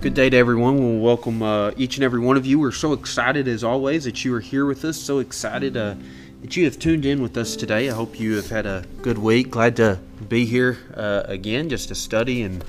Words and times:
Good 0.00 0.14
day 0.14 0.30
to 0.30 0.36
everyone. 0.36 0.78
We'll 0.78 1.00
welcome 1.00 1.42
uh, 1.42 1.72
each 1.76 1.96
and 1.96 2.04
every 2.04 2.20
one 2.20 2.36
of 2.36 2.46
you. 2.46 2.60
We're 2.60 2.70
so 2.70 2.92
excited, 2.92 3.48
as 3.48 3.64
always, 3.64 4.04
that 4.04 4.24
you 4.24 4.32
are 4.32 4.40
here 4.40 4.64
with 4.64 4.84
us. 4.84 4.96
So 4.96 5.18
excited 5.18 5.76
uh, 5.76 5.96
that 6.40 6.56
you 6.56 6.66
have 6.66 6.78
tuned 6.78 7.04
in 7.04 7.20
with 7.20 7.36
us 7.36 7.56
today. 7.56 7.90
I 7.90 7.94
hope 7.94 8.20
you 8.20 8.36
have 8.36 8.48
had 8.48 8.64
a 8.64 8.84
good 9.02 9.18
week. 9.18 9.50
Glad 9.50 9.74
to 9.74 9.98
be 10.28 10.46
here 10.46 10.78
uh, 10.94 11.24
again, 11.24 11.68
just 11.68 11.88
to 11.88 11.96
study 11.96 12.42
and 12.42 12.64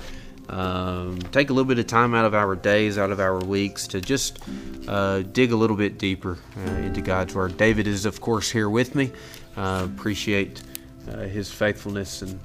um, 0.49 1.19
take 1.31 1.51
a 1.51 1.53
little 1.53 1.67
bit 1.67 1.77
of 1.77 1.85
time 1.85 2.15
out 2.15 2.25
of 2.25 2.33
our 2.33 2.55
days, 2.55 2.97
out 2.97 3.11
of 3.11 3.19
our 3.19 3.37
weeks, 3.37 3.85
to 3.89 4.01
just 4.01 4.39
uh, 4.87 5.19
dig 5.19 5.51
a 5.51 5.55
little 5.55 5.77
bit 5.77 5.99
deeper 5.99 6.39
uh, 6.57 6.71
into 6.77 6.99
God's 6.99 7.35
Word. 7.35 7.57
David 7.57 7.85
is, 7.85 8.07
of 8.07 8.21
course, 8.21 8.49
here 8.49 8.71
with 8.71 8.95
me. 8.95 9.11
Uh, 9.55 9.87
appreciate 9.95 10.63
his 11.05 11.51
faithfulness 11.51 12.23
and 12.23 12.39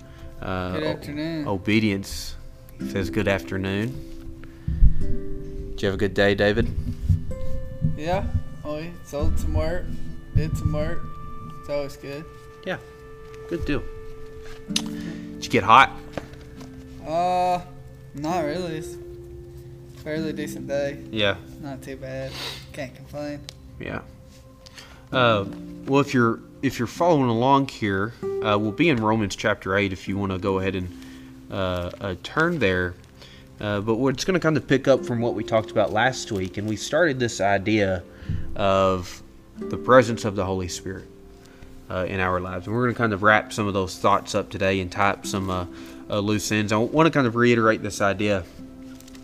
obedience. 1.48 2.36
He 2.78 2.90
says, 2.90 3.08
Good 3.08 3.28
afternoon. 3.28 4.13
Did 5.84 5.88
you 5.88 5.90
have 5.90 6.00
a 6.00 6.08
good 6.08 6.14
day, 6.14 6.34
David? 6.34 6.74
Yeah. 7.94 8.24
Oh, 8.64 8.76
we 8.76 8.90
sold 9.04 9.38
some 9.38 9.52
work, 9.52 9.84
did 10.34 10.56
some 10.56 10.72
work. 10.72 11.02
It's 11.60 11.68
always 11.68 11.94
good. 11.98 12.24
Yeah. 12.64 12.78
Good 13.50 13.66
deal. 13.66 13.82
Did 14.72 15.44
you 15.44 15.50
get 15.50 15.62
hot? 15.62 15.92
Uh, 17.06 17.60
not 18.14 18.44
really. 18.46 18.78
It's 18.78 18.96
fairly 20.02 20.32
decent 20.32 20.68
day. 20.68 21.04
Yeah. 21.10 21.36
Not 21.60 21.82
too 21.82 21.96
bad. 21.96 22.32
Can't 22.72 22.94
complain. 22.94 23.40
Yeah. 23.78 24.00
Uh, 25.12 25.44
well, 25.84 26.00
if 26.00 26.14
you're 26.14 26.40
if 26.62 26.78
you're 26.78 26.88
following 26.88 27.28
along 27.28 27.68
here, 27.68 28.14
uh, 28.22 28.56
we'll 28.58 28.72
be 28.72 28.88
in 28.88 29.02
Romans 29.02 29.36
chapter 29.36 29.76
eight. 29.76 29.92
If 29.92 30.08
you 30.08 30.16
want 30.16 30.32
to 30.32 30.38
go 30.38 30.60
ahead 30.60 30.76
and 30.76 30.88
uh, 31.50 31.90
uh 32.00 32.14
turn 32.22 32.58
there, 32.58 32.94
uh, 33.60 33.80
but 33.80 33.96
we're 33.96 34.12
just 34.12 34.26
going 34.26 34.34
to 34.34 34.40
kind 34.40 34.56
of 34.56 34.66
pick 34.66 34.88
up 34.88 35.04
from 35.04 35.20
what 35.20 35.34
we 35.34 35.44
talked 35.44 35.70
about 35.70 35.92
last 35.92 36.32
week, 36.32 36.56
and 36.56 36.68
we 36.68 36.76
started 36.76 37.20
this 37.20 37.40
idea 37.40 38.02
of 38.56 39.22
the 39.56 39.76
presence 39.76 40.24
of 40.24 40.34
the 40.34 40.44
Holy 40.44 40.68
Spirit 40.68 41.06
uh, 41.90 42.06
in 42.08 42.20
our 42.20 42.40
lives. 42.40 42.66
And 42.66 42.74
we're 42.74 42.82
going 42.82 42.94
to 42.94 42.98
kind 42.98 43.12
of 43.12 43.22
wrap 43.22 43.52
some 43.52 43.66
of 43.66 43.74
those 43.74 43.96
thoughts 43.98 44.34
up 44.34 44.50
today 44.50 44.80
and 44.80 44.90
type 44.90 45.26
some 45.26 45.50
uh, 45.50 45.66
uh, 46.10 46.18
loose 46.18 46.50
ends. 46.50 46.72
I 46.72 46.76
want 46.76 47.06
to 47.06 47.10
kind 47.10 47.26
of 47.26 47.36
reiterate 47.36 47.82
this 47.82 48.00
idea 48.00 48.44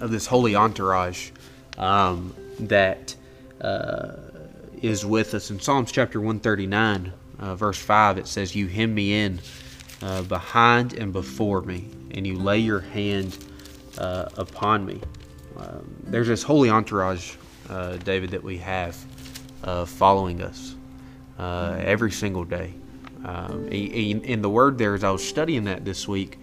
of 0.01 0.11
this 0.11 0.27
holy 0.27 0.55
entourage 0.55 1.31
um, 1.77 2.35
that 2.61 3.15
uh, 3.61 4.13
is 4.81 5.05
with 5.05 5.35
us. 5.35 5.51
In 5.51 5.61
Psalms 5.61 5.91
chapter 5.91 6.21
139, 6.21 7.13
uh, 7.41 7.55
verse 7.55 7.79
5, 7.79 8.19
it 8.19 8.27
says, 8.27 8.55
You 8.55 8.69
hem 8.69 8.95
me 8.95 9.25
in 9.25 9.41
behind 10.29 10.95
and 10.95 11.13
before 11.13 11.61
me, 11.61 11.87
and 12.13 12.27
you 12.27 12.39
lay 12.39 12.59
your 12.59 12.81
hand 12.81 13.37
uh, 13.99 14.29
upon 14.37 14.85
me. 14.85 15.01
Um, 15.57 15.95
there's 16.05 16.29
this 16.29 16.43
holy 16.43 16.71
entourage, 16.71 17.37
uh, 17.69 17.97
David, 17.99 18.31
that 18.31 18.43
we 18.43 18.59
have 18.59 18.97
uh, 19.65 19.85
following 19.85 20.43
us 20.43 20.75
uh, 21.39 21.77
every 21.79 22.11
single 22.11 22.45
day. 22.45 22.75
Um, 23.25 23.69
in 23.69 24.41
the 24.41 24.49
word 24.49 24.79
there, 24.79 24.95
as 24.95 25.05
I 25.05 25.11
was 25.11 25.27
studying 25.27 25.65
that 25.65 25.85
this 25.85 26.09
week, 26.09 26.39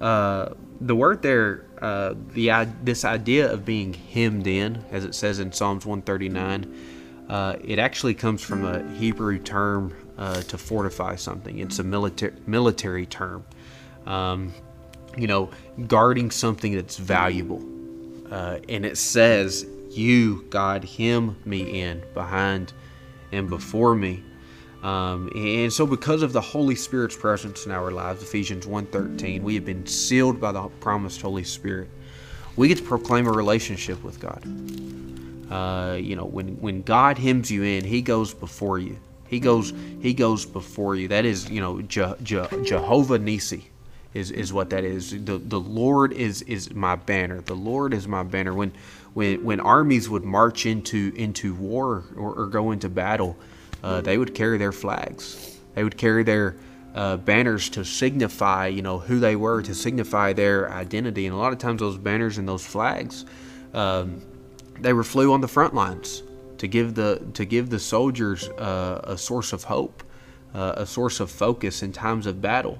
uh, 0.00 0.50
the 0.80 0.94
word 0.94 1.22
there, 1.22 1.66
uh, 1.82 2.14
the 2.32 2.68
this 2.84 3.04
idea 3.04 3.52
of 3.52 3.64
being 3.64 3.94
hemmed 3.94 4.46
in, 4.46 4.84
as 4.92 5.04
it 5.04 5.14
says 5.14 5.40
in 5.40 5.50
Psalms 5.50 5.84
139, 5.84 7.60
it 7.64 7.78
actually 7.80 8.14
comes 8.14 8.42
from 8.42 8.64
a 8.64 8.88
Hebrew 8.92 9.38
term 9.40 9.94
to 10.16 10.56
fortify 10.56 11.16
something. 11.16 11.58
It's 11.58 11.80
a 11.80 11.84
military 11.84 12.34
military 12.46 13.06
term. 13.06 13.44
Um, 14.06 14.52
you 15.16 15.26
know, 15.26 15.50
guarding 15.86 16.30
something 16.30 16.74
that's 16.74 16.96
valuable. 16.96 17.62
Uh, 18.30 18.58
and 18.68 18.84
it 18.84 18.96
says, 18.96 19.66
You, 19.90 20.44
God, 20.50 20.84
hem 20.84 21.36
me 21.44 21.80
in 21.82 22.02
behind 22.14 22.72
and 23.32 23.48
before 23.48 23.94
me. 23.94 24.22
Um, 24.82 25.30
and 25.34 25.72
so 25.72 25.86
because 25.86 26.22
of 26.22 26.32
the 26.32 26.40
Holy 26.40 26.74
Spirit's 26.74 27.16
presence 27.16 27.66
in 27.66 27.72
our 27.72 27.90
lives, 27.90 28.22
Ephesians 28.22 28.66
1.13, 28.66 29.42
we 29.42 29.54
have 29.54 29.64
been 29.64 29.86
sealed 29.86 30.40
by 30.40 30.52
the 30.52 30.62
promised 30.80 31.20
Holy 31.20 31.44
Spirit. 31.44 31.90
We 32.56 32.68
get 32.68 32.78
to 32.78 32.84
proclaim 32.84 33.26
a 33.26 33.32
relationship 33.32 34.02
with 34.02 34.20
God. 34.20 34.42
Uh, 35.52 35.96
you 35.96 36.16
know, 36.16 36.24
when, 36.24 36.60
when 36.60 36.82
God 36.82 37.18
hems 37.18 37.50
you 37.50 37.62
in, 37.62 37.84
He 37.84 38.00
goes 38.00 38.32
before 38.32 38.78
you. 38.78 38.96
He 39.26 39.38
goes 39.38 39.72
He 40.00 40.14
goes 40.14 40.46
before 40.46 40.96
you. 40.96 41.08
That 41.08 41.24
is, 41.24 41.50
you 41.50 41.60
know, 41.60 41.82
Je- 41.82 42.14
Je- 42.22 42.48
Jehovah 42.64 43.18
Nissi 43.18 43.64
is 44.14 44.30
is 44.30 44.52
what 44.52 44.70
that 44.70 44.84
is. 44.84 45.10
The 45.10 45.38
the 45.38 45.60
Lord 45.60 46.12
is 46.12 46.42
is 46.42 46.72
my 46.72 46.96
banner. 46.96 47.40
The 47.40 47.54
Lord 47.54 47.94
is 47.94 48.08
my 48.08 48.22
banner. 48.22 48.52
When 48.52 48.72
when 49.14 49.44
when 49.44 49.60
armies 49.60 50.08
would 50.08 50.24
march 50.24 50.66
into 50.66 51.12
into 51.16 51.54
war 51.54 52.04
or, 52.16 52.34
or 52.34 52.46
go 52.46 52.72
into 52.72 52.88
battle, 52.88 53.36
uh, 53.82 54.00
they 54.00 54.18
would 54.18 54.34
carry 54.34 54.58
their 54.58 54.72
flags. 54.72 55.58
They 55.74 55.84
would 55.84 55.96
carry 55.96 56.24
their 56.24 56.56
uh, 56.94 57.16
banners 57.18 57.68
to 57.70 57.84
signify, 57.84 58.66
you 58.66 58.82
know, 58.82 58.98
who 58.98 59.20
they 59.20 59.36
were, 59.36 59.62
to 59.62 59.74
signify 59.74 60.32
their 60.32 60.70
identity. 60.72 61.26
And 61.26 61.34
a 61.34 61.38
lot 61.38 61.52
of 61.52 61.58
times, 61.58 61.80
those 61.80 61.96
banners 61.96 62.38
and 62.38 62.48
those 62.48 62.66
flags, 62.66 63.24
um, 63.74 64.20
they 64.80 64.92
were 64.92 65.04
flew 65.04 65.32
on 65.32 65.40
the 65.40 65.48
front 65.48 65.74
lines 65.74 66.22
to 66.58 66.66
give 66.66 66.94
the 66.94 67.22
to 67.34 67.44
give 67.44 67.70
the 67.70 67.78
soldiers 67.78 68.48
uh, 68.48 69.00
a 69.04 69.16
source 69.16 69.52
of 69.52 69.64
hope, 69.64 70.02
uh, 70.54 70.74
a 70.76 70.86
source 70.86 71.20
of 71.20 71.30
focus 71.30 71.82
in 71.82 71.92
times 71.92 72.26
of 72.26 72.42
battle. 72.42 72.78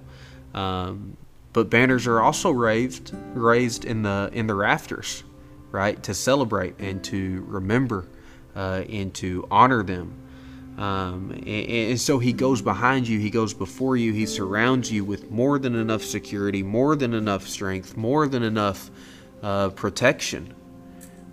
Um, 0.54 1.16
but 1.52 1.70
banners 1.70 2.06
are 2.06 2.20
also 2.20 2.50
raised 2.50 3.12
raised 3.34 3.84
in 3.84 4.02
the 4.02 4.30
in 4.32 4.46
the 4.46 4.54
rafters, 4.54 5.24
right, 5.70 6.00
to 6.04 6.14
celebrate 6.14 6.78
and 6.78 7.02
to 7.04 7.44
remember 7.48 8.06
uh, 8.54 8.84
and 8.88 9.12
to 9.14 9.46
honor 9.50 9.82
them. 9.82 10.16
Um, 10.78 11.32
and, 11.32 11.46
and, 11.46 12.00
so 12.00 12.18
he 12.18 12.32
goes 12.32 12.62
behind 12.62 13.06
you, 13.06 13.18
he 13.18 13.28
goes 13.28 13.52
before 13.52 13.98
you, 13.98 14.14
he 14.14 14.24
surrounds 14.24 14.90
you 14.90 15.04
with 15.04 15.30
more 15.30 15.58
than 15.58 15.74
enough 15.74 16.02
security, 16.02 16.62
more 16.62 16.96
than 16.96 17.12
enough 17.12 17.46
strength, 17.46 17.98
more 17.98 18.26
than 18.26 18.42
enough 18.42 18.90
uh, 19.42 19.68
protection, 19.70 20.54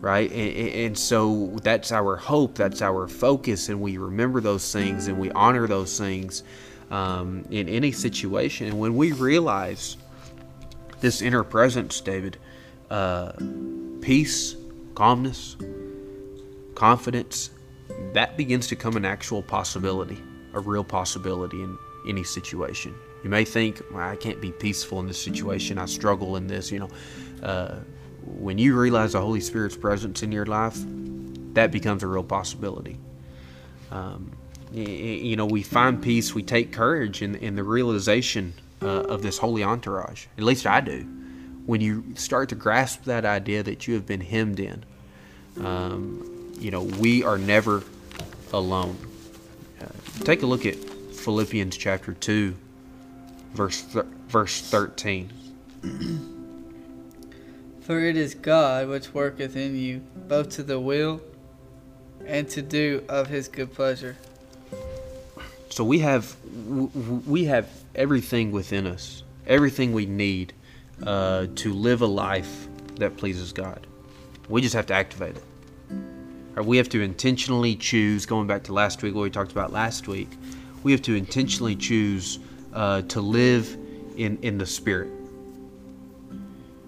right? 0.01 0.29
And, 0.31 0.69
and, 0.69 0.97
so 0.97 1.57
that's 1.63 1.93
our 1.93 2.17
hope, 2.17 2.55
that's 2.55 2.81
our 2.81 3.07
focus, 3.07 3.69
and 3.69 3.79
we 3.79 3.97
remember 3.97 4.41
those 4.41 4.73
things 4.73 5.07
and 5.07 5.17
we 5.17 5.31
honor 5.31 5.65
those 5.65 5.97
things 5.97 6.43
um, 6.91 7.45
in 7.51 7.67
any 7.67 7.91
situation. 7.91 8.67
And 8.67 8.79
when 8.79 8.95
we 8.95 9.11
realize 9.11 9.97
this 10.99 11.21
inner 11.21 11.43
presence, 11.43 12.01
David, 12.01 12.37
uh, 12.89 13.33
peace, 14.01 14.55
calmness, 14.95 15.57
confidence, 16.75 17.51
that 18.13 18.37
begins 18.37 18.67
to 18.67 18.75
come 18.75 18.95
an 18.95 19.05
actual 19.05 19.41
possibility, 19.41 20.17
a 20.53 20.59
real 20.59 20.83
possibility 20.83 21.61
in 21.61 21.77
any 22.07 22.23
situation. 22.23 22.93
You 23.23 23.29
may 23.29 23.45
think, 23.45 23.81
well, 23.91 24.07
I 24.07 24.15
can't 24.15 24.39
be 24.39 24.51
peaceful 24.51 24.99
in 24.99 25.07
this 25.07 25.21
situation. 25.21 25.77
I 25.77 25.85
struggle 25.85 26.35
in 26.35 26.47
this. 26.47 26.71
You 26.71 26.79
know, 26.79 26.89
uh, 27.43 27.75
when 28.25 28.57
you 28.57 28.79
realize 28.79 29.13
the 29.13 29.21
Holy 29.21 29.41
Spirit's 29.41 29.75
presence 29.75 30.23
in 30.23 30.31
your 30.31 30.45
life, 30.45 30.77
that 31.53 31.71
becomes 31.71 32.03
a 32.03 32.07
real 32.07 32.23
possibility. 32.23 32.97
Um, 33.91 34.31
you 34.73 35.35
know, 35.35 35.45
we 35.45 35.63
find 35.63 36.01
peace, 36.01 36.33
we 36.35 36.43
take 36.43 36.71
courage 36.71 37.21
in, 37.21 37.35
in 37.35 37.55
the 37.55 37.63
realization 37.63 38.53
uh, 38.81 38.85
of 38.85 39.21
this 39.21 39.37
holy 39.37 39.63
entourage. 39.63 40.25
At 40.37 40.43
least 40.43 40.65
I 40.65 40.81
do. 40.81 41.01
When 41.65 41.81
you 41.81 42.15
start 42.15 42.49
to 42.49 42.55
grasp 42.55 43.03
that 43.05 43.25
idea 43.25 43.63
that 43.63 43.87
you 43.87 43.93
have 43.95 44.05
been 44.05 44.21
hemmed 44.21 44.59
in, 44.59 44.83
um, 45.59 46.53
you 46.59 46.71
know, 46.71 46.83
we 46.83 47.23
are 47.23 47.37
never 47.37 47.83
alone. 48.53 48.97
Uh, 49.81 49.87
take 50.23 50.43
a 50.43 50.45
look 50.45 50.65
at 50.65 50.75
Philippians 50.75 51.75
chapter 51.75 52.13
2, 52.13 52.55
verse, 53.53 53.81
th- 53.81 54.05
verse 54.27 54.61
13. 54.61 55.29
For 57.81 57.99
it 57.99 58.17
is 58.17 58.33
God 58.35 58.89
which 58.89 59.13
worketh 59.13 59.55
in 59.55 59.75
you, 59.77 60.01
both 60.15 60.49
to 60.51 60.63
the 60.63 60.79
will 60.79 61.21
and 62.25 62.49
to 62.49 62.61
do 62.61 63.03
of 63.07 63.27
his 63.27 63.47
good 63.47 63.73
pleasure. 63.73 64.17
So 65.77 65.83
we 65.83 65.99
have 65.99 66.35
we 67.27 67.45
have 67.45 67.69
everything 67.93 68.51
within 68.51 68.87
us, 68.87 69.21
everything 69.45 69.93
we 69.93 70.07
need 70.07 70.53
uh, 71.03 71.45
to 71.53 71.71
live 71.71 72.01
a 72.01 72.07
life 72.07 72.67
that 72.95 73.15
pleases 73.15 73.53
God. 73.53 73.85
We 74.49 74.61
just 74.61 74.73
have 74.73 74.87
to 74.87 74.95
activate 74.95 75.35
it. 75.37 75.43
Or 76.55 76.63
we 76.63 76.77
have 76.77 76.89
to 76.89 77.01
intentionally 77.01 77.75
choose. 77.75 78.25
Going 78.25 78.47
back 78.47 78.63
to 78.63 78.73
last 78.73 79.03
week, 79.03 79.13
what 79.13 79.21
we 79.21 79.29
talked 79.29 79.51
about 79.51 79.71
last 79.71 80.07
week, 80.07 80.29
we 80.81 80.91
have 80.93 81.03
to 81.03 81.13
intentionally 81.13 81.75
choose 81.75 82.39
uh, 82.73 83.03
to 83.03 83.21
live 83.21 83.77
in 84.15 84.39
in 84.41 84.57
the 84.57 84.65
Spirit. 84.65 85.11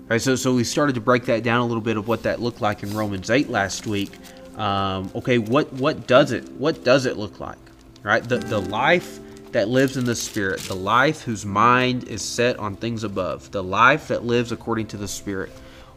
Right, 0.08 0.20
so 0.20 0.36
so 0.36 0.56
we 0.56 0.64
started 0.64 0.96
to 0.96 1.02
break 1.02 1.26
that 1.26 1.44
down 1.44 1.62
a 1.62 1.66
little 1.68 1.84
bit 1.84 1.98
of 1.98 2.08
what 2.08 2.24
that 2.24 2.42
looked 2.42 2.60
like 2.60 2.82
in 2.82 2.98
Romans 2.98 3.30
eight 3.30 3.52
last 3.52 3.86
week. 3.86 4.10
Um, 4.58 5.12
okay, 5.14 5.38
what 5.38 5.72
what 5.74 6.08
does 6.08 6.32
it 6.32 6.52
what 6.54 6.84
does 6.84 7.06
it 7.06 7.18
look 7.18 7.40
like? 7.40 7.60
Right? 8.04 8.24
The, 8.24 8.38
the 8.38 8.62
life 8.62 9.20
that 9.52 9.68
lives 9.68 9.98
in 9.98 10.06
the 10.06 10.16
Spirit, 10.16 10.60
the 10.62 10.76
life 10.76 11.24
whose 11.24 11.46
mind 11.46 12.08
is 12.08 12.22
set 12.22 12.58
on 12.58 12.76
things 12.76 13.04
above, 13.04 13.52
the 13.52 13.64
life 13.64 14.08
that 14.10 14.24
lives 14.24 14.52
according 14.52 14.88
to 14.88 14.98
the 14.98 15.08
Spirit. 15.08 15.52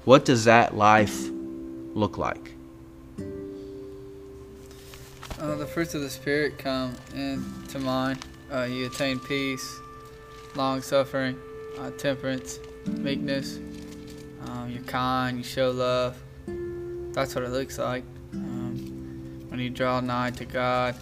What 0.05 0.25
does 0.25 0.45
that 0.45 0.77
life 0.77 1.29
look 1.95 2.19
like? 2.19 2.55
Uh, 5.39 5.57
the 5.57 5.67
fruits 5.67 5.95
of 5.95 6.01
the 6.01 6.11
Spirit 6.11 6.59
come 6.59 6.95
into 7.15 7.79
mind. 7.79 8.25
Uh, 8.53 8.63
you 8.63 8.87
attain 8.87 9.19
peace, 9.19 9.81
long 10.55 10.81
suffering, 10.81 11.39
uh, 11.79 11.91
temperance, 11.93 12.59
meekness. 12.87 13.59
Um, 14.47 14.71
you're 14.71 14.83
kind, 14.85 15.39
you 15.39 15.45
show 15.45 15.71
love. 15.71 16.17
That's 17.13 17.35
what 17.35 17.45
it 17.45 17.51
looks 17.51 17.79
like. 17.79 18.05
Um, 18.33 19.47
when 19.49 19.61
you 19.61 19.71
draw 19.71 20.01
nigh 20.01 20.31
to 20.31 20.45
God, 20.45 20.97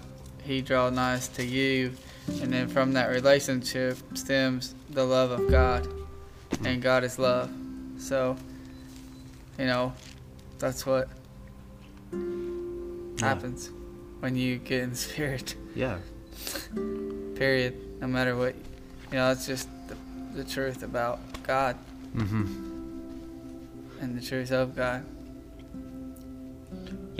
He 0.51 0.63
draws 0.63 0.93
nigh 0.93 1.17
to 1.35 1.45
you. 1.45 1.93
And 2.43 2.53
then 2.53 2.67
from 2.67 2.93
that 2.95 3.09
relationship 3.09 3.97
stems 4.15 4.75
the 4.91 5.05
love 5.05 5.31
of 5.31 5.49
God. 5.49 5.87
And 6.65 6.83
God 6.83 7.05
is 7.05 7.21
love. 7.21 7.49
So, 7.99 8.37
you 9.57 9.67
know, 9.67 9.93
that's 10.59 10.85
what 10.85 11.09
happens 13.21 13.71
when 14.19 14.35
you 14.35 14.59
get 14.59 14.83
in 14.83 14.97
spirit. 14.97 15.55
Yeah. 15.77 15.99
Period. 17.37 18.01
No 18.01 18.09
matter 18.09 18.35
what, 18.37 18.57
you 19.13 19.19
know, 19.19 19.31
it's 19.31 19.47
just 19.47 19.69
the, 19.87 19.97
the 20.35 20.43
truth 20.45 20.83
about 20.83 21.21
God 21.45 21.77
Mm-hmm. 22.17 22.45
and 24.01 24.19
the 24.21 24.27
truth 24.27 24.51
of 24.51 24.75
God. 24.75 25.07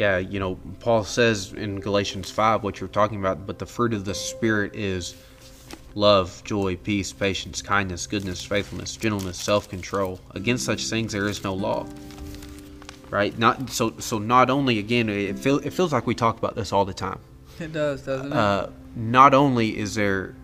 Yeah, 0.01 0.17
you 0.17 0.41
know, 0.41 0.59
Paul 0.79 1.05
says 1.05 1.53
in 1.53 1.79
Galatians 1.79 2.31
5 2.31 2.63
what 2.63 2.81
you're 2.81 2.89
talking 2.89 3.19
about, 3.19 3.47
but 3.47 3.59
the 3.59 3.67
fruit 3.67 3.93
of 3.93 4.07
the 4.07 4.15
Spirit 4.15 4.75
is 4.75 5.15
love, 5.95 6.43
joy, 6.43 6.77
peace, 6.77 7.13
patience, 7.13 7.61
kindness, 7.61 8.07
goodness, 8.07 8.43
faithfulness, 8.43 8.97
gentleness, 8.97 9.37
self-control. 9.37 10.19
Against 10.31 10.65
such 10.65 10.87
things 10.87 11.13
there 11.13 11.29
is 11.29 11.45
no 11.45 11.53
law. 11.53 11.85
Right? 13.11 13.39
Not 13.39 13.69
so 13.69 13.93
so 13.99 14.17
not 14.19 14.49
only 14.49 14.79
again 14.79 15.11
it 15.11 15.39
feel, 15.39 15.59
it 15.59 15.75
feels 15.75 15.93
like 15.93 16.07
we 16.07 16.15
talk 16.15 16.39
about 16.39 16.55
this 16.55 16.73
all 16.73 16.87
the 16.87 16.95
time. 16.95 17.19
It 17.59 17.75
does, 17.75 18.01
doesn't 18.01 18.33
it? 18.33 18.33
Uh, 18.33 18.69
not 18.97 19.35
only 19.35 19.77
is 19.77 19.97
there 19.97 20.35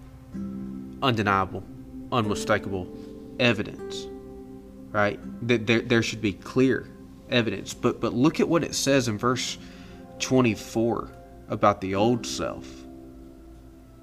undeniable, 1.03 1.65
unmistakable 2.13 2.87
evidence, 3.41 4.07
right? 4.93 5.19
That 5.49 5.67
there, 5.67 5.81
there 5.81 6.03
should 6.03 6.21
be 6.21 6.35
clear 6.35 6.91
evidence. 7.31 7.75
But 7.75 8.01
but 8.01 8.15
look 8.15 8.41
at 8.41 8.49
what 8.49 8.65
it 8.65 8.75
says 8.75 9.09
in 9.09 9.19
verse 9.19 9.59
24 10.19 11.11
about 11.49 11.81
the 11.81 11.95
old 11.95 12.27
self. 12.27 12.67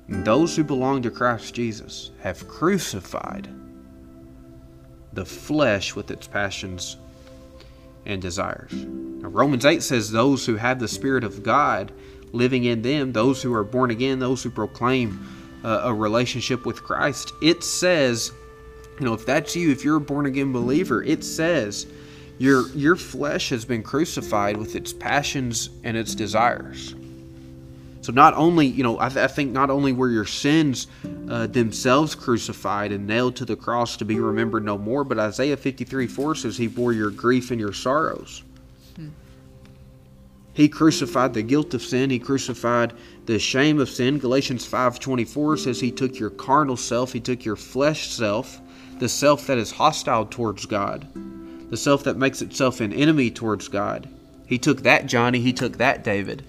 And 0.07 0.25
those 0.25 0.55
who 0.55 0.63
belong 0.63 1.01
to 1.03 1.11
Christ 1.11 1.53
Jesus 1.53 2.11
have 2.21 2.47
crucified 2.47 3.47
the 5.13 5.25
flesh 5.25 5.95
with 5.95 6.11
its 6.11 6.27
passions 6.27 6.97
and 8.05 8.21
desires. 8.21 8.73
Now, 8.73 9.29
Romans 9.29 9.65
8 9.65 9.81
says 9.81 10.11
those 10.11 10.45
who 10.45 10.55
have 10.55 10.79
the 10.79 10.87
Spirit 10.87 11.23
of 11.23 11.43
God 11.43 11.91
living 12.33 12.65
in 12.65 12.81
them, 12.81 13.13
those 13.13 13.41
who 13.41 13.53
are 13.53 13.63
born 13.63 13.91
again, 13.91 14.19
those 14.19 14.43
who 14.43 14.49
proclaim 14.49 15.25
uh, 15.63 15.81
a 15.85 15.93
relationship 15.93 16.65
with 16.65 16.83
Christ, 16.83 17.31
it 17.41 17.63
says, 17.63 18.31
you 18.99 19.05
know, 19.05 19.13
if 19.13 19.25
that's 19.25 19.55
you, 19.55 19.71
if 19.71 19.85
you're 19.85 19.97
a 19.97 20.01
born 20.01 20.25
again 20.25 20.51
believer, 20.51 21.03
it 21.03 21.23
says 21.23 21.87
your 22.37 22.67
your 22.69 22.95
flesh 22.95 23.49
has 23.49 23.65
been 23.65 23.83
crucified 23.83 24.57
with 24.57 24.75
its 24.75 24.93
passions 24.93 25.69
and 25.83 25.95
its 25.95 26.15
desires. 26.15 26.95
So 28.01 28.11
not 28.11 28.33
only, 28.33 28.67
you 28.67 28.83
know, 28.83 28.99
I, 28.99 29.07
th- 29.07 29.23
I 29.23 29.27
think 29.27 29.53
not 29.53 29.69
only 29.69 29.93
were 29.93 30.09
your 30.09 30.25
sins 30.25 30.87
uh, 31.29 31.47
themselves 31.47 32.15
crucified 32.15 32.91
and 32.91 33.07
nailed 33.07 33.37
to 33.37 33.45
the 33.45 33.55
cross 33.55 33.95
to 33.97 34.03
be 34.03 34.19
remembered 34.19 34.65
no 34.65 34.77
more, 34.77 35.05
but 35.05 35.17
Isaiah 35.17 35.55
53 35.55 36.07
4 36.07 36.35
says 36.35 36.57
he 36.57 36.67
bore 36.67 36.91
your 36.91 37.11
grief 37.11 37.51
and 37.51 37.61
your 37.61 37.71
sorrows. 37.71 38.43
He 40.53 40.69
crucified 40.69 41.33
the 41.33 41.41
guilt 41.41 41.73
of 41.73 41.81
sin. 41.81 42.09
He 42.09 42.19
crucified 42.19 42.93
the 43.25 43.39
shame 43.39 43.79
of 43.79 43.89
sin. 43.89 44.19
Galatians 44.19 44.65
5:24 44.65 45.57
says 45.57 45.79
he 45.79 45.91
took 45.91 46.19
your 46.19 46.29
carnal 46.29 46.77
self, 46.77 47.11
he 47.13 47.19
took 47.19 47.43
your 47.43 47.55
flesh 47.55 48.09
self, 48.09 48.61
the 48.99 49.09
self 49.09 49.47
that 49.47 49.57
is 49.57 49.71
hostile 49.71 50.25
towards 50.25 50.65
God, 50.65 51.07
the 51.73 51.77
self 51.77 52.03
that 52.03 52.17
makes 52.17 52.43
itself 52.43 52.81
an 52.81 52.93
enemy 52.93 53.31
towards 53.31 53.67
God. 53.67 54.07
He 54.45 54.59
took 54.59 54.83
that 54.83 55.07
Johnny, 55.07 55.39
he 55.39 55.51
took 55.51 55.79
that 55.79 56.03
David. 56.03 56.43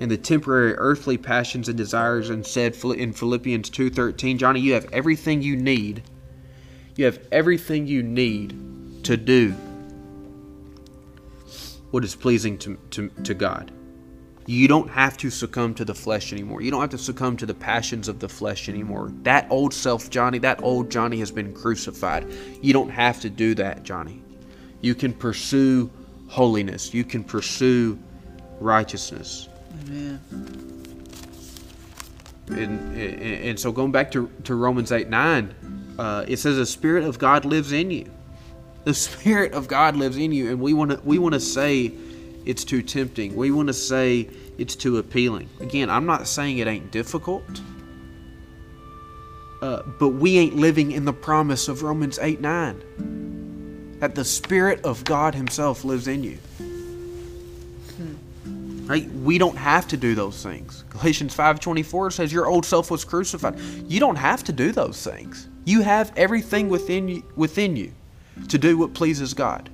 And 0.00 0.10
the 0.10 0.16
temporary 0.16 0.72
earthly 0.78 1.18
passions 1.18 1.68
and 1.68 1.76
desires 1.76 2.30
and 2.30 2.46
said 2.46 2.74
in 2.82 3.12
Philippians 3.12 3.68
2:13, 3.68 4.38
Johnny, 4.38 4.60
you 4.60 4.72
have 4.72 4.86
everything 4.90 5.42
you 5.42 5.54
need. 5.54 6.02
You 6.96 7.04
have 7.04 7.20
everything 7.30 7.86
you 7.86 8.02
need 8.02 9.04
to 9.04 9.18
do 9.18 9.50
what 11.90 12.04
is 12.04 12.14
pleasing 12.14 12.56
to, 12.60 12.78
to, 12.92 13.10
to 13.24 13.34
God. 13.34 13.70
You 14.48 14.66
don't 14.66 14.88
have 14.88 15.18
to 15.18 15.28
succumb 15.28 15.74
to 15.74 15.84
the 15.84 15.94
flesh 15.94 16.32
anymore. 16.32 16.62
You 16.62 16.70
don't 16.70 16.80
have 16.80 16.88
to 16.90 16.98
succumb 16.98 17.36
to 17.36 17.44
the 17.44 17.52
passions 17.52 18.08
of 18.08 18.18
the 18.18 18.30
flesh 18.30 18.70
anymore. 18.70 19.12
That 19.22 19.46
old 19.50 19.74
self, 19.74 20.08
Johnny, 20.08 20.38
that 20.38 20.62
old 20.62 20.90
Johnny 20.90 21.18
has 21.18 21.30
been 21.30 21.52
crucified. 21.52 22.26
You 22.62 22.72
don't 22.72 22.88
have 22.88 23.20
to 23.20 23.28
do 23.28 23.54
that, 23.56 23.82
Johnny. 23.82 24.22
You 24.80 24.94
can 24.94 25.12
pursue 25.12 25.90
holiness, 26.28 26.94
you 26.94 27.04
can 27.04 27.24
pursue 27.24 27.98
righteousness. 28.58 29.50
Amen. 29.84 30.18
And, 32.46 32.96
and, 32.96 33.22
and 33.22 33.60
so 33.60 33.70
going 33.70 33.92
back 33.92 34.10
to, 34.12 34.30
to 34.44 34.54
Romans 34.54 34.92
8 34.92 35.10
9, 35.10 35.94
uh, 35.98 36.24
it 36.26 36.38
says 36.38 36.56
the 36.56 36.64
Spirit 36.64 37.04
of 37.04 37.18
God 37.18 37.44
lives 37.44 37.72
in 37.72 37.90
you. 37.90 38.10
The 38.84 38.94
Spirit 38.94 39.52
of 39.52 39.68
God 39.68 39.94
lives 39.94 40.16
in 40.16 40.32
you, 40.32 40.48
and 40.48 40.58
we 40.58 40.72
want 40.72 40.92
to 40.92 41.00
we 41.04 41.18
want 41.18 41.34
to 41.34 41.40
say 41.40 41.92
it's 42.48 42.64
too 42.64 42.82
tempting. 42.82 43.36
We 43.36 43.50
want 43.50 43.68
to 43.68 43.74
say 43.74 44.30
it's 44.56 44.74
too 44.74 44.96
appealing. 44.96 45.50
Again, 45.60 45.90
I'm 45.90 46.06
not 46.06 46.26
saying 46.26 46.58
it 46.58 46.66
ain't 46.66 46.90
difficult, 46.90 47.44
uh, 49.60 49.82
but 50.00 50.08
we 50.08 50.38
ain't 50.38 50.56
living 50.56 50.92
in 50.92 51.04
the 51.04 51.12
promise 51.12 51.68
of 51.68 51.82
Romans 51.82 52.18
8 52.18 52.40
9 52.40 53.98
that 54.00 54.14
the 54.14 54.24
Spirit 54.24 54.82
of 54.82 55.04
God 55.04 55.34
Himself 55.34 55.84
lives 55.84 56.08
in 56.08 56.24
you. 56.24 56.38
Right? 58.86 59.10
We 59.10 59.36
don't 59.36 59.56
have 59.56 59.86
to 59.88 59.98
do 59.98 60.14
those 60.14 60.42
things. 60.42 60.84
Galatians 60.88 61.34
5:24 61.34 62.14
says 62.14 62.32
your 62.32 62.46
old 62.46 62.64
self 62.64 62.90
was 62.90 63.04
crucified. 63.04 63.60
You 63.86 64.00
don't 64.00 64.16
have 64.16 64.42
to 64.44 64.52
do 64.52 64.72
those 64.72 65.04
things. 65.04 65.48
You 65.66 65.82
have 65.82 66.10
everything 66.16 66.70
within 66.70 67.08
you 67.08 67.22
within 67.36 67.76
you 67.76 67.92
to 68.48 68.56
do 68.56 68.78
what 68.78 68.94
pleases 68.94 69.34
God. 69.34 69.68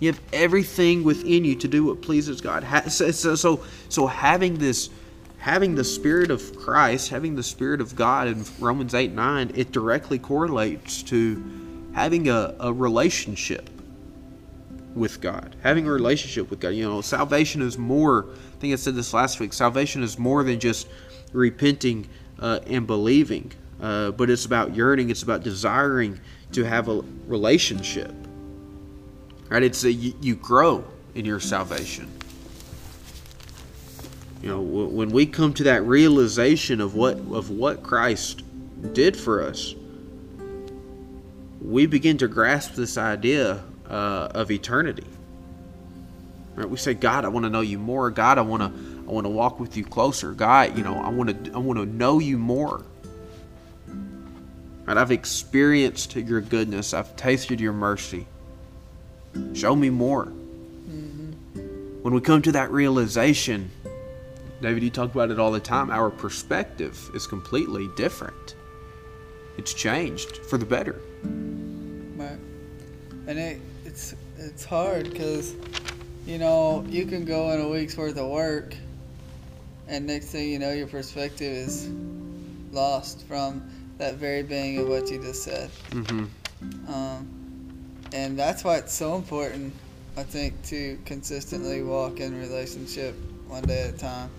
You 0.00 0.10
have 0.10 0.20
everything 0.32 1.04
within 1.04 1.44
you 1.44 1.54
to 1.56 1.68
do 1.68 1.84
what 1.84 2.02
pleases 2.02 2.40
God. 2.40 2.66
So, 2.90 3.10
so, 3.10 3.60
so, 3.88 4.06
having 4.06 4.54
this, 4.54 4.90
having 5.38 5.74
the 5.74 5.84
Spirit 5.84 6.30
of 6.30 6.56
Christ, 6.56 7.10
having 7.10 7.36
the 7.36 7.42
Spirit 7.42 7.80
of 7.80 7.94
God 7.94 8.28
in 8.28 8.44
Romans 8.58 8.94
8 8.94 9.12
9, 9.12 9.52
it 9.54 9.72
directly 9.72 10.18
correlates 10.18 11.02
to 11.04 11.44
having 11.92 12.28
a, 12.28 12.54
a 12.58 12.72
relationship 12.72 13.68
with 14.94 15.20
God. 15.20 15.54
Having 15.62 15.86
a 15.86 15.92
relationship 15.92 16.50
with 16.50 16.60
God. 16.60 16.70
You 16.70 16.88
know, 16.88 17.00
salvation 17.00 17.62
is 17.62 17.78
more, 17.78 18.26
I 18.30 18.60
think 18.60 18.72
I 18.72 18.76
said 18.76 18.94
this 18.94 19.12
last 19.12 19.40
week, 19.40 19.52
salvation 19.52 20.02
is 20.02 20.18
more 20.18 20.42
than 20.42 20.58
just 20.58 20.88
repenting 21.32 22.08
uh, 22.38 22.60
and 22.66 22.86
believing, 22.86 23.52
uh, 23.80 24.10
but 24.12 24.30
it's 24.30 24.46
about 24.46 24.74
yearning, 24.74 25.10
it's 25.10 25.22
about 25.22 25.42
desiring 25.42 26.18
to 26.52 26.64
have 26.64 26.88
a 26.88 27.02
relationship. 27.26 28.12
Right? 29.50 29.64
It's 29.64 29.82
a, 29.84 29.92
you, 29.92 30.36
grow 30.36 30.84
in 31.14 31.24
your 31.24 31.40
salvation. 31.40 32.08
You 34.40 34.48
know, 34.48 34.60
when 34.60 35.10
we 35.10 35.26
come 35.26 35.52
to 35.54 35.64
that 35.64 35.82
realization 35.82 36.80
of 36.80 36.94
what 36.94 37.16
of 37.16 37.50
what 37.50 37.82
Christ 37.82 38.42
did 38.94 39.14
for 39.14 39.42
us, 39.42 39.74
we 41.60 41.84
begin 41.84 42.16
to 42.18 42.28
grasp 42.28 42.74
this 42.74 42.96
idea 42.96 43.62
uh, 43.86 44.28
of 44.34 44.50
eternity. 44.50 45.06
Right? 46.54 46.70
We 46.70 46.78
say, 46.78 46.94
God, 46.94 47.24
I 47.24 47.28
want 47.28 47.44
to 47.44 47.50
know 47.50 47.60
you 47.60 47.78
more. 47.78 48.10
God, 48.10 48.38
I 48.38 48.42
want 48.42 48.62
to 48.62 48.68
I 49.06 49.12
want 49.12 49.26
to 49.26 49.30
walk 49.30 49.60
with 49.60 49.76
you 49.76 49.84
closer. 49.84 50.32
God, 50.32 50.78
you 50.78 50.84
know, 50.84 50.94
I 50.94 51.10
want 51.10 51.44
to 51.44 51.52
I 51.52 51.58
want 51.58 51.78
to 51.80 51.86
know 51.86 52.18
you 52.18 52.38
more. 52.38 52.84
Right? 54.86 54.96
I've 54.96 55.12
experienced 55.12 56.14
your 56.14 56.40
goodness. 56.40 56.94
I've 56.94 57.14
tasted 57.16 57.60
your 57.60 57.72
mercy. 57.72 58.26
Show 59.54 59.76
me 59.76 59.90
more. 59.90 60.32
When 62.02 62.14
we 62.14 62.20
come 62.22 62.40
to 62.42 62.52
that 62.52 62.70
realization, 62.70 63.70
David, 64.62 64.82
you 64.82 64.90
talk 64.90 65.14
about 65.14 65.30
it 65.30 65.38
all 65.38 65.52
the 65.52 65.60
time. 65.60 65.90
Our 65.90 66.10
perspective 66.10 67.10
is 67.14 67.26
completely 67.26 67.88
different. 67.96 68.54
It's 69.58 69.74
changed 69.74 70.38
for 70.38 70.56
the 70.56 70.64
better. 70.64 70.98
Right. 71.22 72.38
And 73.26 73.38
it, 73.38 73.60
it's 73.84 74.14
it's 74.38 74.64
hard 74.64 75.10
because, 75.10 75.54
you 76.26 76.38
know, 76.38 76.84
you 76.88 77.04
can 77.04 77.26
go 77.26 77.50
in 77.50 77.60
a 77.60 77.68
week's 77.68 77.96
worth 77.96 78.16
of 78.16 78.30
work, 78.30 78.74
and 79.86 80.06
next 80.06 80.28
thing 80.28 80.48
you 80.48 80.58
know, 80.58 80.72
your 80.72 80.86
perspective 80.86 81.52
is 81.52 81.90
lost 82.72 83.26
from 83.26 83.70
that 83.98 84.14
very 84.14 84.42
being 84.42 84.78
of 84.78 84.88
what 84.88 85.10
you 85.10 85.20
just 85.20 85.42
said. 85.42 85.68
hmm 85.92 86.24
Um, 86.88 87.39
and 88.12 88.38
that's 88.38 88.64
why 88.64 88.76
it's 88.76 88.92
so 88.92 89.14
important, 89.14 89.72
I 90.16 90.22
think, 90.22 90.62
to 90.64 90.98
consistently 91.04 91.82
walk 91.82 92.20
in 92.20 92.38
relationship 92.38 93.14
one 93.46 93.62
day 93.62 93.88
at 93.88 93.94
a 93.94 93.98
time, 93.98 94.30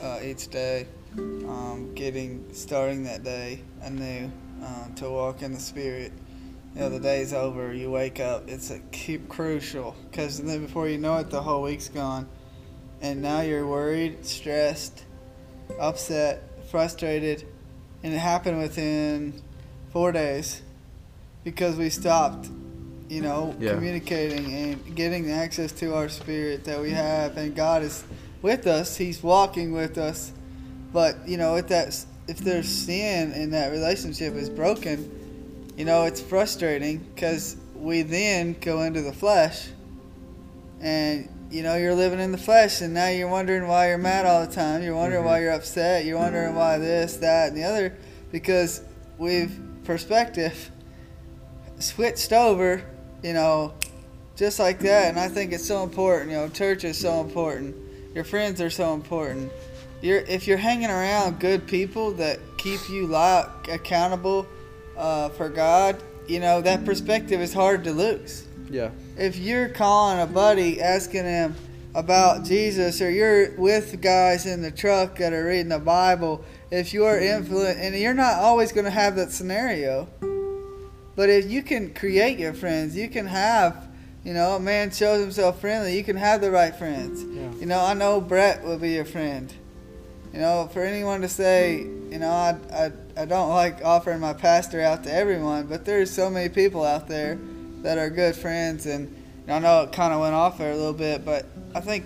uh, 0.00 0.20
each 0.22 0.48
day, 0.48 0.86
um, 1.16 1.92
getting 1.94 2.44
starting 2.52 3.04
that 3.04 3.22
day 3.22 3.60
anew, 3.82 4.30
uh, 4.62 4.88
to 4.96 5.10
walk 5.10 5.42
in 5.42 5.52
the 5.52 5.60
Spirit. 5.60 6.12
You 6.74 6.80
know, 6.80 6.88
the 6.88 7.00
day's 7.00 7.34
over, 7.34 7.74
you 7.74 7.90
wake 7.90 8.18
up. 8.18 8.48
It's 8.48 8.70
a 8.70 8.78
keep 8.92 9.28
crucial 9.28 9.94
because 10.10 10.40
then 10.40 10.64
before 10.64 10.88
you 10.88 10.96
know 10.96 11.18
it, 11.18 11.28
the 11.28 11.42
whole 11.42 11.62
week's 11.62 11.88
gone, 11.88 12.28
and 13.02 13.20
now 13.20 13.42
you're 13.42 13.66
worried, 13.66 14.24
stressed, 14.24 15.04
upset, 15.78 16.42
frustrated, 16.70 17.46
and 18.02 18.14
it 18.14 18.18
happened 18.18 18.58
within 18.58 19.34
four 19.90 20.12
days 20.12 20.62
because 21.44 21.76
we 21.76 21.90
stopped 21.90 22.48
you 23.12 23.20
know, 23.20 23.54
Yeah. 23.60 23.74
communicating 23.74 24.54
and 24.54 24.96
getting 24.96 25.30
access 25.30 25.70
to 25.70 25.94
our 25.94 26.08
spirit 26.08 26.64
that 26.64 26.80
we 26.80 26.92
have, 26.92 27.36
and 27.36 27.54
God 27.54 27.82
is 27.82 28.04
with 28.40 28.66
us. 28.66 28.96
He's 28.96 29.22
walking 29.22 29.70
with 29.72 29.98
us. 29.98 30.32
But 30.94 31.16
you 31.28 31.36
know, 31.36 31.56
if 31.56 31.68
that 31.68 31.94
if 32.26 32.38
there's 32.38 32.68
sin 32.68 33.32
and 33.32 33.52
that 33.52 33.70
relationship 33.70 34.34
is 34.34 34.48
broken, 34.48 35.10
you 35.76 35.84
know, 35.84 36.04
it's 36.04 36.22
frustrating 36.22 37.04
because 37.14 37.56
we 37.74 38.00
then 38.00 38.56
go 38.58 38.80
into 38.80 39.02
the 39.02 39.12
flesh, 39.12 39.68
and 40.80 41.28
you 41.50 41.62
know, 41.62 41.76
you're 41.76 41.94
living 41.94 42.18
in 42.18 42.32
the 42.32 42.38
flesh, 42.38 42.80
and 42.80 42.94
now 42.94 43.08
you're 43.08 43.28
wondering 43.28 43.68
why 43.68 43.88
you're 43.88 43.98
mad 43.98 44.24
all 44.24 44.46
the 44.46 44.52
time. 44.54 44.82
You're 44.82 44.96
wondering 44.96 45.26
why 45.26 45.32
mm-hmm. 45.32 45.44
you're 45.44 45.52
upset. 45.52 46.06
You're 46.06 46.18
wondering 46.18 46.54
why 46.54 46.78
this, 46.78 47.18
that, 47.18 47.48
and 47.48 47.58
the 47.58 47.64
other, 47.64 47.94
because 48.30 48.80
we've 49.18 49.60
perspective 49.84 50.70
switched 51.78 52.32
over 52.32 52.84
you 53.22 53.32
know, 53.32 53.72
just 54.36 54.58
like 54.58 54.78
that. 54.80 55.08
And 55.08 55.18
I 55.18 55.28
think 55.28 55.52
it's 55.52 55.66
so 55.66 55.82
important. 55.82 56.30
You 56.30 56.38
know, 56.38 56.48
church 56.48 56.84
is 56.84 56.98
so 56.98 57.20
important. 57.20 57.76
Your 58.14 58.24
friends 58.24 58.60
are 58.60 58.70
so 58.70 58.94
important. 58.94 59.52
You're 60.00 60.18
if 60.20 60.46
you're 60.46 60.58
hanging 60.58 60.90
around 60.90 61.38
good 61.38 61.66
people 61.66 62.12
that 62.12 62.40
keep 62.58 62.80
you 62.88 63.06
li- 63.06 63.44
accountable 63.72 64.46
uh, 64.96 65.28
for 65.30 65.48
God, 65.48 66.02
you 66.26 66.40
know 66.40 66.60
that 66.60 66.84
perspective 66.84 67.40
is 67.40 67.54
hard 67.54 67.84
to 67.84 67.92
lose. 67.92 68.46
Yeah. 68.70 68.90
If 69.16 69.36
you're 69.36 69.68
calling 69.68 70.20
a 70.20 70.26
buddy 70.26 70.80
asking 70.80 71.24
him 71.24 71.54
about 71.94 72.44
Jesus, 72.44 73.00
or 73.02 73.10
you're 73.10 73.54
with 73.56 74.00
guys 74.00 74.46
in 74.46 74.62
the 74.62 74.70
truck 74.70 75.16
that 75.18 75.32
are 75.32 75.44
reading 75.44 75.68
the 75.68 75.78
Bible, 75.78 76.42
if 76.70 76.94
you're 76.94 77.18
influent, 77.18 77.78
and 77.78 77.94
you're 77.94 78.14
not 78.14 78.38
always 78.38 78.72
going 78.72 78.86
to 78.86 78.90
have 78.90 79.16
that 79.16 79.30
scenario, 79.30 80.08
but 81.22 81.30
if 81.30 81.48
you 81.48 81.62
can 81.62 81.94
create 81.94 82.36
your 82.36 82.52
friends, 82.52 82.96
you 82.96 83.08
can 83.08 83.26
have, 83.28 83.86
you 84.24 84.34
know, 84.34 84.56
a 84.56 84.58
man 84.58 84.90
shows 84.90 85.20
himself 85.20 85.60
friendly, 85.60 85.96
you 85.96 86.02
can 86.02 86.16
have 86.16 86.40
the 86.40 86.50
right 86.50 86.74
friends. 86.74 87.22
Yeah. 87.22 87.48
You 87.60 87.66
know, 87.66 87.78
I 87.78 87.94
know 87.94 88.20
Brett 88.20 88.64
will 88.64 88.76
be 88.76 88.90
your 88.90 89.04
friend. 89.04 89.54
You 90.32 90.40
know, 90.40 90.68
for 90.72 90.82
anyone 90.82 91.20
to 91.20 91.28
say, 91.28 91.78
you 91.78 92.18
know, 92.18 92.28
I, 92.28 92.56
I, 92.72 92.92
I 93.16 93.24
don't 93.24 93.50
like 93.50 93.84
offering 93.84 94.18
my 94.18 94.32
pastor 94.32 94.80
out 94.80 95.04
to 95.04 95.14
everyone, 95.14 95.68
but 95.68 95.84
there's 95.84 96.10
so 96.10 96.28
many 96.28 96.48
people 96.48 96.84
out 96.84 97.06
there 97.06 97.38
that 97.82 97.98
are 97.98 98.10
good 98.10 98.34
friends. 98.34 98.86
And 98.86 99.14
I 99.46 99.60
know 99.60 99.82
it 99.82 99.92
kind 99.92 100.12
of 100.12 100.18
went 100.18 100.34
off 100.34 100.58
there 100.58 100.72
a 100.72 100.76
little 100.76 100.92
bit, 100.92 101.24
but 101.24 101.46
I 101.72 101.78
think, 101.78 102.04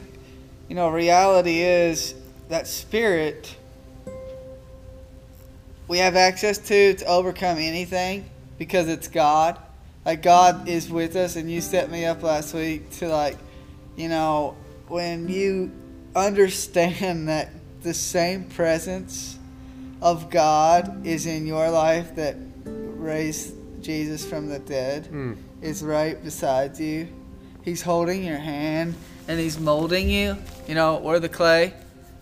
you 0.69 0.77
know, 0.77 0.91
reality 0.91 1.63
is 1.63 2.15
that 2.51 2.67
spirit 2.67 3.57
we 5.89 5.97
have 5.97 6.17
access 6.17 6.59
to 6.59 6.93
to 6.93 7.07
overcome 7.07 7.57
anything 7.57 8.29
because 8.59 8.89
it's 8.89 9.09
God. 9.09 9.59
Like 10.05 10.23
God 10.23 10.69
is 10.69 10.91
with 10.91 11.17
us, 11.17 11.37
and 11.37 11.51
you 11.51 11.61
set 11.61 11.91
me 11.91 12.05
up 12.05 12.23
last 12.23 12.55
week 12.55 12.91
to 12.99 13.09
like, 13.09 13.37
you 13.97 14.09
know, 14.09 14.57
when 14.89 15.29
you 15.29 15.73
understand 16.15 17.29
that 17.29 17.51
the 17.83 17.95
same 17.95 18.45
presence 18.45 19.39
of 20.03 20.31
God 20.31 21.07
is 21.07 21.27
in 21.27 21.47
your 21.47 21.71
life 21.71 22.15
that 22.17 22.37
raised 22.65 23.55
Jesus 23.83 24.25
from 24.29 24.49
the 24.49 24.59
dead 24.59 25.09
Mm. 25.11 25.37
is 25.63 25.83
right 25.83 26.23
beside 26.23 26.79
you. 26.79 27.09
He's 27.63 27.83
holding 27.83 28.25
your 28.25 28.39
hand 28.39 28.95
and 29.29 29.39
he's 29.41 29.59
molding 29.59 30.09
you. 30.11 30.37
You 30.69 30.75
know, 30.75 30.99
we're 30.99 31.19
the 31.21 31.29
clay, 31.29 31.75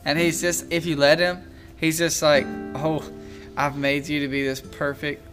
and 0.05 0.19
he's 0.19 0.41
just 0.41 0.71
if 0.71 0.87
you 0.87 0.97
let 0.97 1.19
him, 1.19 1.43
he's 1.77 1.99
just 1.99 2.23
like, 2.23 2.47
oh, 2.75 3.03
I've 3.57 3.77
made 3.77 4.09
you 4.09 4.21
to 4.21 4.29
be 4.29 4.43
this 4.45 4.61
perfect 4.61 5.24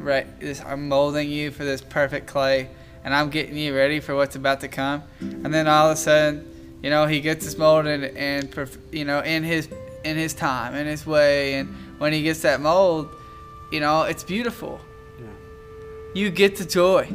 right 0.00 0.40
this 0.40 0.60
I'm 0.62 0.88
molding 0.88 1.30
you 1.30 1.50
for 1.50 1.64
this 1.64 1.80
perfect 1.80 2.26
clay 2.26 2.68
and 3.04 3.14
I'm 3.14 3.30
getting 3.30 3.56
you 3.56 3.74
ready 3.74 4.00
for 4.00 4.14
what's 4.14 4.36
about 4.36 4.60
to 4.60 4.68
come. 4.68 5.02
And 5.20 5.52
then 5.52 5.66
all 5.66 5.90
of 5.90 5.94
a 5.94 5.96
sudden 5.96 6.46
you 6.82 6.90
know 6.90 7.06
he 7.06 7.20
gets 7.20 7.44
this 7.44 7.58
molded 7.58 8.02
and, 8.02 8.16
and 8.16 8.78
you 8.90 9.04
know 9.04 9.20
in 9.20 9.44
his 9.44 9.68
in 10.04 10.16
his 10.16 10.34
time 10.34 10.74
in 10.74 10.86
his 10.86 11.06
way. 11.06 11.54
And 11.54 11.74
when 11.98 12.12
he 12.12 12.22
gets 12.22 12.42
that 12.42 12.60
mold 12.60 13.08
you 13.70 13.80
know 13.80 14.02
it's 14.02 14.24
beautiful. 14.24 14.80
Yeah. 15.18 15.26
you 16.14 16.30
get 16.30 16.56
the 16.56 16.64
joy 16.64 17.06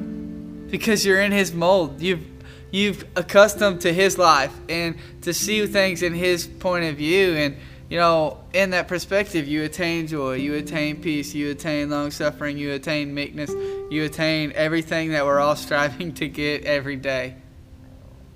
because 0.70 1.06
you're 1.06 1.22
in 1.22 1.32
his 1.32 1.54
mold. 1.54 2.02
You've 2.02 2.26
you've 2.72 3.06
accustomed 3.16 3.82
to 3.82 3.94
his 3.94 4.18
life 4.18 4.54
and 4.68 4.98
to 5.22 5.34
see 5.34 5.66
things 5.66 6.04
in 6.04 6.14
his 6.14 6.46
point 6.46 6.86
of 6.86 6.98
view. 6.98 7.34
And 7.34 7.58
you 7.96 8.02
know, 8.02 8.40
in 8.52 8.72
that 8.72 8.90
perspective, 8.90 9.48
you 9.48 9.64
attain 9.64 10.06
joy, 10.06 10.34
you 10.34 10.56
attain 10.56 11.02
peace, 11.02 11.34
you 11.34 11.52
attain 11.52 11.90
long 11.90 12.12
suffering, 12.12 12.58
you 12.58 12.74
attain 12.74 13.14
meekness, 13.14 13.50
you 13.90 14.04
attain 14.04 14.52
everything 14.54 15.12
that 15.12 15.26
we're 15.26 15.40
all 15.40 15.56
striving 15.66 16.14
to 16.16 16.28
get 16.28 16.66
every 16.66 16.98
day. 16.98 17.36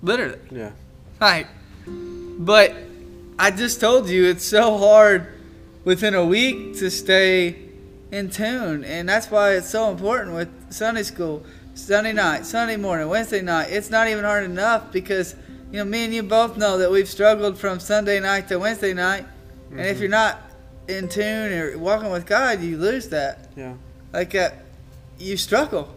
Literally. 0.01 0.39
Yeah. 0.49 0.71
Like, 1.19 1.47
but 1.85 2.73
I 3.37 3.51
just 3.51 3.81
told 3.81 4.07
you 4.07 4.27
it's 4.27 4.45
so 4.45 4.77
hard 4.77 5.27
within 5.83 6.13
a 6.13 6.23
week 6.23 6.77
to 6.77 6.89
stay 6.89 7.59
in 8.13 8.29
tune, 8.29 8.85
and 8.85 9.09
that's 9.09 9.29
why 9.29 9.55
it's 9.55 9.69
so 9.69 9.91
important 9.91 10.35
with 10.35 10.71
Sunday 10.71 11.03
school, 11.03 11.43
Sunday 11.73 12.13
night, 12.13 12.45
Sunday 12.45 12.77
morning, 12.77 13.09
Wednesday 13.09 13.41
night. 13.41 13.71
It's 13.71 13.89
not 13.89 14.07
even 14.07 14.23
hard 14.23 14.45
enough 14.45 14.93
because 14.93 15.35
you 15.69 15.79
know 15.79 15.83
me 15.83 16.05
and 16.05 16.13
you 16.13 16.23
both 16.23 16.55
know 16.55 16.77
that 16.77 16.89
we've 16.89 17.09
struggled 17.09 17.57
from 17.57 17.81
Sunday 17.81 18.21
night 18.21 18.47
to 18.47 18.57
Wednesday 18.57 18.93
night, 18.93 19.25
and 19.71 19.81
if 19.81 19.99
you're 19.99 20.09
not 20.09 20.41
in 20.87 21.07
tune 21.07 21.53
or 21.53 21.77
walking 21.77 22.11
with 22.11 22.25
God, 22.25 22.61
you 22.61 22.77
lose 22.77 23.09
that. 23.09 23.49
Yeah. 23.55 23.73
Like, 24.11 24.33
uh, 24.35 24.49
you 25.19 25.37
struggle. 25.37 25.95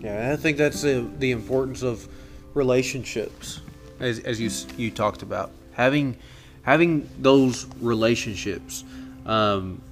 Yeah, 0.00 0.32
I 0.32 0.36
think 0.36 0.56
that's 0.56 0.82
the 0.82 1.06
the 1.18 1.30
importance 1.30 1.82
of 1.82 2.08
relationships, 2.54 3.60
as 3.98 4.18
as 4.20 4.40
you 4.40 4.50
you 4.76 4.90
talked 4.90 5.22
about 5.22 5.50
having 5.72 6.16
having 6.62 7.08
those 7.18 7.66
relationships. 7.80 8.84
Um, 9.26 9.82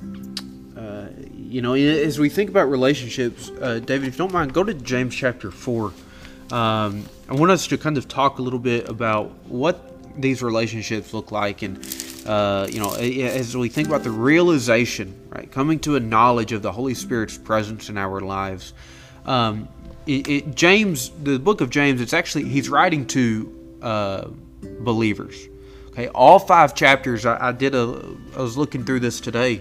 uh, 0.76 1.08
you 1.36 1.60
know, 1.60 1.74
as 1.74 2.18
we 2.18 2.28
think 2.28 2.48
about 2.48 2.70
relationships, 2.70 3.50
uh, 3.60 3.80
David, 3.80 4.08
if 4.08 4.14
you 4.14 4.18
don't 4.18 4.32
mind, 4.32 4.54
go 4.54 4.64
to 4.64 4.74
James 4.74 5.14
chapter 5.14 5.50
four. 5.50 5.92
Um, 6.50 7.04
I 7.28 7.34
want 7.34 7.50
us 7.50 7.66
to 7.66 7.76
kind 7.76 7.98
of 7.98 8.08
talk 8.08 8.38
a 8.38 8.42
little 8.42 8.58
bit 8.58 8.88
about 8.88 9.30
what 9.48 9.87
these 10.18 10.42
relationships 10.42 11.14
look 11.14 11.32
like, 11.32 11.62
and 11.62 11.78
uh, 12.26 12.66
you 12.68 12.80
know, 12.80 12.94
as 12.94 13.56
we 13.56 13.68
think 13.68 13.88
about 13.88 14.02
the 14.02 14.10
realization, 14.10 15.14
right, 15.30 15.50
coming 15.50 15.78
to 15.80 15.96
a 15.96 16.00
knowledge 16.00 16.52
of 16.52 16.62
the 16.62 16.72
Holy 16.72 16.94
Spirit's 16.94 17.38
presence 17.38 17.88
in 17.88 17.96
our 17.96 18.20
lives. 18.20 18.74
Um, 19.24 19.68
it, 20.06 20.28
it, 20.28 20.54
James, 20.54 21.10
the 21.22 21.38
book 21.38 21.60
of 21.60 21.70
James, 21.70 22.00
it's 22.00 22.12
actually 22.12 22.44
he's 22.44 22.68
writing 22.68 23.06
to 23.08 23.76
uh, 23.82 24.28
believers. 24.80 25.48
Okay, 25.88 26.08
all 26.08 26.38
five 26.38 26.74
chapters. 26.74 27.26
I, 27.26 27.48
I 27.48 27.52
did 27.52 27.74
a. 27.74 28.16
I 28.36 28.42
was 28.42 28.56
looking 28.56 28.84
through 28.84 29.00
this 29.00 29.20
today. 29.20 29.60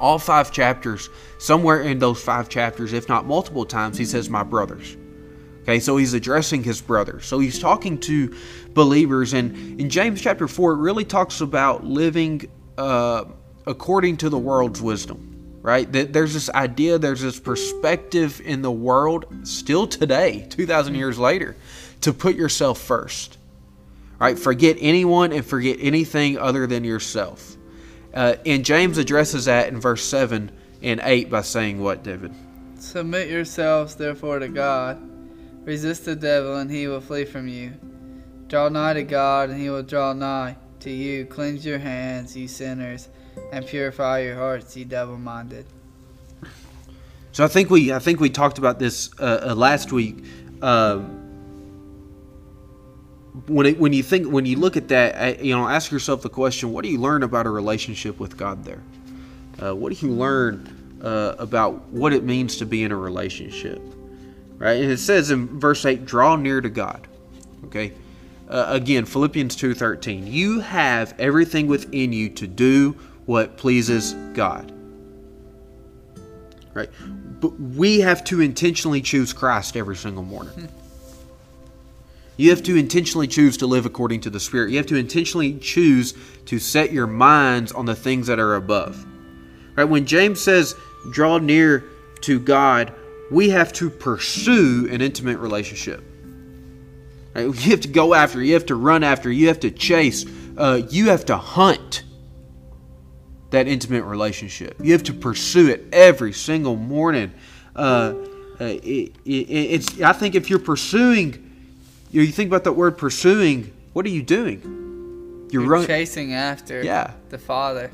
All 0.00 0.18
five 0.18 0.50
chapters. 0.52 1.08
Somewhere 1.38 1.82
in 1.82 1.98
those 1.98 2.22
five 2.22 2.48
chapters, 2.48 2.92
if 2.92 3.08
not 3.08 3.26
multiple 3.26 3.64
times, 3.64 3.96
he 3.96 4.04
says, 4.04 4.28
"My 4.28 4.42
brothers." 4.42 4.96
Okay, 5.62 5.80
so 5.80 5.96
he's 5.96 6.14
addressing 6.14 6.64
his 6.64 6.80
brothers. 6.80 7.26
So 7.26 7.38
he's 7.38 7.58
talking 7.58 7.98
to 8.00 8.34
believers, 8.74 9.34
and 9.34 9.80
in 9.80 9.90
James 9.90 10.20
chapter 10.20 10.48
four, 10.48 10.72
it 10.72 10.78
really 10.78 11.04
talks 11.04 11.40
about 11.40 11.84
living 11.84 12.50
uh, 12.78 13.24
according 13.66 14.16
to 14.18 14.28
the 14.28 14.38
world's 14.38 14.80
wisdom. 14.80 15.26
Right? 15.62 15.92
That 15.92 16.14
There's 16.14 16.32
this 16.32 16.48
idea, 16.48 16.98
there's 16.98 17.20
this 17.20 17.38
perspective 17.38 18.40
in 18.42 18.62
the 18.62 18.72
world 18.72 19.26
still 19.42 19.86
today, 19.86 20.46
two 20.48 20.64
thousand 20.64 20.94
years 20.94 21.18
later, 21.18 21.54
to 22.00 22.14
put 22.14 22.34
yourself 22.34 22.80
first. 22.80 23.36
Right? 24.18 24.38
Forget 24.38 24.78
anyone 24.80 25.32
and 25.32 25.44
forget 25.44 25.76
anything 25.78 26.38
other 26.38 26.66
than 26.66 26.82
yourself. 26.84 27.58
Uh, 28.14 28.36
and 28.46 28.64
James 28.64 28.96
addresses 28.96 29.44
that 29.44 29.68
in 29.68 29.78
verse 29.80 30.02
seven 30.02 30.50
and 30.82 30.98
eight 31.04 31.28
by 31.28 31.42
saying 31.42 31.82
what, 31.82 32.02
David? 32.02 32.34
Submit 32.78 33.28
yourselves 33.28 33.94
therefore 33.96 34.38
to 34.38 34.48
God. 34.48 35.09
Resist 35.64 36.06
the 36.06 36.16
devil, 36.16 36.56
and 36.56 36.70
he 36.70 36.88
will 36.88 37.00
flee 37.00 37.24
from 37.24 37.46
you. 37.46 37.72
Draw 38.48 38.70
nigh 38.70 38.94
to 38.94 39.02
God, 39.02 39.50
and 39.50 39.60
he 39.60 39.70
will 39.70 39.82
draw 39.82 40.12
nigh 40.12 40.56
to 40.80 40.90
you. 40.90 41.26
Cleanse 41.26 41.64
your 41.64 41.78
hands, 41.78 42.36
ye 42.36 42.46
sinners, 42.46 43.08
and 43.52 43.66
purify 43.66 44.20
your 44.20 44.36
hearts, 44.36 44.76
ye 44.76 44.84
double 44.84 45.18
minded. 45.18 45.66
So 47.32 47.44
I 47.44 47.48
think 47.48 47.70
we 47.70 47.92
I 47.92 47.98
think 47.98 48.20
we 48.20 48.30
talked 48.30 48.58
about 48.58 48.78
this 48.78 49.10
uh, 49.20 49.50
uh, 49.50 49.54
last 49.54 49.92
week. 49.92 50.24
Uh, 50.60 50.98
when 53.46 53.66
it, 53.66 53.78
when 53.78 53.92
you 53.92 54.02
think 54.02 54.26
when 54.32 54.46
you 54.46 54.56
look 54.56 54.76
at 54.76 54.88
that, 54.88 55.38
uh, 55.38 55.42
you 55.42 55.54
know, 55.54 55.68
ask 55.68 55.92
yourself 55.92 56.22
the 56.22 56.28
question: 56.28 56.72
What 56.72 56.84
do 56.84 56.90
you 56.90 56.98
learn 56.98 57.22
about 57.22 57.46
a 57.46 57.50
relationship 57.50 58.18
with 58.18 58.36
God? 58.36 58.64
There, 58.64 58.82
uh, 59.62 59.76
what 59.76 59.92
do 59.92 60.06
you 60.06 60.12
learn 60.12 60.98
uh, 61.02 61.36
about 61.38 61.86
what 61.90 62.12
it 62.12 62.24
means 62.24 62.56
to 62.56 62.66
be 62.66 62.82
in 62.82 62.90
a 62.90 62.96
relationship? 62.96 63.80
Right, 64.60 64.82
and 64.82 64.92
it 64.92 64.98
says 64.98 65.30
in 65.30 65.58
verse 65.58 65.86
eight, 65.86 66.04
"Draw 66.04 66.36
near 66.36 66.60
to 66.60 66.68
God." 66.68 67.08
Okay, 67.64 67.94
uh, 68.46 68.66
again, 68.68 69.06
Philippians 69.06 69.56
two 69.56 69.72
thirteen. 69.72 70.26
You 70.26 70.60
have 70.60 71.14
everything 71.18 71.66
within 71.66 72.12
you 72.12 72.28
to 72.28 72.46
do 72.46 72.94
what 73.24 73.56
pleases 73.56 74.12
God. 74.34 74.70
Right, 76.74 76.90
but 77.40 77.58
we 77.58 78.00
have 78.00 78.22
to 78.24 78.42
intentionally 78.42 79.00
choose 79.00 79.32
Christ 79.32 79.78
every 79.78 79.96
single 79.96 80.24
morning. 80.24 80.68
You 82.36 82.50
have 82.50 82.62
to 82.64 82.76
intentionally 82.76 83.28
choose 83.28 83.56
to 83.56 83.66
live 83.66 83.86
according 83.86 84.20
to 84.22 84.30
the 84.30 84.40
Spirit. 84.40 84.72
You 84.72 84.76
have 84.76 84.86
to 84.88 84.96
intentionally 84.96 85.58
choose 85.58 86.12
to 86.44 86.58
set 86.58 86.92
your 86.92 87.06
minds 87.06 87.72
on 87.72 87.86
the 87.86 87.94
things 87.94 88.26
that 88.26 88.38
are 88.38 88.56
above. 88.56 89.06
Right? 89.74 89.84
When 89.84 90.04
James 90.04 90.38
says, 90.38 90.74
draw 91.12 91.38
near 91.38 91.84
to 92.22 92.38
God, 92.38 92.92
we 93.30 93.50
have 93.50 93.72
to 93.74 93.90
pursue 93.90 94.88
an 94.90 95.00
intimate 95.00 95.38
relationship. 95.38 96.02
Right? 97.34 97.42
You 97.42 97.70
have 97.70 97.82
to 97.82 97.88
go 97.88 98.14
after, 98.14 98.42
you 98.42 98.54
have 98.54 98.66
to 98.66 98.74
run 98.74 99.04
after, 99.04 99.30
you 99.30 99.48
have 99.48 99.60
to 99.60 99.70
chase, 99.70 100.24
uh, 100.56 100.82
you 100.88 101.10
have 101.10 101.26
to 101.26 101.36
hunt 101.36 102.02
that 103.50 103.66
intimate 103.66 104.04
relationship. 104.04 104.76
You 104.82 104.92
have 104.92 105.02
to 105.04 105.12
pursue 105.12 105.68
it 105.68 105.86
every 105.92 106.32
single 106.32 106.76
morning. 106.76 107.32
Uh, 107.74 108.14
uh, 108.60 108.64
it, 108.64 109.14
it, 109.24 109.30
it's. 109.30 110.00
I 110.00 110.12
think 110.12 110.34
if 110.34 110.50
you're 110.50 110.58
pursuing 110.58 111.50
you, 112.10 112.22
you 112.22 112.32
think 112.32 112.48
about 112.48 112.64
that 112.64 112.72
word 112.72 112.98
pursuing, 112.98 113.72
what 113.92 114.04
are 114.04 114.10
you 114.10 114.22
doing? 114.22 115.48
You're, 115.50 115.62
You're 115.62 115.70
running, 115.70 115.86
chasing 115.86 116.32
after 116.32 116.82
yeah. 116.82 117.12
the 117.28 117.38
Father 117.38 117.90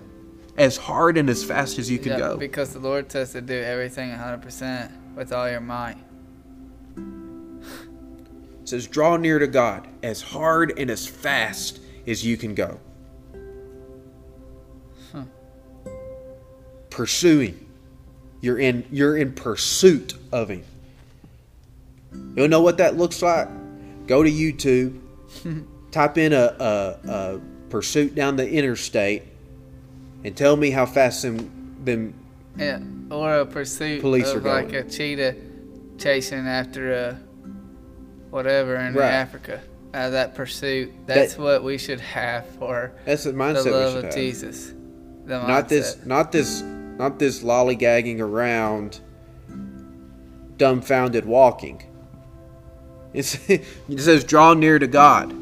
as 0.57 0.77
hard 0.77 1.19
and 1.19 1.29
as 1.29 1.45
fast 1.45 1.79
as 1.79 1.91
you 1.91 1.99
can 1.99 2.13
yeah, 2.13 2.19
go. 2.19 2.37
Because 2.37 2.73
the 2.73 2.79
Lord 2.79 3.13
says 3.13 3.33
to 3.33 3.41
do 3.41 3.55
everything 3.55 4.11
100% 4.11 4.91
with 5.17 5.33
all 5.33 5.51
your 5.51 5.61
might. 5.61 5.97
It 6.97 8.69
says, 8.69 8.87
draw 8.87 9.17
near 9.17 9.41
to 9.41 9.49
God 9.49 9.89
as 10.05 10.23
hard 10.23 10.79
and 10.79 10.91
as 10.91 11.07
fast 11.07 11.81
as 12.07 12.25
you 12.25 12.37
can 12.37 12.55
go. 12.55 12.79
Huh. 15.13 15.25
Pursuing. 16.91 17.67
You're 18.41 18.59
in 18.59 18.85
you're 18.93 19.17
in 19.17 19.33
pursuit 19.33 20.15
of 20.31 20.49
him. 20.51 20.63
You 22.37 22.47
know 22.47 22.61
what 22.61 22.77
that 22.79 22.97
looks 22.97 23.23
like? 23.23 23.49
go 24.07 24.23
to 24.23 24.31
YouTube, 24.31 24.99
type 25.91 26.19
in 26.19 26.33
a, 26.33 26.57
a, 26.59 27.11
a, 27.11 27.41
pursuit 27.71 28.15
down 28.15 28.37
the 28.37 28.49
interstate, 28.49 29.25
and 30.25 30.37
tell 30.37 30.57
me 30.57 30.71
how 30.71 30.87
fast 30.87 31.23
them 31.23 31.77
them 31.85 32.15
yeah, 32.59 32.81
or 33.11 33.41
a 33.41 33.47
pursuit 33.47 34.01
police 34.01 34.29
of 34.31 34.45
like 34.45 34.73
a 34.73 34.85
cheetah 34.85 35.37
chasing 35.99 36.47
after 36.47 36.93
a 36.93 37.21
whatever 38.31 38.77
in 38.77 38.95
right. 38.95 39.13
Africa. 39.13 39.63
Uh, 39.95 40.11
that 40.11 40.35
pursuit, 40.35 40.93
that's 41.07 41.35
that, 41.35 41.43
what 41.43 41.65
we 41.65 41.79
should 41.79 42.01
have 42.01 42.47
for 42.57 42.93
that's 43.07 43.25
the 43.25 43.33
mindset 43.33 43.65
the 43.65 43.71
love 43.71 43.95
of 43.97 44.05
have. 44.05 44.15
Jesus. 44.15 44.75
not 45.25 45.71
this, 45.71 46.05
not 46.05 46.33
this, 46.33 46.61
not 46.61 47.19
this 47.19 47.43
lollygagging 47.43 48.21
around, 48.21 49.01
dumbfounded 50.59 51.25
walking. 51.25 51.83
It's, 53.15 53.39
it 53.49 53.65
says 53.97 54.25
draw 54.25 54.53
near 54.53 54.79
to 54.79 54.87
God. 54.87 55.33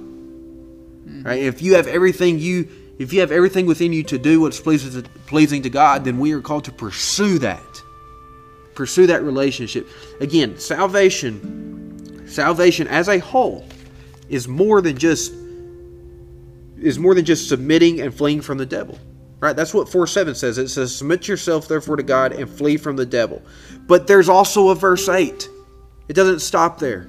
Right? 1.25 1.43
If 1.43 1.61
you 1.61 1.75
have 1.75 1.89
everything 1.89 2.39
you 2.39 2.69
if 2.99 3.13
you 3.13 3.21
have 3.21 3.33
everything 3.33 3.67
within 3.67 3.93
you 3.93 4.03
to 4.05 4.19
do 4.19 4.41
what's 4.41 4.61
pleasing 4.61 5.63
to, 5.63 5.71
God, 5.71 6.05
then 6.05 6.19
we 6.19 6.33
are 6.33 6.41
called 6.41 6.65
to 6.65 6.73
pursue 6.73 7.39
that. 7.41 7.83
Pursue 8.75 9.07
that 9.09 9.23
relationship. 9.23 9.89
Again, 10.21 10.59
salvation 10.59 12.27
salvation 12.27 12.89
as 12.89 13.09
a 13.09 13.19
whole 13.19 13.65
is 14.29 14.49
more 14.49 14.81
than 14.81 14.97
just 14.97 15.33
is 16.79 16.99
more 16.99 17.15
than 17.15 17.25
just 17.25 17.49
submitting 17.49 18.01
and 18.01 18.15
fleeing 18.15 18.41
from 18.41 18.59
the 18.59 18.67
devil. 18.67 18.99
Right? 19.41 19.55
That's 19.55 19.75
what 19.75 19.89
4 19.89 20.07
7 20.07 20.35
says. 20.35 20.59
It 20.59 20.69
says, 20.69 20.95
Submit 20.95 21.29
yourself 21.29 21.69
therefore 21.69 21.97
to 21.97 22.03
God 22.03 22.33
and 22.33 22.49
flee 22.49 22.77
from 22.77 22.97
the 22.97 23.07
devil. 23.07 23.43
But 23.87 24.07
there's 24.07 24.29
also 24.29 24.71
a 24.71 24.75
verse 24.75 25.09
8. 25.09 25.49
It 26.09 26.15
doesn't 26.15 26.41
stop 26.41 26.79
there. 26.79 27.09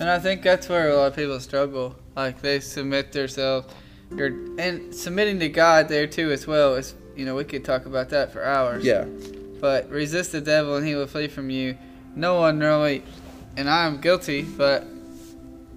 And 0.00 0.10
I 0.10 0.18
think 0.18 0.42
that's 0.42 0.68
where 0.68 0.90
a 0.90 0.96
lot 0.96 1.06
of 1.08 1.16
people 1.16 1.38
struggle. 1.40 1.94
Like 2.16 2.40
they 2.40 2.60
submit 2.60 3.12
themselves, 3.12 3.72
and 4.10 4.94
submitting 4.94 5.38
to 5.40 5.48
God 5.48 5.88
there 5.88 6.06
too 6.06 6.30
as 6.30 6.46
well. 6.46 6.74
Is 6.74 6.94
you 7.16 7.24
know 7.24 7.34
we 7.34 7.44
could 7.44 7.64
talk 7.64 7.86
about 7.86 8.10
that 8.10 8.32
for 8.32 8.44
hours. 8.44 8.84
Yeah. 8.84 9.06
But 9.60 9.88
resist 9.88 10.32
the 10.32 10.40
devil 10.40 10.76
and 10.76 10.86
he 10.86 10.94
will 10.94 11.06
flee 11.06 11.28
from 11.28 11.50
you. 11.50 11.76
No 12.14 12.36
one 12.36 12.60
really, 12.60 13.02
and 13.56 13.68
I 13.68 13.86
am 13.86 14.00
guilty, 14.00 14.42
but 14.42 14.86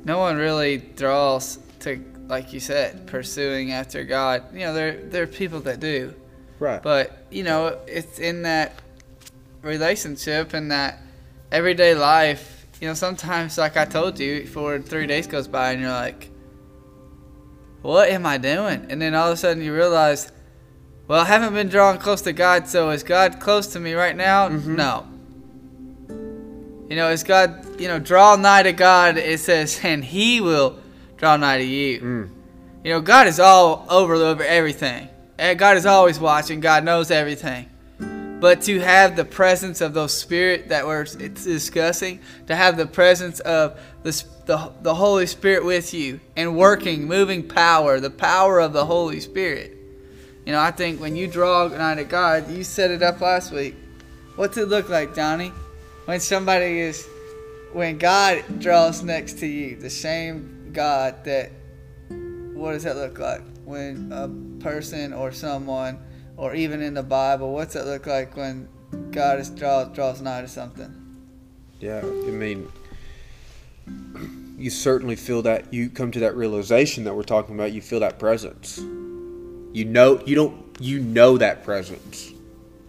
no 0.04 0.20
one 0.20 0.38
really 0.38 0.78
draws 0.78 1.60
to 1.80 2.04
like 2.28 2.54
you 2.54 2.60
said 2.60 3.08
pursuing 3.08 3.72
after 3.72 4.04
God. 4.04 4.54
You 4.54 4.60
know 4.60 4.74
there 4.74 5.04
there 5.04 5.24
are 5.24 5.28
people 5.28 5.62
that 5.62 5.80
do. 5.80 6.13
Right. 6.60 6.82
But 6.82 7.26
you 7.32 7.44
know 7.44 7.80
it's 7.88 8.20
in 8.20 8.44
that 8.44 8.80
relationship 9.62 10.54
and 10.54 10.72
that 10.72 11.02
everyday 11.52 11.96
life 11.96 12.58
you 12.80 12.88
know, 12.88 12.94
sometimes, 12.94 13.58
like 13.58 13.76
I 13.76 13.86
told 13.86 14.20
you, 14.20 14.46
for 14.46 14.80
three 14.80 15.08
days 15.08 15.28
goes 15.28 15.48
by 15.48 15.72
and 15.72 15.82
you're 15.82 15.92
like, 15.92 16.30
what 17.82 18.10
am 18.10 18.26
I 18.26 18.38
doing? 18.38 18.88
And 18.90 19.02
then 19.02 19.13
all 19.16 19.28
of 19.28 19.34
a 19.34 19.38
sudden 19.38 19.63
you 19.63 19.74
realize, 19.74 20.32
well, 21.08 21.22
I 21.22 21.26
haven't 21.26 21.54
been 21.54 21.70
drawn 21.70 21.98
close 21.98 22.22
to 22.24 22.34
God, 22.34 22.68
so 22.68 22.90
is 22.90 23.04
God 23.04 23.40
close 23.40 23.68
to 23.68 23.80
me 23.80 23.94
right 23.94 24.16
now? 24.16 24.50
Mm-hmm. 24.50 24.76
No. 24.76 25.08
You 26.90 26.96
know, 26.96 27.10
is 27.10 27.24
God, 27.24 27.80
you 27.80 27.88
know, 27.88 28.00
draw 28.00 28.36
nigh 28.36 28.63
to 28.63 28.74
God, 28.74 29.18
it 29.18 29.40
says, 29.40 29.80
and 29.84 30.04
He 30.04 30.42
will 30.42 30.80
draw 31.18 31.38
nigh 31.38 31.58
to 31.58 31.63
you. 31.63 32.00
Mm. 32.00 32.30
You 32.84 32.94
know, 32.94 33.02
God 33.02 33.28
is 33.28 33.40
all 33.40 33.86
over, 33.90 34.16
over 34.16 34.44
everything. 34.44 35.10
Eh, 35.40 35.54
God 35.54 35.78
is 35.78 35.86
always 35.86 36.20
watching, 36.20 36.60
God 36.60 36.84
knows 36.84 37.12
everything. 37.12 37.70
But 38.40 38.62
to 38.63 38.80
have 38.80 39.16
the 39.16 39.26
presence 39.26 39.82
of 39.82 39.94
those 39.94 40.16
spirit 40.16 40.70
that 40.70 40.86
we're 40.86 41.06
discussing, 41.06 42.20
to 42.46 42.56
have 42.56 42.78
the 42.78 42.86
presence 42.86 43.40
of 43.40 43.80
the, 44.04 44.24
the, 44.47 44.71
the 44.81 44.95
Holy 44.95 45.27
Spirit 45.27 45.65
with 45.65 45.93
you 45.93 46.19
and 46.36 46.57
working, 46.57 47.05
moving 47.05 47.47
power, 47.47 47.99
the 47.99 48.10
power 48.10 48.60
of 48.60 48.73
the 48.73 48.86
Holy 48.86 49.19
Spirit. 49.19 49.77
You 50.45 50.53
know, 50.53 50.60
I 50.62 50.71
think 50.71 51.01
when 51.01 51.15
you 51.15 51.27
draw 51.27 51.67
nigh 51.67 51.95
to 51.95 52.05
God, 52.05 52.49
you 52.49 52.63
set 52.63 52.89
it 52.89 53.03
up 53.03 53.19
last 53.19 53.51
week. 53.51 53.75
What's 54.38 54.57
it 54.57 54.69
look 54.69 54.88
like, 54.88 55.13
Johnny? 55.13 55.51
When 56.05 56.21
somebody 56.21 56.79
is, 56.79 57.05
when 57.73 57.97
God 57.97 58.60
draws 58.60 59.03
next 59.03 59.39
to 59.39 59.45
you, 59.45 59.75
the 59.75 59.89
same 59.89 60.71
God 60.71 61.25
that, 61.25 61.51
what 62.53 62.71
does 62.71 62.83
that 62.83 62.95
look 62.95 63.19
like? 63.19 63.41
When 63.65 64.13
a 64.13 64.29
person 64.63 65.13
or 65.13 65.33
someone 65.33 65.99
or 66.38 66.55
even 66.55 66.81
in 66.81 66.93
the 66.93 67.03
Bible, 67.03 67.51
what's 67.51 67.75
it 67.75 67.86
look 67.86 68.07
like 68.07 68.38
when 68.38 68.69
God 69.12 69.39
is 69.39 69.49
draws 69.49 69.93
draws 69.93 70.21
nigh 70.21 70.41
to 70.41 70.47
something? 70.47 70.93
Yeah, 71.81 71.99
I 71.99 72.31
mean, 72.31 72.71
you 74.58 74.69
certainly 74.69 75.15
feel 75.15 75.43
that. 75.43 75.73
You 75.73 75.89
come 75.89 76.12
to 76.12 76.19
that 76.21 76.36
realization 76.36 77.04
that 77.04 77.15
we're 77.15 77.23
talking 77.23 77.56
about. 77.56 77.71
You 77.71 77.82
feel 77.82 78.00
that 78.00 78.19
presence. 78.19 78.78
You 78.78 79.86
know, 79.86 80.21
you 80.26 80.36
don't. 80.36 80.65
You 80.80 81.00
know 81.00 81.38
that 81.38 81.63
presence 81.63 82.32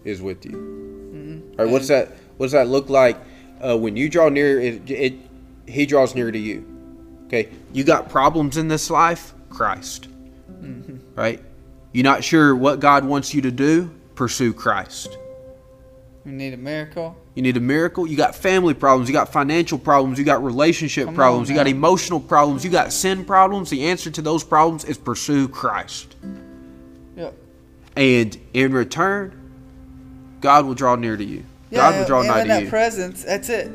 is 0.03 0.21
with 0.21 0.45
you. 0.45 0.51
Mm-hmm. 0.51 1.51
All 1.59 1.65
right, 1.65 1.71
what's 1.71 1.87
that? 1.87 2.09
What 2.37 2.45
does 2.45 2.51
that 2.53 2.67
look 2.67 2.89
like 2.89 3.17
uh, 3.61 3.77
when 3.77 3.95
you 3.95 4.09
draw 4.09 4.29
near? 4.29 4.59
It, 4.59 4.89
it, 4.89 5.13
he 5.67 5.85
draws 5.85 6.15
near 6.15 6.31
to 6.31 6.39
you. 6.39 6.65
Okay, 7.27 7.49
you 7.73 7.83
got 7.83 8.09
problems 8.09 8.57
in 8.57 8.67
this 8.67 8.89
life. 8.89 9.33
Christ, 9.49 10.07
mm-hmm. 10.51 10.97
right? 11.15 11.41
You're 11.91 12.03
not 12.03 12.23
sure 12.23 12.55
what 12.55 12.79
God 12.79 13.03
wants 13.03 13.33
you 13.33 13.41
to 13.41 13.51
do? 13.51 13.89
Pursue 14.15 14.53
Christ. 14.53 15.17
You 16.29 16.35
need 16.35 16.53
a 16.53 16.57
miracle. 16.57 17.17
You 17.33 17.41
need 17.41 17.57
a 17.57 17.59
miracle. 17.59 18.05
You 18.05 18.15
got 18.15 18.35
family 18.35 18.75
problems. 18.75 19.09
You 19.09 19.13
got 19.13 19.33
financial 19.33 19.79
problems. 19.79 20.19
You 20.19 20.25
got 20.25 20.43
relationship 20.43 21.05
Come 21.05 21.15
problems. 21.15 21.49
On, 21.49 21.55
you 21.55 21.59
got 21.59 21.67
emotional 21.67 22.19
problems. 22.19 22.63
You 22.63 22.69
got 22.69 22.93
sin 22.93 23.25
problems. 23.25 23.71
The 23.71 23.87
answer 23.87 24.11
to 24.11 24.21
those 24.21 24.43
problems 24.43 24.85
is 24.85 24.95
pursue 24.95 25.47
Christ. 25.47 26.15
Yep. 27.15 27.33
And 27.95 28.37
in 28.53 28.73
return, 28.73 30.37
God 30.39 30.67
will 30.67 30.75
draw 30.75 30.95
near 30.95 31.17
to 31.17 31.23
you. 31.23 31.43
Yeah, 31.71 31.79
God 31.79 31.99
will 31.99 32.05
draw 32.05 32.21
nigh 32.21 32.43
to 32.43 32.47
that 32.47 32.63
you. 32.63 32.69
presence, 32.69 33.23
that's 33.23 33.49
it. 33.49 33.71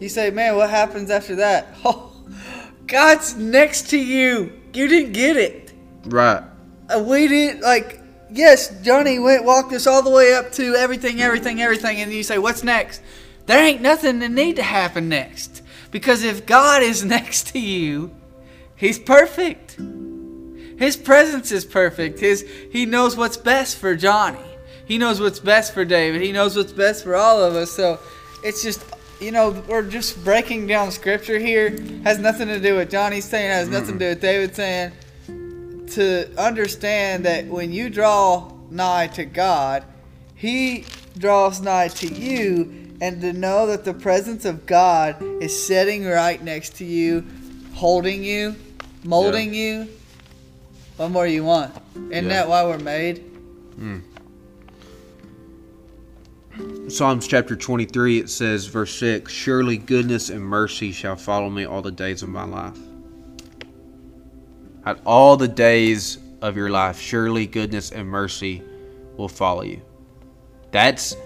You 0.00 0.08
say, 0.08 0.30
man, 0.30 0.56
what 0.56 0.70
happens 0.70 1.10
after 1.10 1.36
that? 1.36 1.68
Oh, 1.84 2.08
God's 2.86 3.36
next 3.36 3.90
to 3.90 3.98
you. 3.98 4.52
You 4.72 4.88
didn't 4.88 5.12
get 5.12 5.36
it. 5.36 5.72
Right. 6.04 6.42
Uh, 6.88 7.02
we 7.02 7.28
did 7.28 7.60
like 7.60 8.01
yes, 8.32 8.82
Johnny 8.82 9.18
went 9.18 9.44
walked 9.44 9.72
us 9.72 9.86
all 9.86 10.02
the 10.02 10.10
way 10.10 10.34
up 10.34 10.52
to 10.52 10.74
everything, 10.74 11.20
everything, 11.20 11.60
everything, 11.60 12.00
and 12.00 12.12
you 12.12 12.22
say, 12.22 12.38
"What's 12.38 12.62
next?" 12.62 13.00
there 13.46 13.62
ain't 13.62 13.82
nothing 13.82 14.20
that 14.20 14.30
need 14.30 14.56
to 14.56 14.62
happen 14.62 15.08
next. 15.08 15.62
Because 15.90 16.22
if 16.22 16.46
God 16.46 16.82
is 16.82 17.04
next 17.16 17.48
to 17.48 17.58
you, 17.58 18.14
He's 18.74 18.98
perfect. 18.98 19.78
His 20.76 20.96
presence 20.96 21.52
is 21.52 21.64
perfect. 21.64 22.18
His 22.18 22.44
He 22.72 22.86
knows 22.86 23.16
what's 23.16 23.36
best 23.36 23.78
for 23.78 23.94
Johnny. 23.94 24.40
He 24.84 24.98
knows 24.98 25.20
what's 25.20 25.38
best 25.38 25.72
for 25.72 25.84
David. 25.84 26.20
He 26.22 26.32
knows 26.32 26.56
what's 26.56 26.72
best 26.72 27.04
for 27.04 27.14
all 27.14 27.42
of 27.42 27.54
us. 27.54 27.70
So 27.70 28.00
it's 28.42 28.62
just 28.62 28.84
you 29.20 29.30
know, 29.30 29.50
we're 29.68 29.88
just 29.88 30.24
breaking 30.24 30.66
down 30.66 30.90
scripture 30.90 31.38
here. 31.38 31.78
Has 32.02 32.18
nothing 32.18 32.48
to 32.48 32.58
do 32.58 32.74
with 32.74 32.90
Johnny 32.90 33.20
saying, 33.20 33.50
has 33.50 33.68
nothing 33.68 33.98
to 33.98 34.04
do 34.04 34.08
with 34.08 34.20
David 34.20 34.56
saying. 34.56 34.92
To 35.94 36.30
understand 36.38 37.26
that 37.26 37.46
when 37.46 37.70
you 37.72 37.90
draw 37.90 38.50
nigh 38.70 39.08
to 39.08 39.26
God, 39.26 39.84
He 40.34 40.86
draws 41.18 41.60
nigh 41.60 41.88
to 41.88 42.06
you, 42.06 42.94
and 43.02 43.20
to 43.20 43.32
know 43.32 43.66
that 43.66 43.84
the 43.84 43.92
presence 43.92 44.44
of 44.44 44.64
God 44.64 45.20
is 45.42 45.66
sitting 45.66 46.06
right 46.06 46.42
next 46.42 46.76
to 46.76 46.84
you, 46.84 47.26
holding 47.74 48.24
you, 48.24 48.56
molding 49.04 49.52
you. 49.52 49.88
What 50.96 51.10
more 51.10 51.26
you 51.26 51.44
want? 51.44 51.74
Isn't 51.94 52.10
Yeah. 52.10 52.28
that 52.28 52.48
why 52.48 52.64
we're 52.64 52.78
made? 52.78 53.18
Hmm. 53.76 53.98
Psalms 56.88 57.26
chapter 57.26 57.56
23, 57.56 58.18
it 58.18 58.30
says, 58.30 58.66
verse 58.66 58.94
6 58.94 59.32
Surely 59.32 59.76
goodness 59.76 60.30
and 60.30 60.42
mercy 60.42 60.92
shall 60.92 61.16
follow 61.16 61.50
me 61.50 61.64
all 61.64 61.82
the 61.82 61.90
days 61.90 62.22
of 62.22 62.28
my 62.28 62.44
life. 62.44 62.78
At 64.84 65.00
all 65.06 65.36
the 65.36 65.48
days 65.48 66.18
of 66.40 66.56
your 66.56 66.70
life, 66.70 67.00
surely 67.00 67.46
goodness 67.46 67.92
and 67.92 68.08
mercy 68.08 68.62
will 69.16 69.28
follow 69.28 69.62
you. 69.62 69.80
That's 70.70 71.16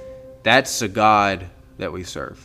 that's 0.42 0.78
the 0.78 0.88
God 0.88 1.46
that 1.78 1.92
we 1.92 2.04
serve. 2.04 2.44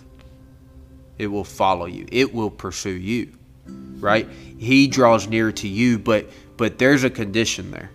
It 1.17 1.28
will 1.28 1.43
follow 1.43 1.86
you. 1.86 2.06
It 2.12 2.34
will 2.34 2.50
pursue 2.50 2.91
you. 2.91 3.34
Right? 3.67 4.28
He 4.58 4.88
draws 4.88 5.28
near 5.28 5.52
to 5.52 5.67
you, 5.67 6.00
but 6.00 6.30
but 6.58 6.78
there's 6.78 7.04
a 7.04 7.10
condition 7.10 7.71
there. 7.71 7.91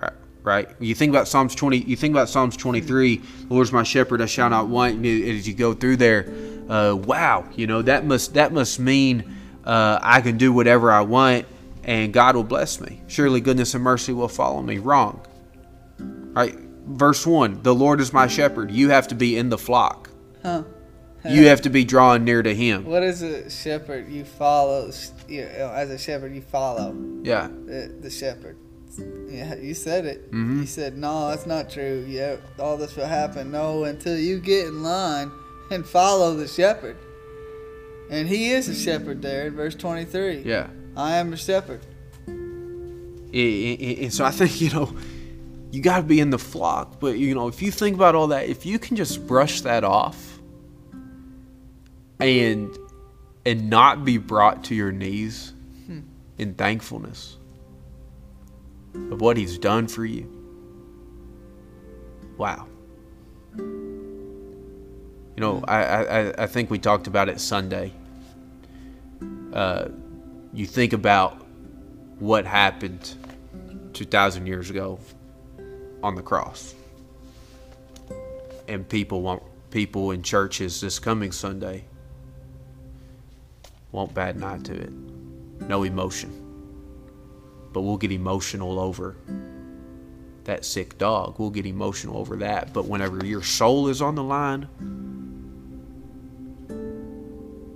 Right, 0.00 0.12
right. 0.42 0.68
You 0.80 0.94
think 0.94 1.10
about 1.10 1.28
Psalms 1.28 1.54
twenty. 1.54 1.78
You 1.78 1.96
think 1.96 2.12
about 2.12 2.28
Psalms 2.28 2.56
twenty-three. 2.56 3.22
Lord's 3.48 3.72
my 3.72 3.82
shepherd; 3.82 4.20
I 4.20 4.26
shall 4.26 4.50
not 4.50 4.68
want. 4.68 5.04
As 5.06 5.46
you 5.48 5.54
go 5.54 5.72
through 5.72 5.96
there, 5.96 6.32
uh, 6.68 6.94
wow, 6.94 7.46
you 7.54 7.66
know 7.66 7.80
that 7.82 8.04
must 8.04 8.34
that 8.34 8.52
must 8.52 8.78
mean 8.78 9.37
uh, 9.68 9.98
I 10.02 10.20
can 10.22 10.36
do 10.38 10.52
whatever 10.52 10.90
I 10.90 11.02
want, 11.02 11.46
and 11.84 12.12
God 12.12 12.34
will 12.34 12.42
bless 12.44 12.80
me. 12.80 13.02
Surely 13.06 13.40
goodness 13.40 13.74
and 13.74 13.84
mercy 13.84 14.12
will 14.12 14.28
follow 14.28 14.62
me. 14.62 14.78
Wrong. 14.78 15.20
Right. 16.00 16.56
Verse 16.86 17.26
one: 17.26 17.62
The 17.62 17.74
Lord 17.74 18.00
is 18.00 18.12
my 18.12 18.26
shepherd. 18.26 18.70
You 18.70 18.90
have 18.90 19.08
to 19.08 19.14
be 19.14 19.36
in 19.36 19.48
the 19.50 19.58
flock. 19.58 20.10
Huh. 20.42 20.64
You 21.28 21.48
have 21.48 21.60
to 21.62 21.68
be 21.70 21.84
drawing 21.84 22.24
near 22.24 22.42
to 22.42 22.54
Him. 22.54 22.84
What 22.86 23.02
is 23.02 23.20
a 23.22 23.50
shepherd? 23.50 24.08
You 24.08 24.24
follow. 24.24 24.90
You 25.28 25.42
know, 25.42 25.70
as 25.74 25.90
a 25.90 25.98
shepherd, 25.98 26.34
you 26.34 26.40
follow 26.40 26.96
Yeah. 27.22 27.48
the, 27.66 27.94
the 28.00 28.08
shepherd. 28.10 28.56
Yeah, 29.28 29.54
you 29.56 29.74
said 29.74 30.06
it. 30.06 30.30
Mhm. 30.32 30.60
You 30.60 30.66
said 30.66 30.96
no, 30.96 31.28
that's 31.28 31.44
not 31.46 31.68
true. 31.70 32.04
Yeah, 32.08 32.36
all 32.58 32.76
this 32.78 32.96
will 32.96 33.06
happen. 33.06 33.50
No, 33.50 33.84
until 33.84 34.16
you 34.18 34.38
get 34.40 34.68
in 34.68 34.82
line 34.82 35.30
and 35.70 35.84
follow 35.86 36.34
the 36.34 36.48
shepherd. 36.48 36.96
And 38.10 38.28
he 38.28 38.50
is 38.50 38.68
a 38.68 38.74
shepherd 38.74 39.20
there 39.20 39.46
in 39.46 39.54
verse 39.54 39.74
twenty-three. 39.74 40.42
Yeah. 40.42 40.68
I 40.96 41.16
am 41.16 41.32
a 41.32 41.36
shepherd. 41.36 41.80
And 42.26 44.12
so 44.12 44.24
I 44.24 44.30
think, 44.30 44.60
you 44.60 44.70
know, 44.70 44.96
you 45.70 45.82
got 45.82 45.98
to 45.98 46.02
be 46.02 46.18
in 46.18 46.30
the 46.30 46.38
flock. 46.38 46.98
But, 46.98 47.18
you 47.18 47.34
know, 47.34 47.48
if 47.48 47.60
you 47.60 47.70
think 47.70 47.94
about 47.94 48.14
all 48.14 48.28
that, 48.28 48.48
if 48.48 48.64
you 48.64 48.78
can 48.78 48.96
just 48.96 49.26
brush 49.26 49.60
that 49.60 49.84
off 49.84 50.40
and 52.18 52.74
and 53.44 53.68
not 53.68 54.04
be 54.04 54.16
brought 54.16 54.64
to 54.64 54.74
your 54.74 54.90
knees 54.90 55.52
hmm. 55.86 56.00
in 56.38 56.54
thankfulness 56.54 57.36
of 59.10 59.20
what 59.20 59.36
he's 59.36 59.58
done 59.58 59.86
for 59.86 60.04
you. 60.04 60.26
Wow. 62.38 62.66
You 63.56 65.36
know, 65.36 65.62
I, 65.68 65.82
I- 65.82 66.42
I 66.44 66.46
think 66.46 66.70
we 66.70 66.78
talked 66.78 67.06
about 67.06 67.28
it 67.28 67.40
Sunday. 67.40 67.92
Uh, 69.58 69.88
you 70.52 70.66
think 70.66 70.92
about 70.92 71.44
what 72.20 72.46
happened 72.46 73.16
2,000 73.92 74.46
years 74.46 74.70
ago 74.70 75.00
on 76.00 76.14
the 76.14 76.22
cross. 76.22 76.76
And 78.68 78.88
people 78.88 79.20
want 79.20 79.42
people 79.72 80.12
in 80.12 80.22
churches 80.22 80.80
this 80.80 81.00
coming 81.00 81.32
Sunday 81.32 81.84
won't 83.90 84.14
bat 84.14 84.36
an 84.36 84.44
eye 84.44 84.58
to 84.58 84.74
it. 84.74 84.92
No 85.62 85.82
emotion. 85.82 86.30
But 87.72 87.80
we'll 87.80 87.96
get 87.96 88.12
emotional 88.12 88.78
over 88.78 89.16
that 90.44 90.64
sick 90.64 90.98
dog. 90.98 91.40
We'll 91.40 91.50
get 91.50 91.66
emotional 91.66 92.16
over 92.16 92.36
that. 92.36 92.72
But 92.72 92.84
whenever 92.84 93.26
your 93.26 93.42
soul 93.42 93.88
is 93.88 94.00
on 94.00 94.14
the 94.14 94.22
line, 94.22 94.68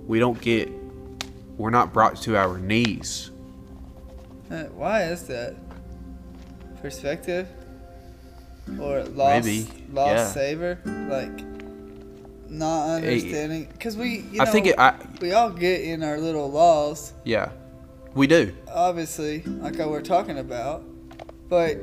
we 0.07 0.19
don't 0.19 0.39
get, 0.39 0.71
we're 1.63 1.69
not 1.69 1.93
brought 1.93 2.17
to 2.17 2.35
our 2.35 2.57
knees. 2.57 3.31
Uh, 4.51 4.63
Why 4.75 5.03
is 5.03 5.23
that? 5.27 5.55
Perspective? 6.81 7.47
Or 8.81 9.05
lost, 9.05 9.45
Maybe, 9.45 9.69
lost 9.93 10.09
yeah. 10.13 10.27
savor? 10.27 10.77
Like, 11.09 12.49
not 12.49 12.95
understanding? 12.95 13.69
Because 13.71 13.95
we, 13.95 14.25
you 14.29 14.39
know, 14.39 14.43
I 14.43 14.45
think 14.47 14.67
it, 14.67 14.77
I, 14.77 14.93
we 15.21 15.31
all 15.31 15.51
get 15.51 15.79
in 15.79 16.03
our 16.03 16.19
little 16.19 16.51
laws, 16.51 17.13
yeah, 17.23 17.51
we 18.13 18.27
do. 18.27 18.53
obviously, 18.69 19.43
like 19.43 19.79
I 19.79 19.85
we're 19.85 20.01
talking 20.01 20.39
about. 20.39 20.83
But 21.47 21.77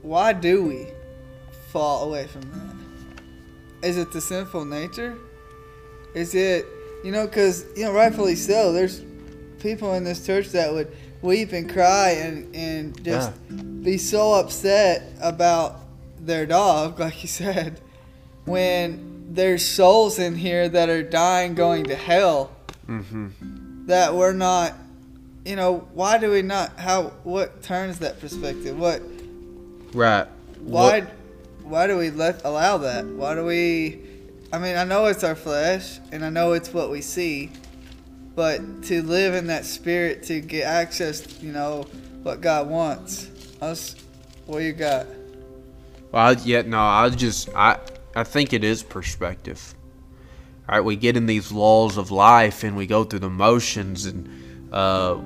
why 0.00 0.32
do 0.32 0.64
we 0.64 0.86
fall 1.70 2.08
away 2.08 2.28
from 2.28 2.50
that? 2.52 3.86
Is 3.86 3.98
it 3.98 4.10
the 4.10 4.22
sinful 4.22 4.64
nature? 4.64 5.18
Is 6.14 6.34
it, 6.34 6.64
you 7.04 7.10
know, 7.12 7.26
because, 7.26 7.64
you 7.76 7.84
know, 7.84 7.92
rightfully 7.92 8.36
so, 8.36 8.72
there's 8.72 9.02
people 9.60 9.94
in 9.94 10.04
this 10.04 10.24
church 10.26 10.48
that 10.50 10.72
would 10.72 10.90
weep 11.22 11.52
and 11.52 11.70
cry 11.72 12.10
and, 12.10 12.54
and 12.54 13.04
just 13.04 13.32
be 13.82 13.96
so 13.98 14.32
upset 14.34 15.02
about 15.20 15.76
their 16.18 16.46
dog, 16.46 16.98
like 17.04 17.22
you 17.22 17.28
said, 17.28 17.80
when 18.44 19.26
there's 19.34 19.64
souls 19.64 20.18
in 20.18 20.34
here 20.34 20.68
that 20.68 20.88
are 20.88 21.02
dying 21.02 21.54
going 21.54 21.84
to 21.84 21.94
hell 21.94 22.50
Mm-hmm. 22.88 23.86
that 23.86 24.12
we're 24.14 24.32
not 24.32 24.74
you 25.44 25.54
know 25.54 25.86
why 25.94 26.18
do 26.18 26.30
we 26.32 26.42
not 26.42 26.78
how 26.78 27.04
what 27.22 27.62
turns 27.62 28.00
that 28.00 28.20
perspective 28.20 28.76
what 28.76 29.00
Right. 29.94 30.26
why 30.60 31.00
What- 31.00 31.10
why 31.62 31.86
do 31.86 31.96
we 31.96 32.10
let 32.10 32.44
allow 32.44 32.78
that 32.78 33.06
why 33.06 33.36
do 33.36 33.44
we 33.44 34.00
i 34.52 34.58
mean 34.58 34.76
i 34.76 34.84
know 34.84 35.06
it's 35.06 35.24
our 35.24 35.34
flesh 35.34 35.98
and 36.12 36.24
i 36.24 36.28
know 36.30 36.52
it's 36.52 36.72
what 36.72 36.90
we 36.90 37.00
see 37.00 37.50
but 38.34 38.82
to 38.82 39.02
live 39.02 39.34
in 39.34 39.46
that 39.46 39.64
spirit 39.64 40.22
to 40.22 40.40
get 40.40 40.64
access 40.64 41.42
you 41.42 41.52
know 41.52 41.82
what 42.22 42.40
god 42.40 42.68
wants 42.68 43.30
us 43.60 43.96
what 44.46 44.58
you 44.58 44.72
got 44.72 45.06
Well, 46.10 46.28
I, 46.28 46.32
yeah, 46.44 46.62
no, 46.62 46.78
I 46.78 47.08
just, 47.08 47.48
I, 47.54 47.78
I 48.14 48.24
think 48.24 48.52
it 48.52 48.64
is 48.64 48.82
perspective. 48.82 49.74
All 50.68 50.74
right, 50.76 50.84
we 50.84 50.96
get 50.96 51.16
in 51.16 51.24
these 51.26 51.50
laws 51.50 51.96
of 51.96 52.10
life 52.10 52.64
and 52.64 52.76
we 52.76 52.86
go 52.86 53.04
through 53.04 53.20
the 53.20 53.30
motions 53.30 54.04
and 54.04 54.28
uh, 54.72 55.18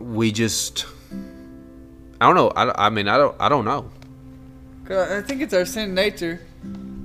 we 0.00 0.32
just, 0.32 0.86
I 2.20 2.26
don't 2.26 2.34
know. 2.34 2.48
I, 2.56 2.86
I 2.86 2.90
mean, 2.90 3.06
I 3.06 3.16
don't, 3.16 3.36
I 3.38 3.48
don't 3.48 3.64
know. 3.64 3.90
I 4.90 5.20
think 5.22 5.40
it's 5.42 5.54
our 5.54 5.64
sin 5.64 5.94
nature. 5.94 6.40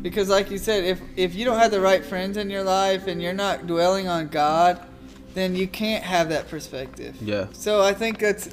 Because 0.03 0.29
like 0.29 0.51
you 0.51 0.57
said, 0.57 0.83
if 0.83 1.01
if 1.15 1.33
you 1.33 1.45
don't 1.45 1.57
have 1.57 1.71
the 1.71 1.79
right 1.79 2.05
friends 2.05 2.35
in 2.35 2.49
your 2.49 2.63
life 2.63 3.07
and 3.07 3.21
you're 3.21 3.33
not 3.33 3.65
dwelling 3.65 4.09
on 4.09 4.27
God, 4.27 4.85
then 5.33 5.55
you 5.55 5.65
can't 5.65 6.03
have 6.03 6.29
that 6.29 6.49
perspective. 6.49 7.15
Yeah. 7.21 7.47
So 7.53 7.81
I 7.81 7.93
think 7.93 8.19
that's 8.19 8.49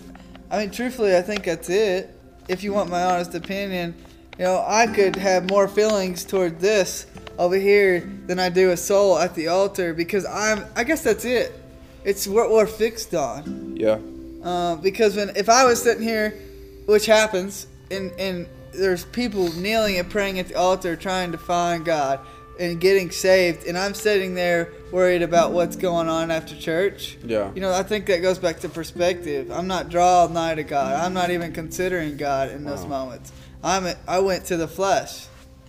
I 0.49 0.61
mean 0.61 0.71
truthfully 0.71 1.17
I 1.17 1.23
think 1.23 1.45
that's 1.45 1.69
it. 1.69 2.17
If 2.49 2.63
you 2.63 2.73
want 2.73 2.89
my 2.89 3.03
honest 3.03 3.35
opinion, 3.35 3.95
you 4.39 4.45
know, 4.45 4.65
I 4.67 4.87
could 4.87 5.17
have 5.17 5.51
more 5.51 5.67
feelings 5.67 6.25
toward 6.25 6.61
this 6.61 7.07
over 7.37 7.57
here 7.57 8.09
than 8.27 8.39
I 8.39 8.49
do 8.49 8.71
a 8.71 8.77
soul 8.77 9.19
at 9.19 9.35
the 9.35 9.49
altar 9.49 9.93
because 9.93 10.25
I'm 10.27 10.65
I 10.77 10.85
guess 10.85 11.03
that's 11.03 11.25
it. 11.25 11.53
It's 12.05 12.29
what 12.29 12.51
we're 12.51 12.67
fixed 12.67 13.13
on. 13.13 13.77
Yeah. 13.77 13.99
Uh, 14.43 14.77
because 14.77 15.17
when 15.17 15.31
if 15.37 15.49
I 15.49 15.65
was 15.65 15.83
sitting 15.83 16.05
here, 16.05 16.31
which 16.87 17.07
happens, 17.07 17.67
and 17.91 18.13
and 18.13 18.47
there's 18.73 19.05
people 19.05 19.53
kneeling 19.53 19.99
and 19.99 20.11
praying 20.11 20.39
at 20.39 20.49
the 20.49 20.55
altar 20.55 20.97
trying 20.97 21.33
to 21.33 21.39
find 21.39 21.85
God 21.85 22.21
and 22.59 22.79
getting 22.79 23.11
saved, 23.11 23.67
and 23.67 23.77
I'm 23.79 23.95
sitting 23.95 24.35
there 24.35 24.73
worried 24.93 25.23
about 25.23 25.53
what's 25.53 25.77
going 25.77 26.09
on 26.09 26.31
after 26.31 26.55
church. 26.55 27.17
Yeah. 27.25 27.51
You 27.55 27.61
know, 27.63 27.73
I 27.73 27.83
think 27.83 28.05
that 28.07 28.21
goes 28.21 28.39
back 28.39 28.61
to 28.61 28.69
perspective. 28.69 29.51
I'm 29.51 29.67
not 29.67 29.89
drawn 29.89 30.35
nigh 30.35 30.55
to 30.55 30.63
God. 30.63 30.95
I'm 30.95 31.15
not 31.15 31.31
even 31.31 31.53
considering 31.53 32.19
God 32.19 32.51
in 32.51 32.65
those 32.65 32.85
moments. 32.85 33.33
I'm 33.65 33.95
I 34.07 34.21
went 34.21 34.45
to 34.47 34.57
the 34.57 34.69
flesh. 34.69 35.27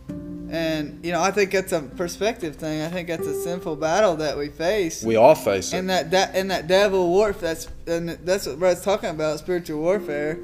And 0.10 1.00
you 1.06 1.14
know, 1.14 1.22
I 1.22 1.32
think 1.32 1.52
that's 1.52 1.72
a 1.72 1.82
perspective 1.82 2.58
thing. 2.58 2.82
I 2.82 2.90
think 2.90 3.08
that's 3.08 3.26
a 3.26 3.42
sinful 3.42 3.78
battle 3.78 4.18
that 4.18 4.38
we 4.38 4.50
face. 4.50 5.02
We 5.02 5.16
all 5.16 5.36
face 5.36 5.72
it. 5.72 5.78
and 5.78 5.90
that 5.90 6.12
that 6.12 6.36
and 6.36 6.52
that 6.52 6.68
devil 6.68 7.08
warfare. 7.08 7.54
That's 7.54 7.70
and 7.88 8.10
that's 8.10 8.48
what 8.48 8.60
Brad's 8.60 8.82
talking 8.82 9.10
about. 9.10 9.40
Spiritual 9.40 9.80
warfare 9.80 10.38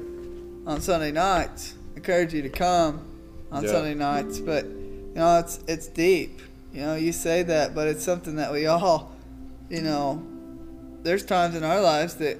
on 0.66 0.80
Sunday 0.80 1.12
nights. 1.12 1.74
Encourage 1.98 2.32
you 2.32 2.42
to 2.42 2.48
come 2.48 3.00
on 3.50 3.64
Yeah. 3.64 3.70
Sunday 3.72 3.94
nights. 3.94 4.38
But 4.38 4.66
you 4.66 5.10
know, 5.16 5.40
it's 5.40 5.58
it's 5.66 5.88
deep. 5.88 6.40
You 6.72 6.82
know, 6.82 6.94
you 6.94 7.10
say 7.12 7.42
that, 7.42 7.74
but 7.74 7.88
it's 7.88 8.04
something 8.04 8.36
that 8.36 8.52
we 8.52 8.66
all, 8.66 9.10
you 9.68 9.82
know, 9.82 10.22
there's 11.02 11.24
times 11.24 11.56
in 11.56 11.64
our 11.64 11.80
lives 11.80 12.14
that 12.16 12.38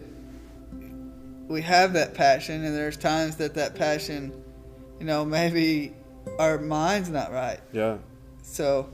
we 1.48 1.62
have 1.62 1.94
that 1.94 2.14
passion, 2.14 2.64
and 2.64 2.72
there's 2.76 2.96
times 2.96 3.34
that 3.38 3.54
that 3.54 3.74
passion, 3.74 4.32
you 5.00 5.06
know, 5.06 5.24
maybe 5.24 5.92
our 6.38 6.58
mind's 6.58 7.08
not 7.08 7.32
right. 7.32 7.58
yeah. 7.72 7.96
So 8.42 8.88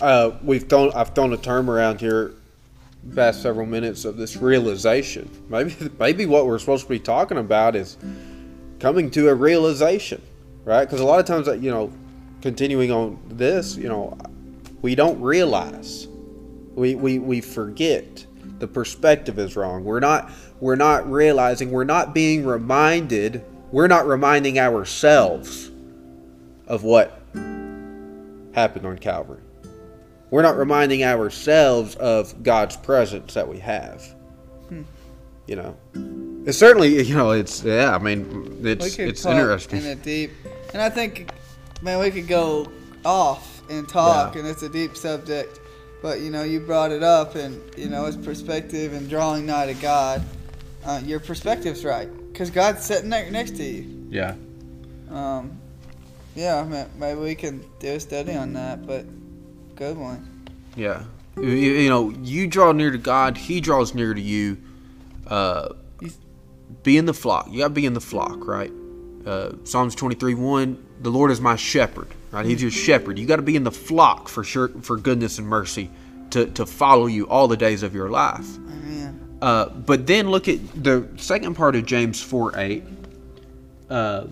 uh, 0.00 0.30
we've 0.42 0.66
thrown 0.66 0.92
I've 0.94 1.14
thrown 1.14 1.34
a 1.34 1.36
term 1.36 1.68
around 1.68 2.00
here 2.00 2.32
past 3.14 3.42
several 3.42 3.66
minutes 3.66 4.06
of 4.06 4.16
this 4.16 4.34
realization. 4.38 5.28
Maybe 5.50 5.74
maybe 5.98 6.24
what 6.24 6.46
we're 6.46 6.58
supposed 6.58 6.84
to 6.84 6.88
be 6.88 7.00
talking 7.00 7.36
about 7.36 7.76
is 7.76 7.98
coming 8.78 9.10
to 9.12 9.28
a 9.28 9.34
realization, 9.34 10.22
right? 10.64 10.84
Because 10.84 11.00
a 11.00 11.04
lot 11.04 11.20
of 11.20 11.26
times, 11.26 11.46
you 11.62 11.70
know, 11.70 11.92
continuing 12.42 12.90
on 12.92 13.18
this, 13.28 13.76
you 13.76 13.88
know, 13.88 14.16
we 14.82 14.94
don't 14.94 15.20
realize, 15.20 16.06
we 16.74 16.94
we 16.94 17.18
we 17.18 17.40
forget. 17.40 18.26
The 18.58 18.66
perspective 18.68 19.38
is 19.38 19.54
wrong. 19.54 19.84
We're 19.84 20.00
not 20.00 20.30
we're 20.60 20.76
not 20.76 21.10
realizing. 21.10 21.70
We're 21.70 21.84
not 21.84 22.14
being 22.14 22.46
reminded. 22.46 23.44
We're 23.70 23.88
not 23.88 24.06
reminding 24.06 24.58
ourselves 24.58 25.70
of 26.66 26.82
what 26.82 27.20
happened 28.54 28.86
on 28.86 28.98
Calvary. 28.98 29.42
We're 30.30 30.42
not 30.42 30.56
reminding 30.56 31.04
ourselves 31.04 31.94
of 31.96 32.42
God's 32.42 32.76
presence 32.76 33.34
that 33.34 33.46
we 33.46 33.58
have. 33.58 34.02
Hmm. 34.68 34.82
You 35.46 35.56
know, 35.56 35.76
it's 36.46 36.56
certainly 36.58 37.02
you 37.02 37.14
know 37.14 37.32
it's 37.32 37.62
yeah. 37.62 37.94
I 37.94 37.98
mean, 37.98 38.60
it's 38.64 38.98
it's 38.98 39.26
interesting. 39.26 39.80
in 39.80 39.86
a 39.86 39.94
deep, 39.94 40.30
and 40.72 40.80
I 40.80 40.88
think, 40.88 41.30
man, 41.82 41.98
we 41.98 42.10
could 42.10 42.26
go 42.28 42.70
off 43.04 43.62
and 43.68 43.88
talk, 43.88 44.34
Yeah. 44.34 44.40
and 44.40 44.48
it's 44.48 44.62
a 44.62 44.68
deep 44.68 44.96
subject. 44.96 45.60
But 46.02 46.20
you 46.20 46.30
know, 46.30 46.42
you 46.44 46.60
brought 46.60 46.92
it 46.92 47.02
up, 47.02 47.34
and 47.34 47.60
you 47.76 47.88
know, 47.88 48.06
it's 48.06 48.16
perspective 48.16 48.92
and 48.92 49.08
drawing 49.10 49.46
nigh 49.46 49.66
to 49.66 49.74
God. 49.74 50.22
Uh, 50.84 51.00
your 51.04 51.18
perspective's 51.18 51.84
right, 51.84 52.08
because 52.32 52.48
God's 52.50 52.84
sitting 52.84 53.10
there 53.10 53.28
next 53.30 53.56
to 53.56 53.64
you. 53.64 54.06
Yeah, 54.08 54.34
Um, 55.10 55.58
yeah, 56.36 56.62
ma- 56.62 56.84
maybe 56.96 57.18
we 57.20 57.34
can 57.34 57.64
do 57.80 57.88
a 57.94 57.98
study 58.00 58.34
on 58.34 58.52
that, 58.52 58.86
but 58.86 59.04
good 59.74 59.96
one. 59.98 60.46
yeah. 60.76 61.02
You, 61.36 61.48
you 61.48 61.88
know, 61.90 62.10
you 62.22 62.46
draw 62.46 62.70
near 62.72 62.90
to 62.92 62.98
God, 62.98 63.36
He 63.36 63.60
draws 63.60 63.94
near 63.94 64.14
to 64.14 64.20
you. 64.20 64.56
Uh, 65.26 65.70
be 66.86 66.96
in 66.96 67.04
the 67.04 67.12
flock. 67.12 67.48
You 67.50 67.58
got 67.58 67.68
to 67.68 67.74
be 67.74 67.84
in 67.84 67.92
the 67.92 68.00
flock, 68.00 68.46
right? 68.46 68.72
Uh, 69.26 69.52
Psalms 69.64 69.94
twenty 69.94 70.14
three 70.14 70.34
one. 70.34 70.82
The 71.00 71.10
Lord 71.10 71.30
is 71.30 71.40
my 71.40 71.56
shepherd. 71.56 72.08
Right, 72.30 72.46
He's 72.46 72.62
your 72.62 72.70
shepherd. 72.70 73.18
You 73.18 73.26
got 73.26 73.36
to 73.36 73.42
be 73.42 73.56
in 73.56 73.64
the 73.64 73.72
flock 73.72 74.28
for 74.28 74.44
sure, 74.44 74.68
for 74.80 74.96
goodness 74.96 75.38
and 75.38 75.46
mercy 75.46 75.90
to 76.30 76.46
to 76.46 76.64
follow 76.64 77.06
you 77.06 77.28
all 77.28 77.48
the 77.48 77.56
days 77.56 77.82
of 77.82 77.94
your 77.94 78.08
life. 78.08 78.56
Amen. 78.56 79.38
Uh, 79.42 79.68
but 79.68 80.06
then 80.06 80.30
look 80.30 80.48
at 80.48 80.60
the 80.82 81.08
second 81.16 81.54
part 81.56 81.76
of 81.76 81.84
James 81.84 82.22
4 82.22 82.52
8. 82.56 82.84
Uh, 83.90 84.26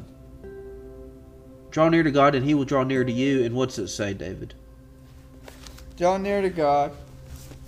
draw 1.70 1.88
near 1.88 2.02
to 2.02 2.10
God 2.10 2.34
and 2.34 2.44
he 2.44 2.54
will 2.54 2.64
draw 2.64 2.84
near 2.84 3.04
to 3.04 3.12
you. 3.12 3.44
And 3.44 3.54
what's 3.54 3.78
it 3.78 3.88
say, 3.88 4.14
David? 4.14 4.54
Draw 5.96 6.16
near 6.18 6.42
to 6.42 6.50
God, 6.50 6.92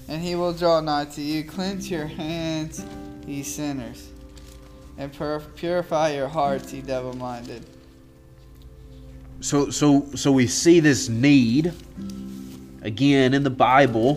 and 0.09 0.21
He 0.21 0.35
will 0.35 0.53
draw 0.53 0.81
nigh 0.81 1.05
to 1.05 1.23
you. 1.23 1.45
Cleanse 1.45 1.89
your 1.89 2.07
hands, 2.07 2.85
ye 3.25 3.45
sinners, 3.45 4.09
and 4.99 5.13
pur- 5.13 5.41
purify 5.57 6.15
your 6.15 6.29
hearts, 6.29 6.73
ye 6.73 6.83
double-minded. 6.83 7.65
So, 9.41 9.71
so, 9.71 10.07
so 10.15 10.33
we 10.33 10.47
see 10.47 10.81
this 10.81 11.09
need 11.09 11.73
again 12.83 13.35
in 13.35 13.43
the 13.43 13.51
Bible. 13.51 14.15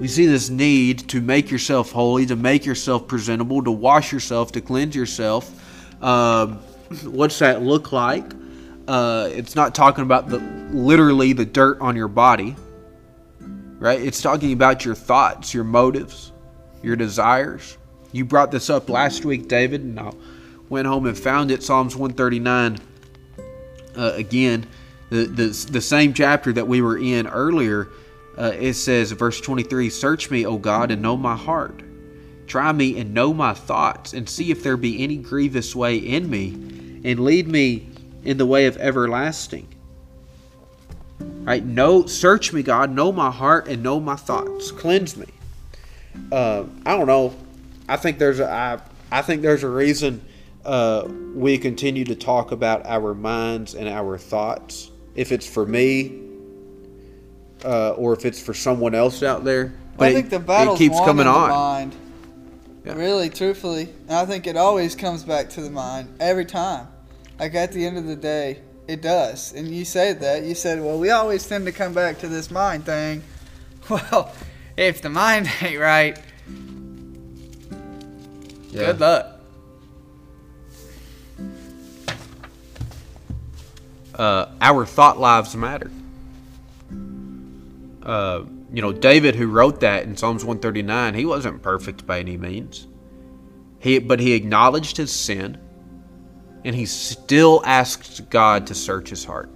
We 0.00 0.08
see 0.08 0.26
this 0.26 0.50
need 0.50 1.08
to 1.10 1.20
make 1.20 1.50
yourself 1.50 1.92
holy, 1.92 2.26
to 2.26 2.36
make 2.36 2.66
yourself 2.66 3.06
presentable, 3.06 3.62
to 3.62 3.70
wash 3.70 4.12
yourself, 4.12 4.52
to 4.52 4.60
cleanse 4.60 4.96
yourself. 4.96 5.52
Um, 6.02 6.58
what's 7.04 7.38
that 7.38 7.62
look 7.62 7.92
like? 7.92 8.32
Uh, 8.88 9.28
it's 9.32 9.54
not 9.54 9.74
talking 9.74 10.02
about 10.02 10.28
the 10.28 10.38
literally 10.70 11.32
the 11.32 11.44
dirt 11.44 11.80
on 11.80 11.96
your 11.96 12.08
body, 12.08 12.54
right? 13.78 14.00
It's 14.00 14.20
talking 14.20 14.52
about 14.52 14.84
your 14.84 14.94
thoughts, 14.94 15.54
your 15.54 15.64
motives, 15.64 16.32
your 16.82 16.96
desires. 16.96 17.78
You 18.16 18.24
brought 18.24 18.50
this 18.50 18.70
up 18.70 18.88
last 18.88 19.26
week, 19.26 19.46
David, 19.46 19.82
and 19.82 20.00
I 20.00 20.10
went 20.70 20.86
home 20.86 21.04
and 21.04 21.18
found 21.18 21.50
it. 21.50 21.62
Psalms 21.62 21.94
139 21.94 22.78
uh, 23.96 24.12
again, 24.14 24.66
the, 25.10 25.24
the 25.24 25.68
the 25.70 25.80
same 25.80 26.14
chapter 26.14 26.52
that 26.52 26.66
we 26.66 26.80
were 26.80 26.98
in 26.98 27.26
earlier, 27.26 27.88
uh, 28.38 28.52
it 28.58 28.74
says, 28.74 29.12
verse 29.12 29.40
23 29.40 29.90
Search 29.90 30.30
me, 30.30 30.46
O 30.46 30.56
God, 30.56 30.90
and 30.90 31.02
know 31.02 31.16
my 31.16 31.36
heart. 31.36 31.82
Try 32.46 32.72
me 32.72 32.98
and 32.98 33.12
know 33.12 33.34
my 33.34 33.52
thoughts, 33.52 34.14
and 34.14 34.28
see 34.28 34.50
if 34.50 34.62
there 34.62 34.78
be 34.78 35.02
any 35.02 35.16
grievous 35.16 35.76
way 35.76 35.96
in 35.96 36.30
me, 36.30 36.54
and 37.04 37.20
lead 37.20 37.48
me 37.48 37.86
in 38.24 38.38
the 38.38 38.46
way 38.46 38.66
of 38.66 38.76
everlasting. 38.78 39.68
Right? 41.20 41.64
Know, 41.64 42.06
search 42.06 42.52
me, 42.52 42.62
God, 42.62 42.90
know 42.90 43.12
my 43.12 43.30
heart 43.30 43.68
and 43.68 43.82
know 43.82 44.00
my 44.00 44.16
thoughts. 44.16 44.70
Cleanse 44.70 45.16
me. 45.18 45.26
Uh, 46.32 46.64
I 46.84 46.96
don't 46.96 47.06
know. 47.06 47.34
I 47.88 47.96
think 47.96 48.18
there's 48.18 48.40
a 48.40 48.50
I, 48.50 48.80
I 49.10 49.22
think 49.22 49.42
there's 49.42 49.62
a 49.62 49.68
reason 49.68 50.24
uh, 50.64 51.08
we 51.34 51.58
continue 51.58 52.04
to 52.04 52.14
talk 52.16 52.50
about 52.52 52.84
our 52.86 53.14
minds 53.14 53.74
and 53.74 53.88
our 53.88 54.18
thoughts. 54.18 54.90
If 55.14 55.32
it's 55.32 55.46
for 55.48 55.64
me, 55.64 56.20
uh, 57.64 57.90
or 57.92 58.12
if 58.12 58.24
it's 58.24 58.40
for 58.40 58.54
someone 58.54 58.94
else 58.94 59.22
out 59.22 59.44
there, 59.44 59.74
I 59.98 60.08
it- 60.08 60.14
think 60.14 60.30
the 60.30 60.38
battle's 60.38 60.78
it 60.80 60.84
keeps 60.84 60.98
coming 61.00 61.26
in 61.26 61.32
the 61.32 61.38
on. 61.38 61.48
mind. 61.50 61.96
Yeah. 62.84 62.94
Really, 62.94 63.30
truthfully, 63.30 63.88
and 64.08 64.12
I 64.16 64.24
think 64.26 64.46
it 64.46 64.56
always 64.56 64.94
comes 64.94 65.24
back 65.24 65.48
to 65.50 65.60
the 65.60 65.70
mind 65.70 66.08
every 66.20 66.44
time. 66.44 66.86
Like 67.38 67.54
at 67.54 67.72
the 67.72 67.84
end 67.84 67.98
of 67.98 68.06
the 68.06 68.14
day, 68.16 68.60
it 68.86 69.02
does. 69.02 69.52
And 69.54 69.66
you 69.68 69.84
said 69.84 70.20
that. 70.20 70.44
You 70.44 70.54
said, 70.54 70.80
"Well, 70.82 70.98
we 70.98 71.10
always 71.10 71.46
tend 71.46 71.66
to 71.66 71.72
come 71.72 71.92
back 71.94 72.18
to 72.20 72.28
this 72.28 72.50
mind 72.50 72.84
thing." 72.84 73.22
Well, 73.88 74.32
if 74.76 75.00
the 75.00 75.08
mind 75.10 75.48
ain't 75.62 75.78
right, 75.80 76.18
Yeah. 78.76 78.86
good 78.86 79.00
luck. 79.00 79.36
uh, 84.18 84.48
our 84.60 84.86
thought 84.86 85.18
lives 85.18 85.54
matter. 85.56 85.90
Uh, 88.02 88.44
you 88.72 88.82
know, 88.82 88.92
David, 88.92 89.34
who 89.34 89.46
wrote 89.46 89.80
that 89.80 90.04
in 90.04 90.16
Psalms 90.16 90.44
139, 90.44 91.14
he 91.14 91.24
wasn't 91.24 91.62
perfect 91.62 92.06
by 92.06 92.20
any 92.20 92.36
means. 92.36 92.86
He, 93.78 93.98
but 93.98 94.20
he 94.20 94.32
acknowledged 94.32 94.96
his 94.96 95.12
sin, 95.12 95.58
and 96.64 96.74
he 96.74 96.86
still 96.86 97.62
asked 97.64 98.28
God 98.30 98.66
to 98.68 98.74
search 98.74 99.10
his 99.10 99.24
heart. 99.24 99.50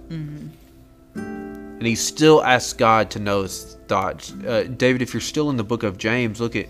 And 1.15 1.87
he 1.87 1.95
still 1.95 2.43
asked 2.43 2.77
God 2.77 3.09
to 3.11 3.19
know 3.19 3.41
his 3.41 3.77
thoughts. 3.87 4.33
Uh, 4.33 4.63
David, 4.77 5.01
if 5.01 5.13
you're 5.13 5.21
still 5.21 5.49
in 5.49 5.57
the 5.57 5.63
book 5.63 5.81
of 5.83 5.97
James, 5.97 6.39
look 6.39 6.55
at 6.55 6.67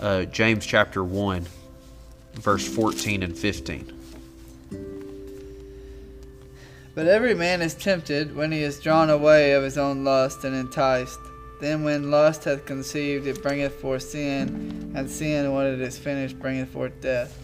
uh, 0.00 0.24
James 0.24 0.64
chapter 0.64 1.04
1, 1.04 1.44
verse 2.36 2.66
14 2.66 3.22
and 3.22 3.36
15. 3.36 3.92
But 6.94 7.06
every 7.08 7.34
man 7.34 7.60
is 7.60 7.74
tempted 7.74 8.34
when 8.34 8.50
he 8.52 8.62
is 8.62 8.80
drawn 8.80 9.10
away 9.10 9.52
of 9.52 9.62
his 9.62 9.76
own 9.76 10.02
lust 10.02 10.44
and 10.44 10.56
enticed. 10.56 11.20
Then, 11.60 11.84
when 11.84 12.10
lust 12.10 12.44
hath 12.44 12.64
conceived, 12.64 13.26
it 13.26 13.42
bringeth 13.42 13.74
forth 13.80 14.02
sin, 14.02 14.92
and 14.94 15.10
sin, 15.10 15.52
when 15.52 15.66
it 15.66 15.80
is 15.80 15.98
finished, 15.98 16.38
bringeth 16.38 16.70
forth 16.70 16.98
death. 17.00 17.38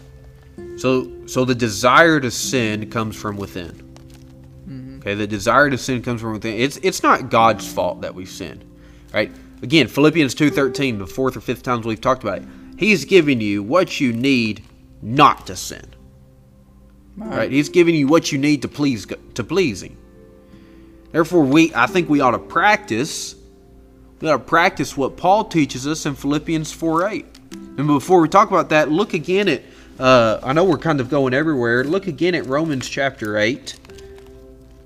So, 0.77 1.11
so 1.27 1.45
the 1.45 1.55
desire 1.55 2.19
to 2.19 2.29
sin 2.29 2.89
comes 2.89 3.15
from 3.15 3.37
within. 3.37 3.71
Mm-hmm. 4.67 4.99
Okay, 4.99 5.13
the 5.15 5.27
desire 5.27 5.69
to 5.69 5.77
sin 5.77 6.01
comes 6.01 6.21
from 6.21 6.33
within. 6.33 6.59
It's 6.59 6.77
it's 6.77 7.03
not 7.03 7.29
God's 7.29 7.71
fault 7.71 8.01
that 8.01 8.13
we 8.13 8.25
sin, 8.25 8.63
right? 9.13 9.31
Again, 9.61 9.87
Philippians 9.87 10.33
two 10.35 10.49
thirteen, 10.49 10.97
the 10.97 11.07
fourth 11.07 11.37
or 11.37 11.41
fifth 11.41 11.63
times 11.63 11.85
we've 11.85 12.01
talked 12.01 12.23
about 12.23 12.39
it. 12.39 12.45
He's 12.77 13.05
giving 13.05 13.41
you 13.41 13.61
what 13.63 13.99
you 13.99 14.13
need 14.13 14.63
not 15.03 15.47
to 15.47 15.55
sin. 15.57 15.85
Right? 17.17 17.51
He's 17.51 17.69
giving 17.69 17.95
you 17.95 18.07
what 18.07 18.31
you 18.31 18.39
need 18.39 18.63
to 18.63 18.67
please 18.69 19.07
to 19.35 19.43
please 19.43 19.83
Him. 19.83 19.97
Therefore, 21.11 21.43
we 21.43 21.73
I 21.75 21.87
think 21.87 22.09
we 22.09 22.21
ought 22.21 22.31
to 22.31 22.39
practice. 22.39 23.35
We 24.21 24.29
ought 24.29 24.37
to 24.37 24.43
practice 24.43 24.97
what 24.97 25.17
Paul 25.17 25.45
teaches 25.45 25.87
us 25.87 26.05
in 26.05 26.15
Philippians 26.15 26.71
four 26.73 27.07
eight. 27.09 27.25
And 27.77 27.87
before 27.87 28.21
we 28.21 28.29
talk 28.29 28.49
about 28.49 28.69
that, 28.69 28.91
look 28.91 29.13
again 29.13 29.47
at. 29.49 29.63
Uh, 29.99 30.39
I 30.43 30.53
know 30.53 30.63
we're 30.65 30.77
kind 30.79 30.99
of 31.01 31.09
going 31.09 31.33
everywhere. 31.35 31.83
Look 31.83 32.07
again 32.07 32.35
at 32.35 32.45
Romans 32.47 32.89
chapter 32.89 33.37
eight. 33.37 33.75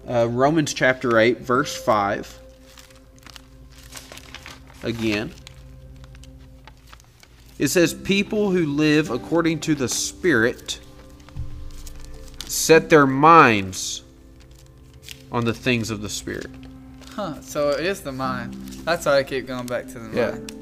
uh, 0.09 0.27
Romans 0.29 0.73
chapter 0.73 1.19
8, 1.19 1.39
verse 1.41 1.75
5. 1.75 2.39
Again. 4.83 5.33
It 7.59 7.69
says, 7.69 7.93
People 7.93 8.51
who 8.51 8.65
live 8.65 9.09
according 9.09 9.59
to 9.61 9.75
the 9.75 9.89
Spirit 9.89 10.79
set 12.45 12.89
their 12.89 13.07
minds 13.07 14.03
on 15.31 15.45
the 15.45 15.53
things 15.53 15.89
of 15.89 16.01
the 16.01 16.09
Spirit. 16.09 16.49
Huh. 17.15 17.41
So 17.41 17.69
it 17.71 17.85
is 17.85 18.01
the 18.01 18.11
mind. 18.11 18.53
That's 18.85 19.05
why 19.05 19.17
I 19.17 19.23
keep 19.23 19.47
going 19.47 19.65
back 19.65 19.87
to 19.87 19.99
the 19.99 20.15
Yeah. 20.15 20.31
mind. 20.31 20.53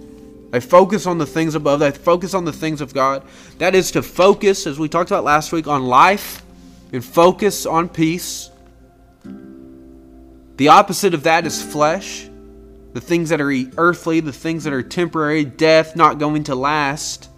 They 0.51 0.59
focus 0.61 1.05
on 1.05 1.17
the 1.17 1.25
things 1.25 1.53
above. 1.53 1.81
They 1.81 1.91
focus 1.91 2.33
on 2.33 2.45
the 2.45 2.53
things 2.53 2.79
of 2.79 2.93
God. 2.93 3.23
That 3.57 3.75
is 3.75 3.91
to 3.91 4.01
focus, 4.01 4.65
as 4.65 4.79
we 4.79 4.87
talked 4.87 5.11
about 5.11 5.25
last 5.25 5.51
week, 5.51 5.67
on 5.67 5.85
life 5.85 6.43
and 6.93 7.03
focus 7.03 7.65
on 7.65 7.89
peace. 7.89 8.49
The 10.57 10.69
opposite 10.69 11.13
of 11.13 11.23
that 11.23 11.45
is 11.45 11.61
flesh. 11.61 12.29
The 12.95 13.01
things 13.01 13.27
that 13.27 13.41
are 13.41 13.51
earthly, 13.77 14.21
the 14.21 14.31
things 14.31 14.63
that 14.63 14.71
are 14.71 14.81
temporary, 14.81 15.43
death, 15.43 15.97
not 15.97 16.17
going 16.17 16.45
to 16.45 16.55
last. 16.55 17.29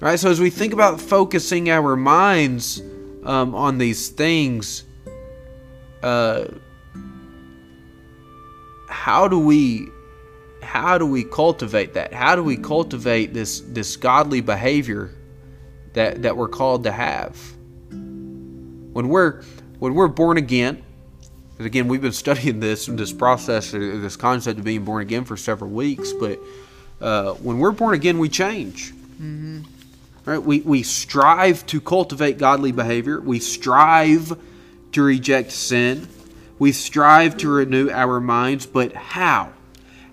Right? 0.00 0.20
So 0.20 0.30
as 0.30 0.38
we 0.38 0.50
think 0.50 0.74
about 0.74 1.00
focusing 1.00 1.70
our 1.70 1.96
minds 1.96 2.82
um, 3.24 3.54
on 3.54 3.78
these 3.78 4.10
things, 4.10 4.84
uh, 6.02 6.48
how 8.90 9.28
do 9.28 9.38
we 9.38 9.88
how 10.62 10.98
do 10.98 11.06
we 11.06 11.24
cultivate 11.24 11.94
that? 11.94 12.12
How 12.12 12.36
do 12.36 12.44
we 12.44 12.58
cultivate 12.58 13.32
this 13.32 13.60
this 13.60 13.96
godly 13.96 14.42
behavior 14.42 15.14
that 15.94 16.20
that 16.20 16.36
we're 16.36 16.48
called 16.48 16.84
to 16.84 16.92
have? 16.92 17.34
When 17.88 19.08
we're 19.08 19.42
when 19.78 19.94
we're 19.94 20.08
born 20.08 20.36
again, 20.36 20.84
and 21.58 21.66
again 21.66 21.88
we've 21.88 22.00
been 22.00 22.12
studying 22.12 22.60
this 22.60 22.86
this 22.86 23.12
process, 23.12 23.74
uh, 23.74 23.78
this 23.78 24.16
concept 24.16 24.58
of 24.58 24.64
being 24.64 24.84
born 24.84 25.02
again 25.02 25.24
for 25.24 25.36
several 25.36 25.70
weeks. 25.70 26.12
But 26.12 26.38
uh, 27.00 27.34
when 27.34 27.58
we're 27.58 27.72
born 27.72 27.94
again, 27.94 28.18
we 28.18 28.28
change. 28.28 28.92
Right? 30.24 30.42
We 30.42 30.60
we 30.60 30.82
strive 30.82 31.66
to 31.66 31.80
cultivate 31.80 32.38
godly 32.38 32.72
behavior. 32.72 33.20
We 33.20 33.40
strive 33.40 34.38
to 34.92 35.02
reject 35.02 35.52
sin. 35.52 36.08
We 36.58 36.72
strive 36.72 37.36
to 37.38 37.48
renew 37.48 37.90
our 37.90 38.20
minds. 38.20 38.66
But 38.66 38.92
how? 38.92 39.52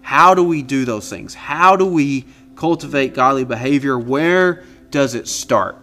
How 0.01 0.35
do 0.35 0.43
we 0.43 0.61
do 0.61 0.85
those 0.85 1.09
things? 1.09 1.33
How 1.33 1.75
do 1.75 1.85
we 1.85 2.25
cultivate 2.55 3.13
godly 3.13 3.43
behavior? 3.43 3.97
Where 3.97 4.63
does 4.91 5.15
it 5.15 5.27
start? 5.27 5.77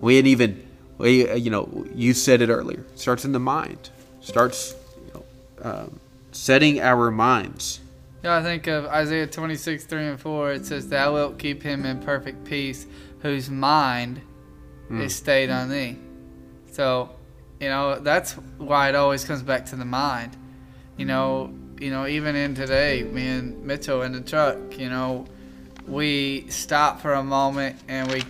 We 0.00 0.16
had 0.16 0.26
even, 0.26 0.67
you 1.06 1.50
know, 1.50 1.86
you 1.94 2.12
said 2.14 2.42
it 2.42 2.48
earlier. 2.48 2.80
It 2.80 2.98
starts 2.98 3.24
in 3.24 3.32
the 3.32 3.40
mind. 3.40 3.90
Starts, 4.20 4.74
you 5.06 5.12
know, 5.14 5.70
um, 5.70 6.00
setting 6.32 6.80
our 6.80 7.10
minds. 7.10 7.80
Yeah, 8.24 8.36
I 8.36 8.42
think 8.42 8.66
of 8.66 8.86
Isaiah 8.86 9.26
26, 9.26 9.84
3 9.84 10.06
and 10.06 10.20
4. 10.20 10.52
It 10.52 10.66
says, 10.66 10.88
Thou 10.88 11.14
wilt 11.14 11.38
keep 11.38 11.62
him 11.62 11.84
in 11.84 12.00
perfect 12.00 12.44
peace, 12.44 12.86
whose 13.20 13.48
mind 13.48 14.20
is 14.90 15.14
stayed 15.14 15.50
on 15.50 15.68
thee. 15.68 15.96
So, 16.72 17.10
you 17.60 17.68
know, 17.68 17.98
that's 18.00 18.32
why 18.56 18.88
it 18.88 18.94
always 18.94 19.24
comes 19.24 19.42
back 19.42 19.66
to 19.66 19.76
the 19.76 19.84
mind. 19.84 20.36
You 20.96 21.04
know, 21.04 21.52
you 21.78 21.90
know, 21.90 22.06
even 22.06 22.34
in 22.34 22.54
today, 22.54 23.04
me 23.04 23.26
and 23.28 23.64
Mitchell 23.64 24.02
in 24.02 24.12
the 24.12 24.20
truck, 24.20 24.56
you 24.78 24.88
know, 24.88 25.26
we 25.86 26.46
stop 26.48 27.00
for 27.00 27.14
a 27.14 27.22
moment 27.22 27.76
and 27.88 28.10
we 28.10 28.22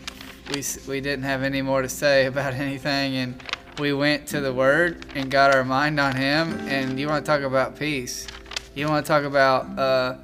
we 0.49 0.63
we 0.87 1.01
didn't 1.01 1.25
have 1.25 1.43
any 1.43 1.63
more 1.63 1.83
to 1.83 1.89
say 1.89 2.27
about 2.27 2.55
anything 2.67 3.17
and 3.17 3.43
we 3.79 3.93
went 3.93 4.27
to 4.29 4.41
the 4.41 4.53
word 4.53 5.07
and 5.15 5.31
got 5.31 5.55
our 5.55 5.65
mind 5.65 6.01
on 6.01 6.17
him. 6.17 6.53
And 6.69 6.99
you 6.99 7.09
want 7.09 7.25
to 7.25 7.31
talk 7.31 7.43
about 7.43 7.79
peace? 7.79 8.27
You 8.75 8.89
want 8.89 9.05
to 9.05 9.09
talk 9.09 9.25
about 9.25 9.79
uh, 9.79 10.17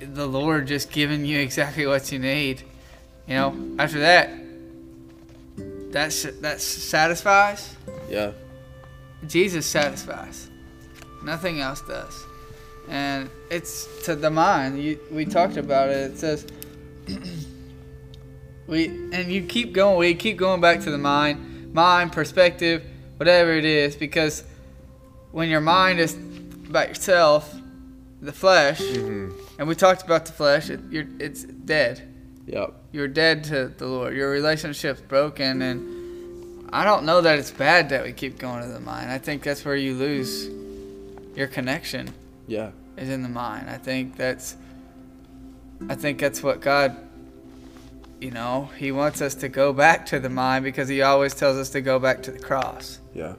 the 0.00 0.26
lord 0.26 0.66
just 0.66 0.92
giving 0.92 1.24
you 1.24 1.38
exactly 1.48 1.86
what 1.86 2.12
you 2.12 2.18
need? 2.18 2.62
You 3.26 3.34
know 3.34 3.76
after 3.78 4.00
that 4.00 4.30
that 5.92 6.12
that 6.42 6.60
satisfies? 6.60 7.74
Yeah. 8.08 8.32
jesus 9.26 9.66
satisfies. 9.66 10.50
Nothing 11.24 11.60
else 11.60 11.80
does. 11.82 12.24
And 12.88 13.30
it's 13.50 14.04
to 14.04 14.14
the 14.14 14.30
mind. 14.30 14.80
You, 14.80 15.00
we 15.10 15.24
talked 15.24 15.56
about 15.56 15.88
it. 15.88 16.12
It 16.12 16.18
says 16.18 16.46
we 18.66 18.86
and 18.86 19.30
you 19.32 19.42
keep 19.42 19.72
going 19.72 19.96
we 19.98 20.14
keep 20.14 20.36
going 20.36 20.60
back 20.60 20.80
to 20.80 20.90
the 20.90 20.98
mind 20.98 21.72
mind 21.72 22.12
perspective 22.12 22.84
whatever 23.16 23.52
it 23.52 23.64
is 23.64 23.96
because 23.96 24.44
when 25.32 25.48
your 25.48 25.60
mind 25.60 25.98
is 26.00 26.14
about 26.68 26.88
yourself 26.88 27.54
the 28.20 28.32
flesh 28.32 28.80
mm-hmm. 28.80 29.30
and 29.58 29.68
we 29.68 29.74
talked 29.74 30.02
about 30.02 30.24
the 30.26 30.32
flesh 30.32 30.70
it, 30.70 30.80
you're, 30.90 31.06
it's 31.18 31.44
dead 31.44 32.02
Yep. 32.46 32.74
you're 32.92 33.08
dead 33.08 33.44
to 33.44 33.68
the 33.68 33.86
lord 33.86 34.14
your 34.16 34.30
relationship's 34.30 35.00
broken 35.00 35.62
and 35.62 36.70
i 36.72 36.84
don't 36.84 37.04
know 37.04 37.20
that 37.20 37.38
it's 37.38 37.50
bad 37.50 37.88
that 37.88 38.04
we 38.04 38.12
keep 38.12 38.38
going 38.38 38.62
to 38.62 38.68
the 38.68 38.80
mind 38.80 39.10
i 39.10 39.18
think 39.18 39.42
that's 39.42 39.64
where 39.64 39.74
you 39.76 39.94
lose 39.94 40.48
your 41.36 41.46
connection 41.46 42.12
Yeah. 42.46 42.70
is 42.96 43.10
in 43.10 43.22
the 43.22 43.28
mind. 43.28 43.68
I 43.68 43.76
think 43.76 44.16
that's 44.16 44.56
I 45.90 45.94
think 45.94 46.18
that's 46.18 46.42
what 46.42 46.60
God 46.60 46.96
you 48.20 48.30
know, 48.30 48.70
he 48.76 48.92
wants 48.92 49.20
us 49.20 49.34
to 49.36 49.48
go 49.48 49.72
back 49.72 50.06
to 50.06 50.20
the 50.20 50.30
mind 50.30 50.64
because 50.64 50.88
he 50.88 51.02
always 51.02 51.34
tells 51.34 51.56
us 51.56 51.70
to 51.70 51.80
go 51.80 51.98
back 51.98 52.22
to 52.24 52.30
the 52.30 52.38
cross. 52.38 52.98
Yeah. 53.14 53.34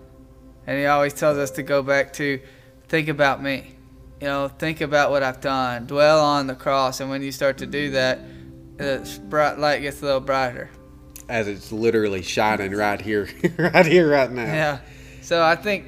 And 0.68 0.78
he 0.78 0.86
always 0.86 1.13
tells 1.13 1.38
us 1.38 1.52
to 1.52 1.63
go 1.63 1.82
back 1.82 2.13
to 2.13 2.40
think 2.88 3.08
about 3.08 3.42
me. 3.42 3.74
You 4.22 4.28
know, 4.28 4.48
think 4.48 4.82
about 4.82 5.12
what 5.12 5.24
I've 5.24 5.42
done. 5.42 5.86
Dwell 5.86 6.20
on 6.20 6.48
the 6.48 6.56
cross 6.56 7.00
and 7.00 7.10
when 7.10 7.22
you 7.22 7.32
start 7.32 7.60
to 7.60 7.66
do 7.66 7.92
that, 7.92 8.20
the 8.78 9.20
bright 9.30 9.58
light 9.58 9.82
gets 9.82 10.02
a 10.02 10.06
little 10.06 10.20
brighter. 10.20 10.70
As 11.30 11.48
it's 11.48 11.72
literally 11.72 12.22
shining 12.22 12.72
right 12.74 13.02
here, 13.02 13.28
right 13.58 13.86
here, 13.86 14.10
right 14.10 14.32
now. 14.32 14.46
Yeah. 14.46 14.80
So 15.22 15.44
I 15.44 15.56
think, 15.56 15.88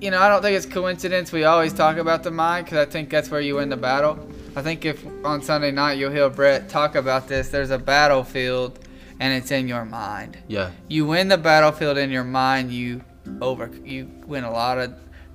you 0.00 0.10
know, 0.10 0.18
I 0.20 0.28
don't 0.28 0.42
think 0.42 0.56
it's 0.56 0.66
coincidence 0.66 1.30
we 1.30 1.44
always 1.44 1.72
talk 1.72 1.98
about 1.98 2.22
the 2.22 2.30
mind 2.30 2.66
because 2.66 2.86
I 2.86 2.90
think 2.90 3.10
that's 3.10 3.30
where 3.30 3.40
you 3.40 3.56
win 3.56 3.68
the 3.68 3.76
battle. 3.76 4.18
I 4.56 4.62
think 4.62 4.84
if 4.84 5.04
on 5.24 5.42
Sunday 5.42 5.70
night 5.70 5.98
you'll 5.98 6.10
hear 6.12 6.28
Brett 6.28 6.68
talk 6.68 6.94
about 6.94 7.28
this, 7.28 7.48
there's 7.50 7.70
a 7.70 7.78
battlefield 7.78 8.78
and 9.20 9.32
it's 9.34 9.50
in 9.50 9.68
your 9.68 9.84
mind. 9.84 10.38
Yeah. 10.48 10.70
You 10.88 11.06
win 11.06 11.28
the 11.28 11.38
battlefield 11.38 11.98
in 11.98 12.10
your 12.10 12.24
mind, 12.24 12.72
you 12.72 13.02
over 13.40 13.70
you 13.84 14.10
win 14.26 14.44
a 14.44 14.50
lot 14.50 14.78
of 14.78 14.94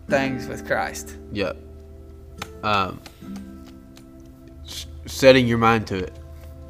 things 0.10 0.47
with 0.47 0.65
Christ. 0.65 1.15
Yeah. 1.32 1.54
Um, 2.63 2.99
s- 4.65 4.88
setting 5.06 5.47
your 5.47 5.60
mind 5.60 5.88
to 5.88 5.97
it, 5.97 6.19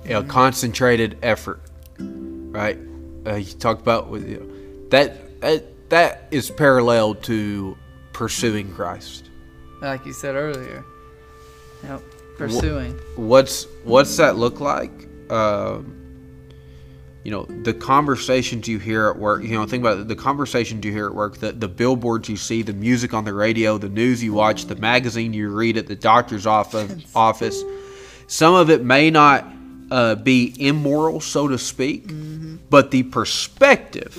a 0.09 0.23
concentrated 0.23 1.17
effort, 1.23 1.61
right? 1.99 2.77
Uh, 3.25 3.35
you 3.35 3.53
talked 3.53 3.81
about 3.81 4.09
with 4.09 4.27
you 4.29 4.39
know, 4.39 4.89
that, 4.89 5.41
that 5.41 5.89
that 5.89 6.27
is 6.31 6.51
parallel 6.51 7.15
to 7.15 7.77
pursuing 8.13 8.73
Christ. 8.73 9.29
Like 9.81 10.05
you 10.05 10.13
said 10.13 10.35
earlier. 10.35 10.83
Yep. 11.83 12.01
Pursuing. 12.37 12.99
What's 13.15 13.67
what's 13.83 14.17
that 14.17 14.35
look 14.35 14.59
like? 14.59 14.91
Um, 15.29 15.95
you 17.23 17.31
know, 17.31 17.45
the 17.45 17.73
conversations 17.73 18.67
you 18.67 18.77
hear 18.77 19.07
at 19.07 19.17
work. 19.17 19.41
You 19.43 19.57
know, 19.57 19.65
think 19.65 19.81
about 19.81 19.99
it, 19.99 20.07
the 20.07 20.15
conversations 20.15 20.85
you 20.85 20.91
hear 20.91 21.07
at 21.07 21.15
work, 21.15 21.37
the 21.37 21.51
the 21.53 21.67
billboards 21.67 22.29
you 22.29 22.37
see, 22.37 22.61
the 22.61 22.73
music 22.73 23.13
on 23.13 23.25
the 23.25 23.33
radio, 23.33 23.77
the 23.77 23.89
news 23.89 24.23
you 24.23 24.33
watch, 24.33 24.65
the 24.65 24.75
magazine 24.75 25.33
you 25.33 25.49
read 25.49 25.77
at 25.77 25.87
the 25.87 25.95
doctor's 25.95 26.45
office. 26.45 27.03
office. 27.15 27.63
Some 28.27 28.53
of 28.53 28.69
it 28.69 28.83
may 28.83 29.09
not 29.09 29.45
uh, 29.91 30.15
be 30.15 30.55
immoral, 30.59 31.19
so 31.21 31.47
to 31.47 31.57
speak, 31.57 32.11
but 32.69 32.91
the 32.91 33.03
perspective 33.03 34.15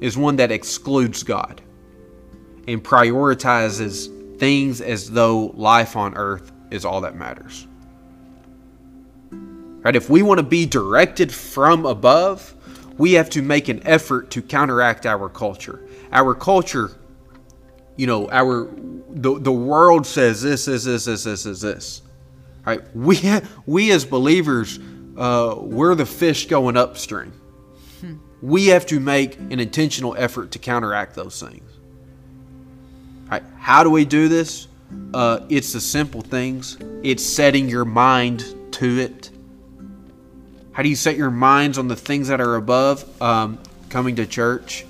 is 0.00 0.16
one 0.16 0.36
that 0.36 0.50
excludes 0.50 1.22
God 1.22 1.62
and 2.66 2.82
prioritizes 2.82 4.38
things 4.38 4.80
as 4.80 5.10
though 5.10 5.52
life 5.54 5.96
on 5.96 6.16
earth 6.16 6.50
is 6.74 6.84
all 6.84 7.00
that 7.02 7.14
matters. 7.14 7.66
Right? 9.30 9.94
If 9.94 10.10
we 10.10 10.22
want 10.22 10.38
to 10.38 10.46
be 10.46 10.66
directed 10.66 11.32
from 11.32 11.86
above, 11.86 12.54
we 12.98 13.12
have 13.12 13.30
to 13.30 13.42
make 13.42 13.68
an 13.68 13.86
effort 13.86 14.30
to 14.32 14.42
counteract 14.42 15.06
our 15.06 15.28
culture. 15.28 15.86
Our 16.12 16.34
culture, 16.34 16.90
you 17.96 18.06
know, 18.06 18.30
our 18.30 18.70
the, 19.10 19.38
the 19.38 19.52
world 19.52 20.06
says 20.06 20.42
this, 20.42 20.64
this, 20.64 20.84
this, 20.84 21.04
this, 21.04 21.24
this, 21.24 21.44
this, 21.44 21.60
this. 21.60 22.02
Right? 22.66 22.82
We 22.94 23.20
we 23.66 23.92
as 23.92 24.04
believers, 24.04 24.78
uh, 25.16 25.56
we're 25.58 25.94
the 25.94 26.06
fish 26.06 26.46
going 26.46 26.76
upstream. 26.76 27.32
We 28.42 28.66
have 28.66 28.84
to 28.86 29.00
make 29.00 29.38
an 29.38 29.58
intentional 29.58 30.14
effort 30.18 30.50
to 30.50 30.58
counteract 30.58 31.14
those 31.14 31.40
things. 31.40 31.62
Right? 33.30 33.42
How 33.56 33.82
do 33.82 33.90
we 33.90 34.04
do 34.04 34.28
this? 34.28 34.68
Uh, 35.12 35.40
it's 35.48 35.72
the 35.72 35.80
simple 35.80 36.20
things. 36.20 36.76
It's 37.02 37.24
setting 37.24 37.68
your 37.68 37.84
mind 37.84 38.44
to 38.72 38.98
it. 38.98 39.30
How 40.72 40.82
do 40.82 40.88
you 40.88 40.96
set 40.96 41.16
your 41.16 41.30
minds 41.30 41.78
on 41.78 41.86
the 41.86 41.96
things 41.96 42.28
that 42.28 42.40
are 42.40 42.56
above? 42.56 43.22
Um, 43.22 43.58
coming 43.90 44.16
to 44.16 44.26
church, 44.26 44.84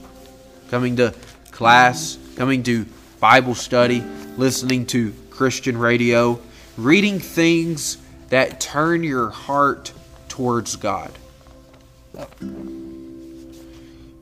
coming 0.71 0.97
to 0.97 1.15
class, 1.51 2.19
coming 2.37 2.63
to 2.63 2.87
Bible 3.21 3.55
study, 3.55 4.03
listening 4.37 4.87
to 4.87 5.13
Christian 5.31 5.77
radio, 5.77 6.41
reading 6.79 7.19
things 7.19 7.99
that 8.31 8.61
turn 8.61 9.05
your 9.05 9.29
heart 9.29 9.93
towards 10.29 10.77
God. 10.77 11.13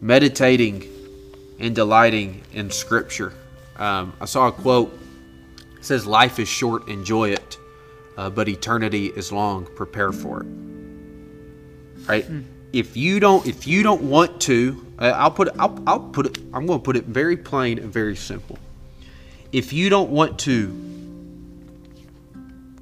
Meditating 0.01 0.89
and 1.61 1.75
delighting 1.75 2.43
in 2.53 2.71
Scripture. 2.71 3.33
Um, 3.77 4.13
I 4.21 4.25
saw 4.25 4.49
a 4.49 4.53
quote. 4.53 4.99
It 5.83 5.87
says, 5.87 6.07
"Life 6.07 6.39
is 6.39 6.47
short, 6.47 6.89
enjoy 6.89 7.31
it, 7.31 7.59
uh, 8.17 8.31
but 8.31 8.49
eternity 8.49 9.07
is 9.07 9.33
long. 9.33 9.67
Prepare 9.75 10.13
for 10.13 10.43
it." 10.43 10.47
Right? 12.07 12.25
If 12.73 12.97
you 12.97 13.19
don't, 13.19 13.45
if 13.49 13.67
you 13.67 13.83
don't 13.83 14.03
want 14.03 14.41
to, 14.43 14.87
uh, 15.01 15.07
I'll 15.07 15.33
put, 15.33 15.49
it, 15.49 15.55
I'll, 15.59 15.83
I'll 15.85 15.99
put 15.99 16.27
it. 16.27 16.39
I'm 16.55 16.67
going 16.67 16.79
to 16.79 16.85
put 16.85 16.95
it 16.95 17.07
very 17.07 17.37
plain 17.37 17.81
and 17.81 17.93
very 17.93 18.15
simple. 18.15 18.61
If 19.51 19.73
you 19.73 19.89
don't 19.89 20.11
want 20.11 20.39
to 20.47 20.69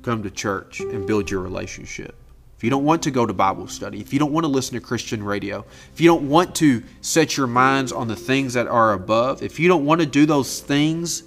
come 0.03 0.22
to 0.22 0.30
church 0.30 0.80
and 0.80 1.07
build 1.07 1.30
your 1.30 1.40
relationship, 1.40 2.14
if 2.59 2.62
you 2.62 2.68
don't 2.68 2.84
want 2.84 3.05
to 3.05 3.11
go 3.11 3.24
to 3.24 3.32
Bible 3.32 3.66
study, 3.66 3.98
if 4.03 4.12
you 4.12 4.18
don't 4.18 4.32
want 4.32 4.44
to 4.44 4.48
listen 4.48 4.74
to 4.74 4.80
Christian 4.82 5.22
radio, 5.22 5.64
if 5.94 6.03
you 6.03 6.07
don't 6.07 6.28
want 6.28 6.55
to 6.57 6.82
set 7.01 7.38
your 7.38 7.46
minds 7.46 7.92
on 7.92 8.09
the 8.09 8.16
things 8.16 8.53
that 8.53 8.66
are 8.66 8.92
above, 8.92 9.42
if 9.42 9.59
you 9.59 9.68
don't 9.68 9.86
want 9.86 10.03
to 10.03 10.07
do 10.07 10.26
those 10.26 10.61
things 10.61 11.22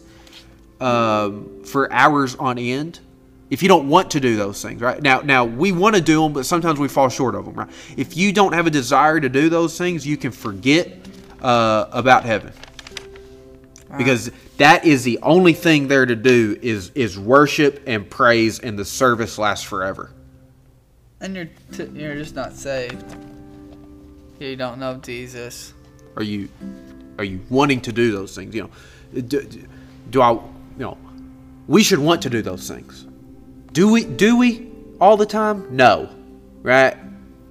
um, 0.84 1.64
for 1.64 1.92
hours 1.92 2.36
on 2.36 2.58
end, 2.58 3.00
if 3.50 3.62
you 3.62 3.70
don't 3.70 3.88
want 3.88 4.12
to 4.12 4.20
do 4.20 4.36
those 4.36 4.62
things, 4.62 4.82
right 4.82 5.02
now, 5.02 5.22
now 5.22 5.46
we 5.46 5.72
want 5.72 5.96
to 5.96 6.02
do 6.02 6.22
them, 6.22 6.34
but 6.34 6.46
sometimes 6.46 6.80
we 6.80 6.88
fall 6.88 7.10
short 7.10 7.36
of 7.36 7.46
them, 7.46 7.54
right? 7.54 7.70
If 7.98 8.18
you 8.18 8.34
don't 8.34 8.54
have 8.54 8.68
a 8.68 8.72
desire 8.72 9.20
to 9.20 9.30
do 9.30 9.50
those 9.50 9.78
things, 9.78 10.06
you 10.06 10.18
can 10.18 10.32
forget 10.32 10.92
uh, 11.42 11.86
about 11.92 12.26
heaven 12.26 12.52
because 13.98 14.32
that 14.58 14.86
is 14.86 15.04
the 15.04 15.20
only 15.22 15.54
thing 15.54 15.88
there 15.88 16.06
to 16.06 16.16
do 16.16 16.58
is 16.62 16.92
is 16.96 17.20
worship 17.20 17.84
and 17.86 18.10
praise, 18.10 18.60
and 18.60 18.78
the 18.78 18.86
service 18.86 19.38
lasts 19.38 19.66
forever. 19.66 20.12
And 21.22 21.36
you're 21.36 21.50
t- 21.72 21.90
you're 21.94 22.16
just 22.16 22.36
not 22.36 22.54
saved. 22.54 23.04
You 24.40 24.56
don't 24.56 24.80
know 24.80 24.96
Jesus. 24.96 25.74
Are 26.16 26.24
you 26.24 26.50
are 27.18 27.24
you 27.24 27.42
wanting 27.50 27.82
to 27.82 27.92
do 27.92 28.12
those 28.12 28.36
things? 28.36 28.56
You 28.56 28.64
know, 28.64 29.22
do, 29.22 29.48
do 30.10 30.22
I? 30.22 30.40
You 30.78 30.86
know, 30.86 30.98
we 31.68 31.84
should 31.84 32.00
want 32.00 32.22
to 32.24 32.30
do 32.30 32.42
those 32.42 32.68
things. 32.68 33.06
Do 33.72 33.92
we? 33.92 34.04
Do 34.06 34.38
we 34.38 34.72
all 35.00 35.18
the 35.18 35.26
time? 35.26 35.76
No, 35.76 36.10
right? 36.62 36.98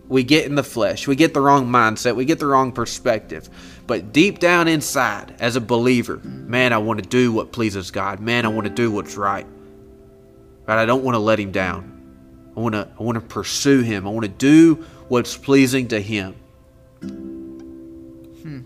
We 0.09 0.25
get 0.25 0.47
in 0.47 0.55
the 0.57 0.63
flesh. 0.63 1.09
We 1.09 1.17
get 1.17 1.33
the 1.33 1.41
wrong 1.41 1.67
mindset. 1.67 2.17
We 2.17 2.25
get 2.25 2.39
the 2.39 2.47
wrong 2.47 2.73
perspective. 2.73 3.49
But 3.87 4.13
deep 4.13 4.39
down 4.39 4.69
inside, 4.69 5.37
as 5.41 5.57
a 5.57 5.61
believer, 5.61 6.19
man, 6.19 6.73
I 6.73 6.79
want 6.79 7.03
to 7.03 7.09
do 7.09 7.33
what 7.33 7.51
pleases 7.53 7.91
God. 7.91 8.21
Man, 8.21 8.45
I 8.45 8.49
want 8.49 8.67
to 8.67 8.73
do 8.73 8.91
what's 8.91 9.17
right. 9.17 9.47
Right? 10.67 10.79
I 10.79 10.85
don't 10.85 11.03
want 11.03 11.15
to 11.15 11.19
let 11.19 11.41
Him 11.41 11.51
down. 11.51 12.53
I 12.57 12.61
want 12.61 12.75
to. 12.75 12.89
I 12.99 13.03
want 13.03 13.17
to 13.17 13.23
pursue 13.23 13.81
Him. 13.83 14.07
I 14.07 14.11
want 14.11 14.25
to 14.25 14.29
do 14.29 14.85
what's 15.09 15.37
pleasing 15.37 15.89
to 15.89 16.01
Him. 16.01 16.35
Hmm. 17.01 18.61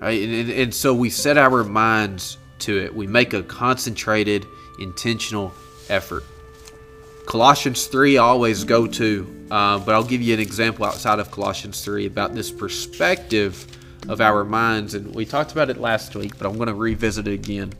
Right? 0.00 0.22
And, 0.22 0.34
and, 0.34 0.50
and 0.50 0.74
so 0.74 0.94
we 0.94 1.10
set 1.10 1.38
our 1.38 1.62
minds 1.64 2.38
to 2.60 2.78
it. 2.78 2.94
We 2.94 3.06
make 3.06 3.34
a 3.34 3.42
concentrated, 3.42 4.46
intentional 4.78 5.52
effort. 5.88 6.24
Colossians 7.26 7.86
3 7.86 8.16
I 8.16 8.22
always 8.22 8.64
go 8.64 8.86
to, 8.86 9.46
uh, 9.50 9.78
but 9.80 9.94
I'll 9.94 10.04
give 10.04 10.22
you 10.22 10.32
an 10.32 10.40
example 10.40 10.86
outside 10.86 11.18
of 11.18 11.30
Colossians 11.30 11.84
3 11.84 12.06
about 12.06 12.34
this 12.34 12.50
perspective 12.50 13.66
of 14.08 14.20
our 14.20 14.44
minds. 14.44 14.94
And 14.94 15.14
we 15.14 15.26
talked 15.26 15.52
about 15.52 15.68
it 15.68 15.76
last 15.76 16.14
week, 16.14 16.38
but 16.38 16.46
I'm 16.46 16.56
going 16.56 16.68
to 16.68 16.74
revisit 16.74 17.28
it 17.28 17.34
again. 17.34 17.74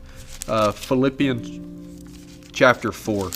Uh, 0.47 0.71
Philippians 0.71 2.51
chapter 2.53 2.91
4. 2.91 3.31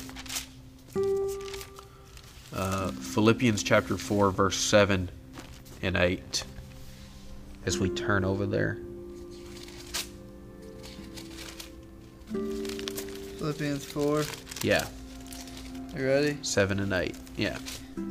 Uh, 2.56 2.91
Philippians 2.91 3.64
chapter 3.64 3.98
4, 3.98 4.30
verse 4.32 4.58
7 4.58 5.10
and 5.82 5.98
8. 5.98 6.44
As 7.66 7.80
we 7.80 7.89
turn 7.89 8.24
over 8.24 8.46
there. 8.46 8.78
Philippians 13.44 13.84
4. 13.84 14.24
Yeah, 14.62 14.86
You 15.98 16.06
ready? 16.06 16.38
7 16.44 16.80
and 16.80 16.94
8. 16.94 17.14
Yeah. 17.36 17.58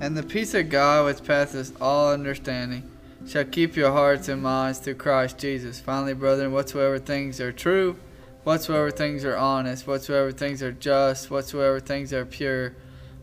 And 0.03 0.15
the 0.15 0.23
peace 0.23 0.53
of 0.53 0.69
God, 0.69 1.07
which 1.07 1.25
passes 1.25 1.73
all 1.81 2.13
understanding, 2.13 2.83
shall 3.27 3.47
keep 3.47 3.75
your 3.75 3.93
hearts 3.93 4.29
and 4.29 4.43
minds 4.43 4.81
through 4.81 4.97
Christ 4.97 5.39
Jesus. 5.39 5.81
Finally, 5.81 6.13
brethren, 6.13 6.53
whatsoever 6.53 6.99
things 6.99 7.41
are 7.41 7.51
true, 7.51 7.97
whatsoever 8.45 8.91
things 8.91 9.25
are 9.25 9.39
honest, 9.39 9.87
whatsoever 9.87 10.33
things 10.33 10.63
are 10.63 10.71
just, 10.71 11.31
whatsoever 11.31 11.81
things 11.81 12.13
are 12.13 12.27
pure, 12.27 12.75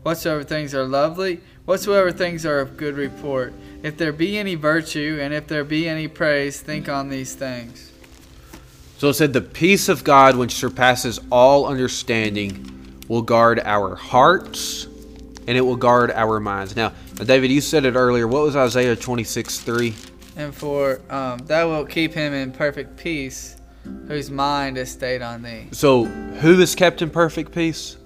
whatsoever 0.02 0.42
things 0.42 0.74
are 0.74 0.84
lovely, 0.84 1.38
whatsoever 1.64 2.10
things 2.10 2.44
are 2.44 2.58
of 2.58 2.76
good 2.76 2.96
report, 2.96 3.52
if 3.84 3.96
there 3.96 4.12
be 4.12 4.36
any 4.36 4.56
virtue, 4.56 5.20
and 5.22 5.32
if 5.32 5.46
there 5.46 5.62
be 5.62 5.88
any 5.88 6.08
praise, 6.08 6.60
think 6.60 6.88
on 6.88 7.08
these 7.08 7.36
things. 7.36 7.89
So 9.00 9.08
it 9.08 9.14
said, 9.14 9.32
The 9.32 9.40
peace 9.40 9.88
of 9.88 10.04
God, 10.04 10.36
which 10.36 10.52
surpasses 10.52 11.18
all 11.32 11.64
understanding, 11.64 13.00
will 13.08 13.22
guard 13.22 13.58
our 13.64 13.94
hearts 13.94 14.88
and 15.48 15.56
it 15.56 15.62
will 15.62 15.76
guard 15.76 16.10
our 16.10 16.38
minds. 16.38 16.76
Now, 16.76 16.92
David, 17.14 17.50
you 17.50 17.62
said 17.62 17.86
it 17.86 17.94
earlier. 17.94 18.28
What 18.28 18.42
was 18.42 18.56
Isaiah 18.56 18.94
26 18.94 19.60
3? 19.60 19.94
And 20.36 20.54
for 20.54 21.00
um, 21.08 21.38
thou 21.46 21.70
wilt 21.70 21.88
keep 21.88 22.12
him 22.12 22.34
in 22.34 22.52
perfect 22.52 22.98
peace, 22.98 23.56
whose 24.06 24.30
mind 24.30 24.76
is 24.76 24.90
stayed 24.90 25.22
on 25.22 25.40
thee. 25.40 25.68
So, 25.72 26.04
who 26.04 26.60
is 26.60 26.74
kept 26.74 27.00
in 27.00 27.08
perfect 27.08 27.54
peace? 27.54 27.96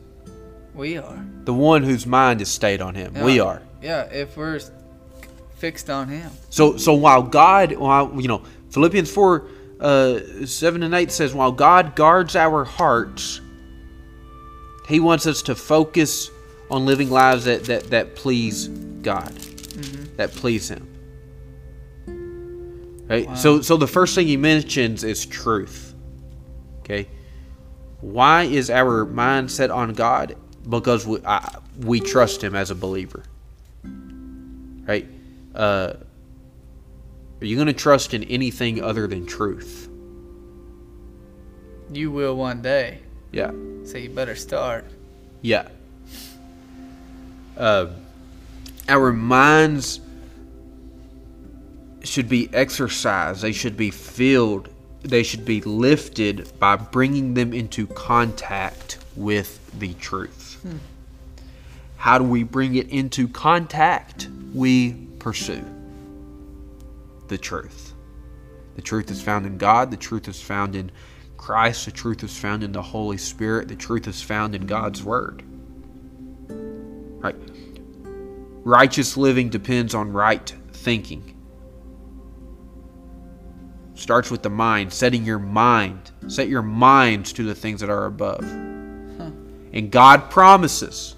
We 0.77 0.97
are. 0.99 1.27
The 1.43 1.55
one 1.55 1.83
whose 1.83 2.07
mind 2.07 2.41
is 2.41 2.49
stayed 2.49 2.81
on 2.81 2.95
him. 2.95 3.15
We 3.15 3.41
are. 3.41 3.63
Yeah, 3.83 4.05
if 4.05 4.37
we're 4.37 4.61
fixed 5.57 5.91
on 5.91 6.07
him. 6.07 6.31
So, 6.51 6.77
so 6.77 6.95
while 6.95 7.25
God, 7.25 7.73
while 7.73 8.13
you 8.15 8.29
know, 8.29 8.45
Philippians 8.71 9.11
four, 9.11 9.49
uh, 9.85 10.47
seven 10.47 10.83
and 10.83 10.95
eight 10.95 11.13
says, 11.13 11.35
while 11.35 11.53
God 11.53 11.95
guards 11.95 12.35
our 12.37 12.65
hearts, 12.65 13.43
He 14.89 14.99
wants 14.99 15.27
us 15.27 15.43
to 15.43 15.55
focus 15.55 16.31
on 16.71 16.87
living 16.87 17.11
lives 17.11 17.45
that 17.45 17.65
that, 17.65 17.91
that 17.91 18.17
please 18.17 18.69
God, 18.69 19.31
that 20.17 20.33
please 20.33 20.71
Him. 20.71 20.89
Right. 23.07 23.37
So, 23.37 23.61
so 23.61 23.77
the 23.77 23.87
first 23.87 24.15
thing 24.15 24.27
He 24.27 24.39
mentions 24.39 25.05
is 25.05 25.27
truth. 25.27 25.95
Okay. 26.81 27.07
Why 28.01 28.45
is 28.45 28.71
our 28.71 29.05
mind 29.05 29.51
set 29.51 29.71
on 29.71 29.93
God? 29.93 30.37
Because 30.67 31.07
we 31.07 31.19
I, 31.27 31.59
we 31.81 32.01
trust 32.01 32.43
Him 32.43 32.55
as 32.55 32.71
a 32.71 32.75
believer. 32.75 33.23
Right. 34.87 35.07
Uh, 35.55 35.95
are 37.41 37.47
you 37.47 37.57
going 37.57 37.67
to 37.67 37.73
trust 37.73 38.15
in 38.15 38.25
anything 38.25 38.83
other 38.83 39.07
than 39.07 39.27
truth? 39.27 39.89
You 41.93 42.11
will 42.11 42.37
one 42.37 42.63
day, 42.63 43.01
Yeah. 43.33 43.51
so 43.85 43.99
you 43.99 44.09
better 44.11 44.35
start. 44.35 44.87
Yeah. 45.43 45.69
Uh, 47.57 47.89
our 48.89 49.13
minds 49.13 50.01
should 52.03 52.29
be 52.29 52.49
exercised. 52.53 53.43
They 53.43 53.53
should 53.53 53.77
be 53.77 53.91
filled. 53.91 54.69
They 55.03 55.23
should 55.23 55.45
be 55.45 55.61
lifted 55.61 56.51
by 56.59 56.77
bringing 56.77 57.35
them 57.35 57.53
into 57.53 57.87
contact 57.89 58.99
with 59.17 59.61
the 59.79 59.93
truth. 59.95 60.65
How 61.97 62.19
do 62.19 62.25
we 62.25 62.43
bring 62.43 62.75
it 62.75 62.89
into 62.89 63.29
contact? 63.29 64.29
We 64.55 64.95
pursue 65.19 65.65
the 67.29 67.39
truth. 67.39 67.95
The 68.77 68.83
truth 68.83 69.11
is 69.11 69.23
found 69.23 69.47
in 69.47 69.59
God. 69.59 69.91
The 69.91 69.97
truth 69.97 70.29
is 70.29 70.41
found 70.41 70.75
in 70.75 70.91
Christ. 71.37 71.85
The 71.85 71.93
truth 71.93 72.25
is 72.25 72.37
found 72.37 72.65
in 72.65 72.73
the 72.73 72.83
Holy 72.83 73.19
Spirit. 73.19 73.69
The 73.69 73.77
truth 73.77 74.09
is 74.09 74.21
found 74.23 74.55
in 74.55 74.67
God's 74.67 75.03
Word. 75.03 75.43
Right? 76.49 77.37
Righteous 78.65 79.17
living 79.17 79.51
depends 79.51 79.95
on 79.95 80.13
right 80.13 80.53
thinking. 80.73 81.31
Starts 83.95 84.31
with 84.31 84.43
the 84.43 84.51
mind, 84.51 84.93
setting 84.93 85.25
your 85.25 85.39
mind, 85.39 86.11
set 86.27 86.49
your 86.49 86.63
minds 86.63 87.33
to 87.35 87.45
the 87.45 87.55
things 87.55 87.81
that 87.81 87.91
are 87.91 88.07
above. 88.07 88.43
And 88.43 89.91
God 89.91 90.31
promises, 90.31 91.15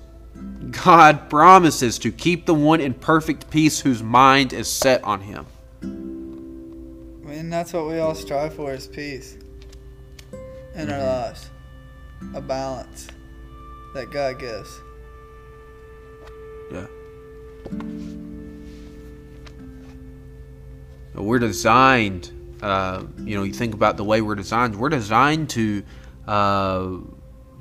God 0.71 1.31
promises 1.31 1.99
to 2.01 2.11
keep 2.11 2.47
the 2.47 2.55
one 2.55 2.81
in 2.81 2.95
perfect 2.95 3.51
peace 3.51 3.81
whose 3.81 4.03
mind 4.03 4.53
is 4.53 4.69
set 4.69 5.05
on 5.05 5.21
Him. 5.21 5.47
Mean, 7.47 7.53
that's 7.53 7.73
what 7.73 7.87
we 7.87 8.01
all 8.01 8.17
strive 8.17 8.55
for 8.55 8.73
is 8.73 8.89
peace 8.89 9.37
in 10.75 10.91
our 10.91 10.99
lives, 10.99 11.49
a 12.35 12.41
balance 12.41 13.07
that 13.95 14.11
God 14.11 14.41
gives. 14.41 14.81
Yeah. 16.73 16.87
We're 21.15 21.39
designed 21.39 22.33
Uh, 22.61 23.05
you 23.19 23.37
know, 23.37 23.45
you 23.45 23.53
think 23.53 23.75
about 23.75 23.97
the 23.97 24.03
way 24.03 24.21
we're 24.23 24.35
designed. 24.35 24.75
We're 24.75 24.89
designed 24.89 25.49
to 25.51 25.85
uh, 26.27 26.97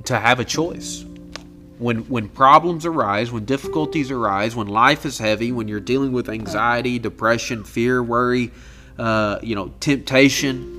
to 0.05 0.19
have 0.19 0.39
a 0.39 0.45
choice. 0.45 1.05
When 1.77 1.97
when 2.09 2.29
problems 2.29 2.87
arise, 2.87 3.31
when 3.31 3.45
difficulties 3.45 4.09
arise, 4.09 4.55
when 4.55 4.67
life 4.67 5.05
is 5.05 5.19
heavy, 5.19 5.51
when 5.51 5.67
you're 5.67 5.79
dealing 5.79 6.11
with 6.11 6.27
anxiety, 6.27 6.97
depression, 6.97 7.63
fear, 7.63 8.01
worry, 8.01 8.51
uh, 8.97 9.39
you 9.41 9.55
know, 9.55 9.73
temptation, 9.79 10.71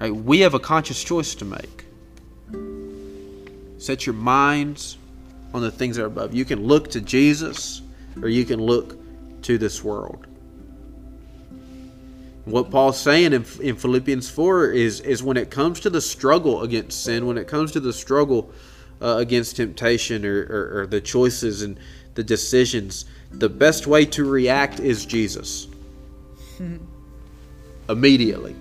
right? 0.00 0.14
We 0.14 0.40
have 0.40 0.54
a 0.54 0.60
conscious 0.60 1.02
choice 1.02 1.34
to 1.36 1.44
make. 1.44 1.84
Set 3.78 4.06
your 4.06 4.14
minds 4.14 4.98
on 5.52 5.62
the 5.62 5.70
things 5.70 5.96
that 5.96 6.04
are 6.04 6.06
above. 6.06 6.34
You 6.34 6.44
can 6.44 6.64
look 6.64 6.90
to 6.90 7.00
Jesus, 7.00 7.82
or 8.20 8.28
you 8.28 8.44
can 8.44 8.60
look 8.60 8.96
to 9.42 9.58
this 9.58 9.82
world. 9.82 10.26
What 12.44 12.70
Paul's 12.70 13.00
saying 13.00 13.32
in, 13.32 13.44
in 13.60 13.74
Philippians 13.74 14.30
4 14.30 14.70
is, 14.70 15.00
is 15.00 15.22
when 15.22 15.36
it 15.36 15.50
comes 15.50 15.80
to 15.80 15.90
the 15.90 16.00
struggle 16.00 16.62
against 16.62 17.02
sin, 17.02 17.26
when 17.26 17.38
it 17.38 17.48
comes 17.48 17.72
to 17.72 17.80
the 17.80 17.92
struggle 17.92 18.52
uh, 19.02 19.16
against 19.18 19.56
temptation 19.56 20.24
or, 20.24 20.46
or, 20.48 20.80
or 20.80 20.86
the 20.86 21.00
choices 21.00 21.62
and 21.62 21.78
the 22.14 22.22
decisions, 22.22 23.04
the 23.32 23.48
best 23.48 23.86
way 23.86 24.04
to 24.06 24.24
react 24.24 24.78
is 24.78 25.04
Jesus. 25.04 25.66
Immediately. 27.88 28.56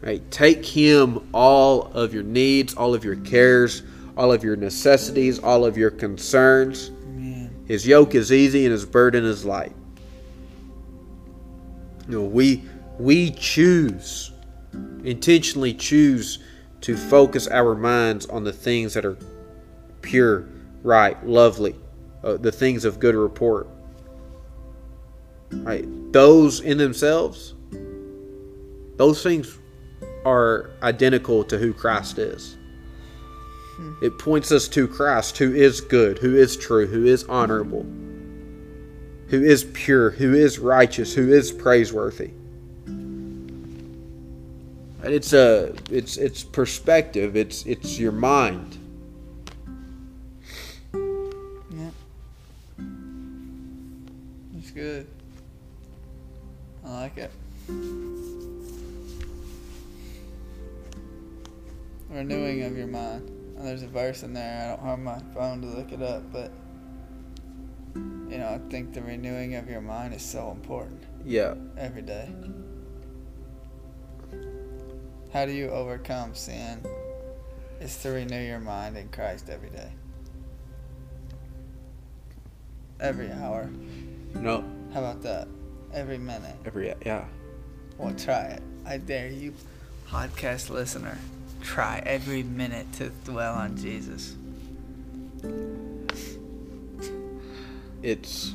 Right? 0.00 0.28
Take 0.30 0.64
him 0.64 1.28
all 1.32 1.84
of 1.92 2.12
your 2.12 2.24
needs, 2.24 2.74
all 2.74 2.94
of 2.94 3.04
your 3.04 3.16
cares, 3.16 3.82
all 4.16 4.32
of 4.32 4.42
your 4.42 4.56
necessities, 4.56 5.38
all 5.38 5.64
of 5.64 5.76
your 5.76 5.90
concerns. 5.90 6.90
Man. 6.90 7.54
His 7.68 7.86
yoke 7.86 8.14
is 8.14 8.32
easy 8.32 8.64
and 8.64 8.72
his 8.72 8.84
burden 8.84 9.24
is 9.24 9.44
light. 9.44 9.72
You 12.08 12.18
know, 12.18 12.24
we 12.24 12.64
we 12.98 13.30
choose 13.30 14.32
intentionally 15.04 15.74
choose 15.74 16.38
to 16.80 16.96
focus 16.96 17.48
our 17.48 17.74
minds 17.74 18.26
on 18.26 18.44
the 18.44 18.52
things 18.52 18.94
that 18.94 19.04
are 19.04 19.16
pure, 20.00 20.48
right, 20.82 21.24
lovely, 21.26 21.76
uh, 22.24 22.36
the 22.36 22.52
things 22.52 22.84
of 22.84 22.98
good 22.98 23.14
report. 23.14 23.68
Right, 25.52 25.86
those 26.12 26.60
in 26.60 26.78
themselves, 26.78 27.54
those 28.96 29.22
things 29.22 29.58
are 30.24 30.70
identical 30.82 31.44
to 31.44 31.58
who 31.58 31.72
Christ 31.72 32.18
is. 32.18 32.56
Hmm. 33.76 33.94
It 34.02 34.18
points 34.18 34.50
us 34.50 34.68
to 34.68 34.88
Christ, 34.88 35.38
who 35.38 35.54
is 35.54 35.80
good, 35.80 36.18
who 36.18 36.36
is 36.36 36.56
true, 36.56 36.86
who 36.86 37.06
is 37.06 37.24
honorable 37.24 37.86
who 39.32 39.42
is 39.42 39.64
pure, 39.72 40.10
who 40.10 40.34
is 40.34 40.58
righteous, 40.58 41.14
who 41.14 41.32
is 41.32 41.50
praiseworthy. 41.50 42.32
And 42.86 43.48
it's 45.02 45.32
a 45.32 45.72
it's 45.90 46.18
it's 46.18 46.44
perspective. 46.44 47.34
It's 47.34 47.64
it's 47.64 47.98
your 47.98 48.12
mind. 48.12 48.76
Yeah. 50.92 51.90
It's 54.58 54.70
good. 54.70 55.06
I 56.92 57.00
like 57.04 57.16
it. 57.16 57.30
Renewing 62.10 62.64
of 62.64 62.76
your 62.76 62.86
mind. 62.86 63.30
And 63.56 63.66
there's 63.66 63.82
a 63.82 63.88
verse 63.88 64.22
in 64.22 64.34
there. 64.34 64.64
I 64.64 64.76
don't 64.76 64.84
have 64.84 64.98
my 64.98 65.18
phone 65.32 65.62
to 65.62 65.68
look 65.68 65.92
it 65.92 66.02
up, 66.02 66.30
but 66.30 66.52
you 67.94 68.38
know, 68.38 68.48
I 68.48 68.70
think 68.70 68.92
the 68.92 69.00
renewing 69.00 69.54
of 69.54 69.70
your 69.70 69.80
mind 69.80 70.12
is 70.14 70.22
so 70.22 70.50
important 70.50 71.02
Yeah. 71.24 71.54
every 71.78 72.02
day. 72.02 72.28
How 75.32 75.46
do 75.46 75.52
you 75.52 75.70
overcome 75.70 76.34
sin? 76.34 76.84
It's 77.80 78.02
to 78.02 78.10
renew 78.10 78.40
your 78.40 78.60
mind 78.60 78.98
in 78.98 79.08
Christ 79.08 79.48
every 79.48 79.70
day. 79.70 79.92
Every 83.00 83.32
hour. 83.32 83.70
No. 84.34 84.62
How 84.92 85.00
about 85.00 85.22
that? 85.22 85.48
Every 85.94 86.18
minute. 86.18 86.56
Every 86.64 86.94
yeah. 87.04 87.24
Well, 87.98 88.14
try 88.14 88.44
it. 88.44 88.62
I 88.86 88.96
dare 88.96 89.28
you, 89.28 89.54
podcast 90.08 90.70
listener. 90.70 91.18
Try 91.62 92.02
every 92.04 92.42
minute 92.42 92.92
to 92.94 93.10
dwell 93.24 93.54
on 93.54 93.76
Jesus. 93.76 94.36
It's 98.02 98.54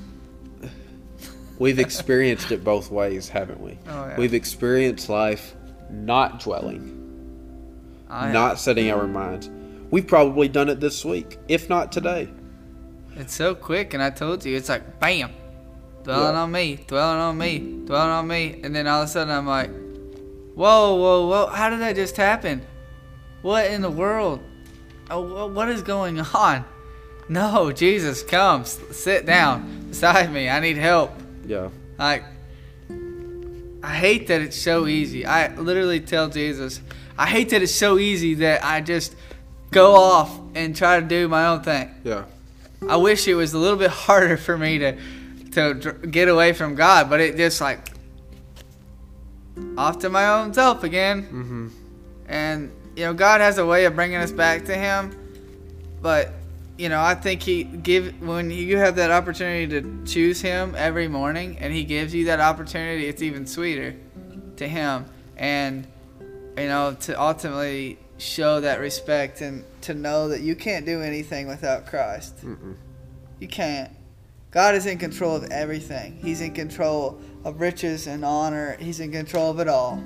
we've 1.59 1.79
experienced 1.79 2.51
it 2.51 2.63
both 2.63 2.91
ways, 2.91 3.29
haven't 3.29 3.61
we? 3.61 3.77
Oh, 3.87 4.07
yeah. 4.07 4.17
We've 4.17 4.33
experienced 4.33 5.07
life 5.07 5.55
not 5.89 6.41
dwelling, 6.41 6.93
oh, 8.09 8.13
I, 8.13 8.31
not 8.31 8.59
setting 8.59 8.91
our 8.91 9.07
minds. 9.07 9.49
We've 9.89 10.07
probably 10.07 10.49
done 10.49 10.67
it 10.69 10.79
this 10.81 11.05
week, 11.05 11.37
if 11.47 11.69
not 11.69 11.91
today. 11.91 12.29
It's 13.15 13.33
so 13.33 13.55
quick, 13.55 13.93
and 13.93 14.03
I 14.03 14.09
told 14.09 14.45
you, 14.45 14.57
it's 14.57 14.69
like 14.69 14.99
bam, 14.99 15.31
dwelling 16.07 16.35
Yeah. 16.35 16.41
on 16.41 16.51
me, 16.53 16.79
dwelling 16.87 17.19
on 17.19 17.37
me, 17.37 17.59
dwelling 17.85 18.09
on 18.11 18.27
me, 18.27 18.61
and 18.63 18.73
then 18.73 18.87
all 18.87 19.01
of 19.01 19.09
a 19.09 19.11
sudden 19.11 19.33
I'm 19.33 19.45
like, 19.45 19.69
whoa, 20.55 20.95
whoa, 20.95 21.27
whoa, 21.27 21.47
how 21.47 21.69
did 21.69 21.81
that 21.81 21.95
just 21.97 22.15
happen? 22.15 22.61
What 23.41 23.65
in 23.69 23.81
the 23.81 23.89
world? 23.89 24.39
Oh, 25.11 25.47
what 25.47 25.67
is 25.67 25.81
going 25.81 26.17
on? 26.33 26.63
No, 27.27 27.73
Jesus, 27.73 28.23
come, 28.23 28.63
sit 28.63 29.25
down 29.25 29.87
beside 29.89 30.31
me. 30.31 30.47
I 30.47 30.61
need 30.61 30.77
help. 30.77 31.11
Yeah. 31.45 31.69
Like, 31.99 32.23
I 33.83 33.93
hate 33.95 34.27
that 34.27 34.39
it's 34.39 34.57
so 34.57 34.87
easy. 34.87 35.25
I 35.25 35.53
literally 35.55 35.99
tell 35.99 36.29
Jesus, 36.29 36.79
I 37.17 37.25
hate 37.27 37.49
that 37.49 37.61
it's 37.61 37.75
so 37.75 37.97
easy 37.97 38.35
that 38.35 38.63
I 38.63 38.79
just 38.79 39.13
go 39.71 39.93
off 39.95 40.39
and 40.55 40.73
try 40.73 41.01
to 41.01 41.05
do 41.05 41.27
my 41.27 41.47
own 41.47 41.63
thing. 41.63 41.93
Yeah. 42.05 42.23
I 42.87 42.95
wish 42.95 43.27
it 43.27 43.35
was 43.35 43.53
a 43.53 43.57
little 43.57 43.77
bit 43.77 43.91
harder 44.05 44.37
for 44.37 44.57
me 44.57 44.77
to 44.79 44.97
to 45.51 45.73
dr- 45.73 46.11
get 46.11 46.27
away 46.27 46.53
from 46.53 46.75
God, 46.75 47.09
but 47.09 47.19
it 47.19 47.37
just 47.37 47.61
like 47.61 47.89
off 49.77 49.99
to 49.99 50.09
my 50.09 50.27
own 50.27 50.53
self 50.53 50.83
again. 50.83 51.23
Mm-hmm. 51.23 51.67
And 52.27 52.71
you 52.95 53.05
know, 53.05 53.13
God 53.13 53.41
has 53.41 53.57
a 53.57 53.65
way 53.65 53.85
of 53.85 53.95
bringing 53.95 54.17
us 54.17 54.31
back 54.31 54.65
to 54.65 54.75
Him, 54.75 55.15
but 56.01 56.31
you 56.77 56.89
know, 56.89 57.01
I 57.01 57.15
think 57.15 57.41
He 57.41 57.63
give 57.63 58.21
when 58.21 58.51
you 58.51 58.77
have 58.77 58.95
that 58.97 59.11
opportunity 59.11 59.67
to 59.81 60.05
choose 60.05 60.41
Him 60.41 60.75
every 60.77 61.07
morning, 61.07 61.57
and 61.59 61.73
He 61.73 61.83
gives 61.83 62.13
you 62.13 62.25
that 62.25 62.39
opportunity, 62.39 63.07
it's 63.07 63.21
even 63.21 63.45
sweeter 63.45 63.95
to 64.57 64.67
Him, 64.67 65.05
and 65.35 65.87
you 66.57 66.67
know, 66.67 66.95
to 67.01 67.19
ultimately 67.21 67.99
show 68.17 68.61
that 68.61 68.79
respect 68.79 69.41
and 69.41 69.63
to 69.81 69.93
know 69.93 70.29
that 70.29 70.41
you 70.41 70.55
can't 70.55 70.85
do 70.85 71.01
anything 71.01 71.47
without 71.47 71.85
Christ. 71.85 72.37
Mm-mm. 72.43 72.75
You 73.39 73.47
can't. 73.47 73.91
God 74.51 74.75
is 74.75 74.85
in 74.85 74.97
control 74.97 75.35
of 75.35 75.43
everything. 75.51 76.17
He's 76.21 76.41
in 76.41 76.53
control 76.53 77.19
of 77.43 77.59
riches 77.59 78.07
and 78.07 78.23
honor. 78.23 78.77
He's 78.79 78.99
in 78.99 79.11
control 79.11 79.51
of 79.51 79.59
it 79.59 79.67
all. 79.67 80.01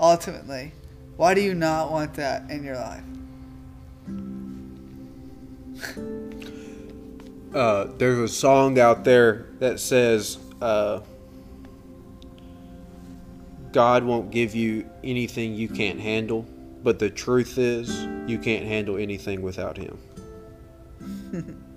Ultimately, 0.00 0.72
why 1.16 1.34
do 1.34 1.40
you 1.40 1.54
not 1.54 1.90
want 1.90 2.14
that 2.14 2.50
in 2.50 2.64
your 2.64 2.76
life? 2.76 3.04
Uh, 7.54 7.86
there's 7.98 8.18
a 8.18 8.28
song 8.28 8.78
out 8.78 9.04
there 9.04 9.44
that 9.58 9.78
says, 9.78 10.38
uh, 10.62 11.00
God 13.72 14.04
won't 14.04 14.30
give 14.30 14.54
you 14.54 14.88
anything 15.04 15.54
you 15.54 15.68
can't 15.68 16.00
handle, 16.00 16.46
but 16.82 16.98
the 16.98 17.10
truth 17.10 17.58
is, 17.58 18.06
you 18.26 18.38
can't 18.38 18.64
handle 18.64 18.96
anything 18.96 19.42
without 19.42 19.76
Him. 19.76 19.98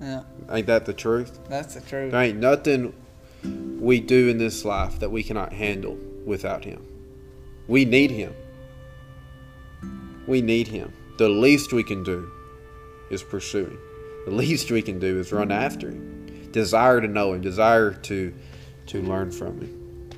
Yeah, 0.00 0.22
Ain't 0.50 0.66
that 0.68 0.86
the 0.86 0.92
truth? 0.92 1.38
that's 1.48 1.74
the 1.74 1.80
truth. 1.80 2.12
There 2.12 2.22
ain't 2.22 2.38
nothing 2.38 2.94
we 3.80 4.00
do 4.00 4.28
in 4.28 4.38
this 4.38 4.64
life 4.64 4.98
that 5.00 5.10
we 5.10 5.22
cannot 5.22 5.52
handle 5.52 5.98
without 6.24 6.64
Him. 6.64 6.84
We 7.66 7.84
need 7.84 8.10
Him. 8.10 8.34
We 10.26 10.40
need 10.42 10.68
Him. 10.68 10.92
The 11.18 11.28
least 11.28 11.72
we 11.72 11.82
can 11.82 12.02
do 12.04 12.30
is 13.10 13.22
pursue 13.22 13.64
Him. 13.66 13.78
The 14.26 14.30
least 14.32 14.70
we 14.70 14.82
can 14.82 14.98
do 14.98 15.18
is 15.18 15.32
run 15.32 15.50
after 15.50 15.88
Him. 15.88 16.48
Desire 16.52 17.00
to 17.00 17.08
know 17.08 17.32
Him. 17.32 17.40
Desire 17.40 17.92
to 17.92 18.32
to 18.86 19.02
learn 19.02 19.30
from 19.30 19.60
Him 19.60 20.10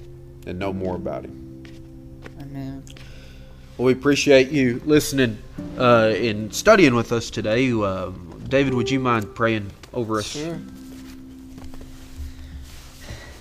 and 0.46 0.58
know 0.58 0.72
more 0.72 0.96
about 0.96 1.24
Him. 1.24 1.62
Amen. 2.40 2.84
Well, 3.78 3.86
we 3.86 3.92
appreciate 3.92 4.50
you 4.50 4.80
listening 4.84 5.38
uh, 5.78 6.12
and 6.14 6.54
studying 6.54 6.94
with 6.94 7.12
us 7.12 7.30
today. 7.30 7.72
Uh, 7.72 8.10
David, 8.50 8.74
would 8.74 8.90
you 8.90 8.98
mind 8.98 9.32
praying 9.32 9.70
over 9.94 10.18
us? 10.18 10.26
Sure. 10.26 10.58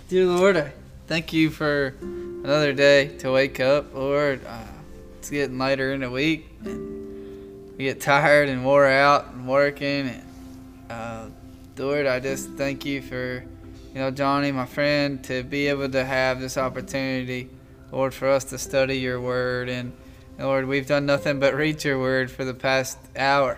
Dear 0.07 0.25
Lord, 0.25 0.55
I 0.55 0.71
thank 1.07 1.33
you 1.33 1.49
for 1.49 1.95
another 2.01 2.73
day 2.73 3.17
to 3.17 3.31
wake 3.31 3.59
up, 3.59 3.95
Lord. 3.95 4.45
Uh, 4.45 4.65
it's 5.17 5.31
getting 5.31 5.57
later 5.57 5.93
in 5.93 6.01
the 6.01 6.11
week, 6.11 6.47
and 6.63 7.75
we 7.75 7.85
get 7.85 7.99
tired 7.99 8.49
and 8.49 8.63
wore 8.63 8.85
out 8.85 9.31
and 9.33 9.47
working. 9.47 10.09
And 10.09 10.23
uh, 10.91 11.25
Lord, 11.75 12.05
I 12.05 12.19
just 12.19 12.51
thank 12.51 12.85
you 12.85 13.01
for 13.01 13.43
you 13.43 13.49
you 13.95 14.01
know, 14.01 14.11
Johnny, 14.11 14.51
my 14.51 14.67
friend, 14.67 15.23
to 15.23 15.41
be 15.41 15.69
able 15.69 15.89
to 15.89 16.05
have 16.05 16.39
this 16.39 16.55
opportunity, 16.55 17.49
Lord, 17.91 18.13
for 18.13 18.29
us 18.29 18.43
to 18.45 18.59
study 18.59 18.99
your 18.99 19.19
word. 19.19 19.69
And, 19.69 19.91
Lord, 20.37 20.67
we've 20.67 20.85
done 20.85 21.07
nothing 21.07 21.39
but 21.39 21.55
read 21.55 21.83
your 21.83 21.97
word 21.97 22.29
for 22.29 22.45
the 22.45 22.53
past 22.53 22.99
hour. 23.17 23.57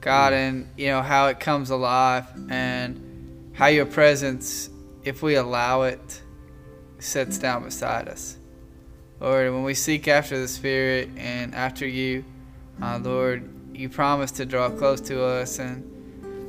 God, 0.00 0.32
and, 0.32 0.68
you 0.76 0.88
know, 0.88 1.02
how 1.02 1.26
it 1.26 1.40
comes 1.40 1.70
alive 1.70 2.26
and 2.48 3.52
how 3.52 3.66
your 3.66 3.86
presence, 3.86 4.70
if 5.04 5.22
we 5.22 5.34
allow 5.34 5.82
it, 5.82 6.22
sits 6.98 7.38
down 7.38 7.64
beside 7.64 8.08
us. 8.08 8.38
Lord, 9.20 9.52
when 9.52 9.64
we 9.64 9.74
seek 9.74 10.08
after 10.08 10.38
the 10.38 10.48
Spirit 10.48 11.10
and 11.16 11.54
after 11.54 11.86
you, 11.86 12.24
uh, 12.80 12.98
Lord, 13.02 13.48
you 13.74 13.90
promise 13.90 14.30
to 14.32 14.46
draw 14.46 14.70
close 14.70 15.00
to 15.02 15.22
us. 15.22 15.58
And 15.58 15.84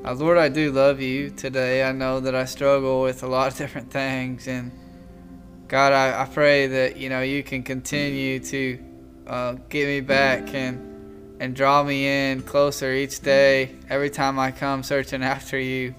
uh, 0.05 0.13
Lord, 0.13 0.37
I 0.37 0.47
do 0.47 0.71
love 0.71 1.01
you 1.01 1.29
today. 1.29 1.83
I 1.83 1.91
know 1.91 2.21
that 2.21 2.33
I 2.33 2.45
struggle 2.45 3.01
with 3.01 3.23
a 3.23 3.27
lot 3.27 3.51
of 3.51 3.57
different 3.57 3.91
things. 3.91 4.47
And 4.47 4.71
God, 5.67 5.91
I, 5.91 6.21
I 6.21 6.25
pray 6.25 6.67
that, 6.67 6.95
you 6.95 7.09
know, 7.09 7.21
you 7.21 7.43
can 7.43 7.63
continue 7.63 8.39
to 8.39 8.79
uh, 9.27 9.53
get 9.67 9.87
me 9.87 9.99
back 9.99 10.53
and 10.53 10.90
and 11.41 11.55
draw 11.55 11.81
me 11.81 12.05
in 12.05 12.43
closer 12.43 12.93
each 12.93 13.19
day, 13.21 13.71
every 13.89 14.11
time 14.11 14.37
I 14.37 14.51
come 14.51 14.83
searching 14.83 15.23
after 15.23 15.57
you, 15.59 15.95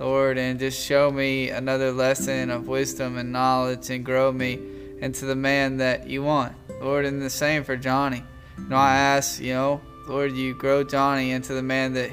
Lord, 0.00 0.36
and 0.36 0.58
just 0.58 0.84
show 0.84 1.12
me 1.12 1.50
another 1.50 1.92
lesson 1.92 2.50
of 2.50 2.66
wisdom 2.66 3.16
and 3.16 3.30
knowledge 3.30 3.88
and 3.90 4.04
grow 4.04 4.32
me 4.32 4.58
into 4.98 5.26
the 5.26 5.36
man 5.36 5.76
that 5.76 6.08
you 6.08 6.24
want. 6.24 6.56
Lord, 6.82 7.04
and 7.04 7.22
the 7.22 7.30
same 7.30 7.62
for 7.62 7.76
Johnny. 7.76 8.24
You 8.58 8.68
know, 8.68 8.76
I 8.76 8.96
ask, 8.96 9.40
you 9.40 9.54
know, 9.54 9.80
Lord, 10.08 10.32
you 10.32 10.54
grow 10.54 10.82
Johnny 10.82 11.30
into 11.30 11.54
the 11.54 11.62
man 11.62 11.94
that 11.94 12.10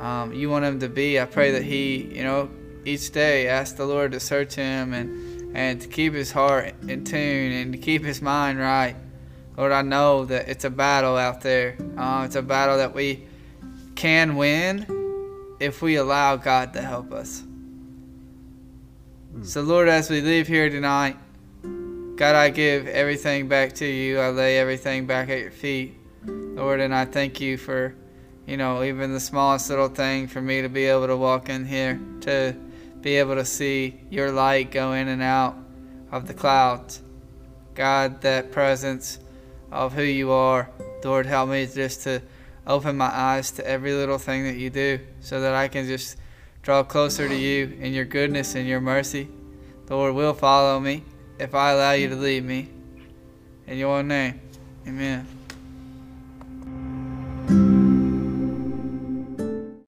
um, 0.00 0.32
you 0.32 0.50
want 0.50 0.64
him 0.64 0.80
to 0.80 0.88
be. 0.88 1.20
I 1.20 1.24
pray 1.24 1.52
that 1.52 1.62
he, 1.62 2.02
you 2.16 2.24
know, 2.24 2.50
each 2.84 3.12
day 3.12 3.46
ask 3.46 3.76
the 3.76 3.86
Lord 3.86 4.10
to 4.10 4.18
search 4.18 4.54
him 4.54 4.92
and, 4.92 5.56
and 5.56 5.80
to 5.80 5.86
keep 5.86 6.14
his 6.14 6.32
heart 6.32 6.74
in 6.88 7.04
tune 7.04 7.52
and 7.52 7.72
to 7.74 7.78
keep 7.78 8.04
his 8.04 8.20
mind 8.20 8.58
right. 8.58 8.96
Lord, 9.58 9.72
I 9.72 9.82
know 9.82 10.24
that 10.26 10.48
it's 10.48 10.64
a 10.64 10.70
battle 10.70 11.16
out 11.16 11.40
there. 11.40 11.76
Uh, 11.96 12.22
it's 12.24 12.36
a 12.36 12.42
battle 12.42 12.76
that 12.76 12.94
we 12.94 13.24
can 13.96 14.36
win 14.36 14.86
if 15.58 15.82
we 15.82 15.96
allow 15.96 16.36
God 16.36 16.72
to 16.74 16.80
help 16.80 17.12
us. 17.12 17.42
Mm. 19.34 19.44
So, 19.44 19.62
Lord, 19.62 19.88
as 19.88 20.10
we 20.10 20.20
leave 20.20 20.46
here 20.46 20.70
tonight, 20.70 21.16
God, 22.14 22.36
I 22.36 22.50
give 22.50 22.86
everything 22.86 23.48
back 23.48 23.72
to 23.74 23.84
you. 23.84 24.20
I 24.20 24.28
lay 24.30 24.58
everything 24.58 25.06
back 25.06 25.28
at 25.28 25.40
your 25.40 25.50
feet, 25.50 25.96
Lord, 26.24 26.78
and 26.78 26.94
I 26.94 27.04
thank 27.04 27.40
you 27.40 27.56
for, 27.56 27.96
you 28.46 28.56
know, 28.56 28.84
even 28.84 29.12
the 29.12 29.18
smallest 29.18 29.70
little 29.70 29.88
thing 29.88 30.28
for 30.28 30.40
me 30.40 30.62
to 30.62 30.68
be 30.68 30.84
able 30.84 31.08
to 31.08 31.16
walk 31.16 31.48
in 31.48 31.66
here, 31.66 32.00
to 32.20 32.54
be 33.00 33.16
able 33.16 33.34
to 33.34 33.44
see 33.44 34.00
your 34.08 34.30
light 34.30 34.70
go 34.70 34.92
in 34.92 35.08
and 35.08 35.20
out 35.20 35.56
of 36.12 36.28
the 36.28 36.34
clouds. 36.34 37.02
God, 37.74 38.20
that 38.20 38.52
presence 38.52 39.18
of 39.70 39.92
who 39.92 40.02
you 40.02 40.30
are. 40.30 40.70
Lord, 41.04 41.26
help 41.26 41.50
me 41.50 41.66
just 41.66 42.02
to 42.02 42.22
open 42.66 42.96
my 42.96 43.10
eyes 43.12 43.50
to 43.52 43.66
every 43.66 43.92
little 43.92 44.18
thing 44.18 44.44
that 44.44 44.56
you 44.56 44.70
do 44.70 45.00
so 45.20 45.40
that 45.40 45.54
I 45.54 45.68
can 45.68 45.86
just 45.86 46.16
draw 46.62 46.82
closer 46.82 47.28
to 47.28 47.34
you 47.34 47.76
in 47.80 47.92
your 47.92 48.04
goodness 48.04 48.54
and 48.54 48.68
your 48.68 48.80
mercy. 48.80 49.28
Lord, 49.88 50.14
will 50.14 50.34
follow 50.34 50.78
me 50.78 51.04
if 51.38 51.54
I 51.54 51.70
allow 51.70 51.92
you 51.92 52.08
to 52.08 52.16
lead 52.16 52.44
me. 52.44 52.68
In 53.66 53.78
your 53.78 54.02
name, 54.02 54.40
amen. 54.86 55.37